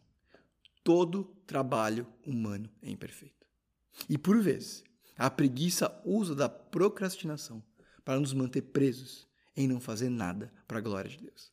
Todo 0.84 1.26
trabalho 1.46 2.08
humano 2.26 2.70
é 2.82 2.90
imperfeito. 2.90 3.48
E 4.08 4.18
por 4.18 4.42
vezes, 4.42 4.84
a 5.18 5.30
preguiça 5.30 6.02
usa 6.06 6.34
da 6.34 6.48
procrastinação 6.48 7.64
para 8.04 8.20
nos 8.20 8.34
manter 8.34 8.62
presos 8.62 9.28
em 9.56 9.68
não 9.68 9.80
fazer 9.80 10.10
nada 10.10 10.52
para 10.68 10.78
a 10.78 10.82
glória 10.82 11.10
de 11.10 11.18
Deus. 11.18 11.52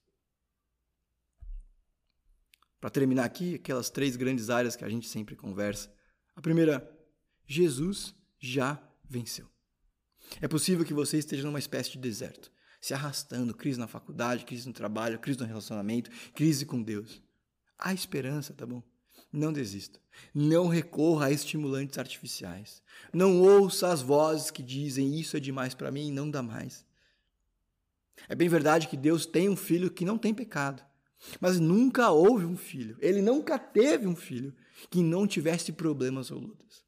Para 2.80 2.90
terminar 2.90 3.24
aqui, 3.24 3.56
aquelas 3.56 3.90
três 3.90 4.16
grandes 4.16 4.48
áreas 4.48 4.76
que 4.76 4.84
a 4.84 4.88
gente 4.88 5.08
sempre 5.08 5.34
conversa. 5.34 5.92
A 6.36 6.40
primeira, 6.40 6.88
Jesus 7.46 8.14
já 8.38 8.80
venceu. 9.04 9.50
É 10.40 10.46
possível 10.46 10.84
que 10.84 10.94
você 10.94 11.18
esteja 11.18 11.44
numa 11.44 11.58
espécie 11.58 11.92
de 11.92 11.98
deserto, 11.98 12.50
se 12.86 12.94
arrastando, 12.94 13.52
crise 13.52 13.80
na 13.80 13.88
faculdade, 13.88 14.44
crise 14.44 14.68
no 14.68 14.72
trabalho, 14.72 15.18
crise 15.18 15.40
no 15.40 15.44
relacionamento, 15.44 16.08
crise 16.32 16.64
com 16.64 16.80
Deus. 16.80 17.20
Há 17.76 17.92
esperança, 17.92 18.54
tá 18.54 18.64
bom? 18.64 18.80
Não 19.32 19.52
desista. 19.52 19.98
Não 20.32 20.68
recorra 20.68 21.26
a 21.26 21.32
estimulantes 21.32 21.98
artificiais. 21.98 22.80
Não 23.12 23.40
ouça 23.40 23.88
as 23.88 24.02
vozes 24.02 24.52
que 24.52 24.62
dizem 24.62 25.18
isso 25.18 25.36
é 25.36 25.40
demais 25.40 25.74
para 25.74 25.90
mim 25.90 26.06
e 26.06 26.12
não 26.12 26.30
dá 26.30 26.44
mais. 26.44 26.86
É 28.28 28.36
bem 28.36 28.48
verdade 28.48 28.86
que 28.86 28.96
Deus 28.96 29.26
tem 29.26 29.48
um 29.48 29.56
filho 29.56 29.90
que 29.90 30.04
não 30.04 30.16
tem 30.16 30.32
pecado, 30.32 30.80
mas 31.40 31.58
nunca 31.58 32.12
houve 32.12 32.44
um 32.44 32.56
filho, 32.56 32.96
ele 33.00 33.20
nunca 33.20 33.58
teve 33.58 34.06
um 34.06 34.14
filho 34.14 34.54
que 34.88 35.02
não 35.02 35.26
tivesse 35.26 35.72
problemas 35.72 36.30
ou 36.30 36.38
lutas. 36.38 36.84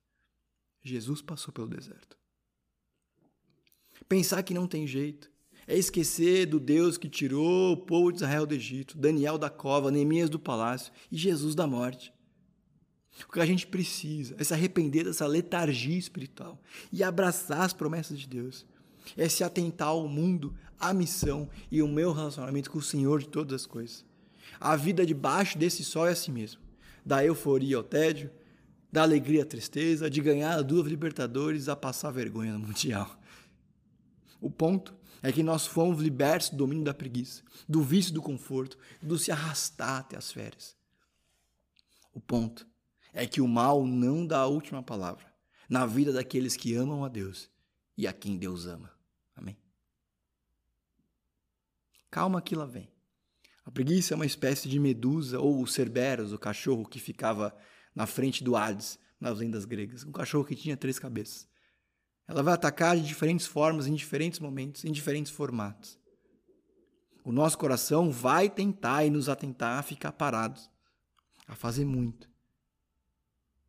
Jesus 0.80 1.20
passou 1.20 1.52
pelo 1.52 1.66
deserto. 1.66 2.16
Pensar 4.08 4.44
que 4.44 4.54
não 4.54 4.68
tem 4.68 4.86
jeito 4.86 5.28
é 5.68 5.76
esquecer 5.76 6.46
do 6.46 6.58
Deus 6.58 6.96
que 6.96 7.10
tirou 7.10 7.74
o 7.74 7.76
povo 7.76 8.10
de 8.10 8.16
Israel 8.16 8.46
do 8.46 8.54
Egito, 8.54 8.96
Daniel 8.96 9.36
da 9.36 9.50
cova, 9.50 9.90
Neemias 9.90 10.30
do 10.30 10.38
palácio 10.38 10.90
e 11.12 11.16
Jesus 11.16 11.54
da 11.54 11.66
morte. 11.66 12.10
O 13.28 13.32
que 13.32 13.38
a 13.38 13.44
gente 13.44 13.66
precisa 13.66 14.34
é 14.38 14.44
se 14.44 14.54
arrepender 14.54 15.04
dessa 15.04 15.26
letargia 15.26 15.98
espiritual 15.98 16.58
e 16.90 17.02
abraçar 17.02 17.60
as 17.60 17.74
promessas 17.74 18.18
de 18.18 18.26
Deus. 18.26 18.64
É 19.14 19.28
se 19.28 19.44
atentar 19.44 19.88
ao 19.88 20.08
mundo, 20.08 20.54
à 20.80 20.94
missão 20.94 21.50
e 21.70 21.82
o 21.82 21.88
meu 21.88 22.12
relacionamento 22.12 22.70
com 22.70 22.78
o 22.78 22.82
Senhor 22.82 23.20
de 23.20 23.28
todas 23.28 23.52
as 23.52 23.66
coisas. 23.66 24.06
A 24.58 24.74
vida 24.74 25.04
debaixo 25.04 25.58
desse 25.58 25.84
sol 25.84 26.06
é 26.06 26.12
assim 26.12 26.32
mesmo. 26.32 26.62
Da 27.04 27.22
euforia 27.22 27.76
ao 27.76 27.82
tédio, 27.82 28.30
da 28.90 29.02
alegria 29.02 29.42
à 29.42 29.46
tristeza, 29.46 30.08
de 30.08 30.22
ganhar 30.22 30.62
duas 30.62 30.86
Libertadores 30.86 31.68
a 31.68 31.76
passar 31.76 32.10
vergonha 32.10 32.54
no 32.54 32.60
Mundial. 32.60 33.18
O 34.40 34.50
ponto 34.50 34.97
é 35.22 35.32
que 35.32 35.42
nós 35.42 35.66
fomos 35.66 36.00
libertos 36.00 36.50
do 36.50 36.56
domínio 36.56 36.84
da 36.84 36.94
preguiça, 36.94 37.42
do 37.68 37.82
vício 37.82 38.12
do 38.12 38.22
conforto, 38.22 38.78
do 39.02 39.18
se 39.18 39.30
arrastar 39.30 40.00
até 40.00 40.16
as 40.16 40.30
férias. 40.30 40.76
O 42.12 42.20
ponto 42.20 42.66
é 43.12 43.26
que 43.26 43.40
o 43.40 43.48
mal 43.48 43.86
não 43.86 44.26
dá 44.26 44.38
a 44.38 44.46
última 44.46 44.82
palavra 44.82 45.26
na 45.68 45.86
vida 45.86 46.12
daqueles 46.12 46.56
que 46.56 46.74
amam 46.74 47.04
a 47.04 47.08
Deus 47.08 47.50
e 47.96 48.06
a 48.06 48.12
quem 48.12 48.38
Deus 48.38 48.66
ama. 48.66 48.92
Amém? 49.34 49.56
Calma 52.10 52.40
que 52.40 52.54
lá 52.54 52.64
vem. 52.64 52.90
A 53.64 53.70
preguiça 53.70 54.14
é 54.14 54.16
uma 54.16 54.24
espécie 54.24 54.68
de 54.68 54.78
medusa 54.78 55.38
ou 55.38 55.60
o 55.60 55.66
Cerberus, 55.66 56.32
o 56.32 56.38
cachorro 56.38 56.88
que 56.88 56.98
ficava 56.98 57.54
na 57.94 58.06
frente 58.06 58.42
do 58.42 58.56
Hades 58.56 58.98
nas 59.20 59.38
lendas 59.38 59.64
gregas, 59.64 60.04
um 60.04 60.12
cachorro 60.12 60.44
que 60.44 60.54
tinha 60.54 60.76
três 60.76 60.98
cabeças. 60.98 61.46
Ela 62.28 62.42
vai 62.42 62.52
atacar 62.52 62.94
de 62.94 63.06
diferentes 63.06 63.46
formas, 63.46 63.86
em 63.86 63.94
diferentes 63.94 64.38
momentos, 64.38 64.84
em 64.84 64.92
diferentes 64.92 65.32
formatos. 65.32 65.98
O 67.24 67.32
nosso 67.32 67.56
coração 67.56 68.10
vai 68.10 68.50
tentar 68.50 69.04
e 69.06 69.10
nos 69.10 69.30
atentar 69.30 69.78
a 69.78 69.82
ficar 69.82 70.12
parados, 70.12 70.70
a 71.46 71.54
fazer 71.54 71.86
muito, 71.86 72.30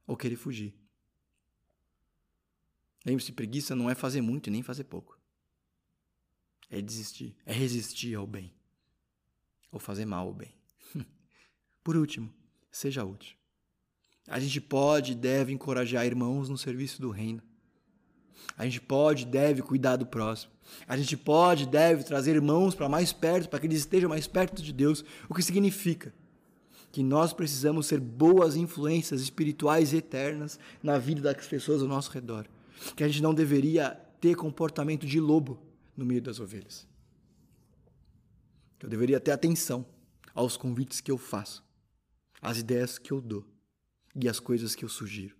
ou 0.06 0.18
querer 0.18 0.36
fugir. 0.36 0.76
Lembre-se, 3.06 3.32
preguiça 3.32 3.76
não 3.76 3.90
é 3.90 3.96
fazer 3.96 4.22
muito 4.22 4.48
e 4.48 4.52
nem 4.52 4.62
fazer 4.62 4.84
pouco. 4.84 5.18
É 6.70 6.82
desistir, 6.82 7.36
é 7.46 7.54
resistir 7.54 8.14
ao 8.14 8.28
bem, 8.28 8.54
ou 9.72 9.80
fazer 9.80 10.06
mal 10.06 10.28
ao 10.28 10.34
bem. 10.34 10.54
Por 11.82 11.96
último, 11.96 12.34
seja 12.70 13.06
útil. 13.06 13.38
A 14.28 14.38
gente 14.40 14.60
pode 14.60 15.14
e 15.14 15.16
deve 15.16 15.54
encorajar 15.54 16.06
irmãos 16.06 16.50
no 16.50 16.58
serviço 16.58 17.02
do 17.02 17.10
reino. 17.10 17.49
A 18.58 18.66
gente 18.66 18.82
pode 18.82 19.26
deve 19.26 19.62
cuidar 19.62 19.96
do 19.96 20.06
próximo. 20.06 20.52
A 20.88 20.98
gente 20.98 21.16
pode 21.16 21.66
deve 21.66 22.04
trazer 22.04 22.36
irmãos 22.36 22.76
para 22.76 22.90
mais 22.90 23.14
perto, 23.14 23.50
para 23.50 23.60
que 23.60 23.68
eles 23.68 23.80
estejam 23.80 24.10
mais 24.10 24.28
perto 24.28 24.62
de 24.62 24.74
Deus. 24.74 25.04
O 25.30 25.34
que 25.34 25.42
significa 25.42 26.14
que 26.92 27.02
nós 27.02 27.32
precisamos 27.32 27.86
ser 27.86 28.00
boas 28.00 28.56
influências 28.56 29.22
espirituais 29.22 29.94
eternas 29.94 30.60
na 30.84 30.98
vida 30.98 31.22
das 31.22 31.48
pessoas 31.48 31.82
ao 31.82 31.88
nosso 31.88 32.12
redor. 32.12 32.48
Que 32.96 33.04
a 33.04 33.08
gente 33.08 33.22
não 33.22 33.34
deveria 33.34 33.92
ter 34.20 34.36
comportamento 34.36 35.06
de 35.06 35.20
lobo 35.20 35.58
no 35.96 36.06
meio 36.06 36.22
das 36.22 36.40
ovelhas. 36.40 36.88
Que 38.78 38.86
eu 38.86 38.90
deveria 38.90 39.20
ter 39.20 39.32
atenção 39.32 39.86
aos 40.34 40.58
convites 40.58 41.00
que 41.00 41.12
eu 41.12 41.18
faço, 41.18 41.64
às 42.42 42.58
ideias 42.58 42.98
que 42.98 43.12
eu 43.12 43.22
dou 43.22 43.46
e 44.16 44.28
às 44.28 44.40
coisas 44.40 44.76
que 44.76 44.84
eu 44.84 44.90
sugiro 44.90 45.39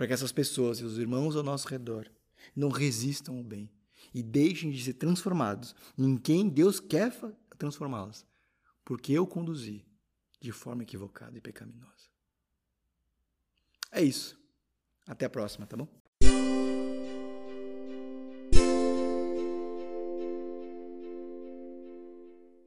para 0.00 0.06
que 0.06 0.14
essas 0.14 0.32
pessoas 0.32 0.78
e 0.78 0.84
os 0.84 0.96
irmãos 0.96 1.36
ao 1.36 1.42
nosso 1.42 1.68
redor 1.68 2.10
não 2.56 2.70
resistam 2.70 3.36
ao 3.36 3.44
bem 3.44 3.70
e 4.14 4.22
deixem 4.22 4.70
de 4.70 4.82
ser 4.82 4.94
transformados 4.94 5.74
em 5.98 6.16
quem 6.16 6.48
Deus 6.48 6.80
quer 6.80 7.12
transformá-las, 7.58 8.24
porque 8.82 9.12
eu 9.12 9.26
conduzi 9.26 9.84
de 10.40 10.52
forma 10.52 10.84
equivocada 10.84 11.36
e 11.36 11.40
pecaminosa. 11.42 12.08
É 13.92 14.02
isso. 14.02 14.40
Até 15.06 15.26
a 15.26 15.30
próxima, 15.30 15.66
tá 15.66 15.76
bom? 15.76 15.86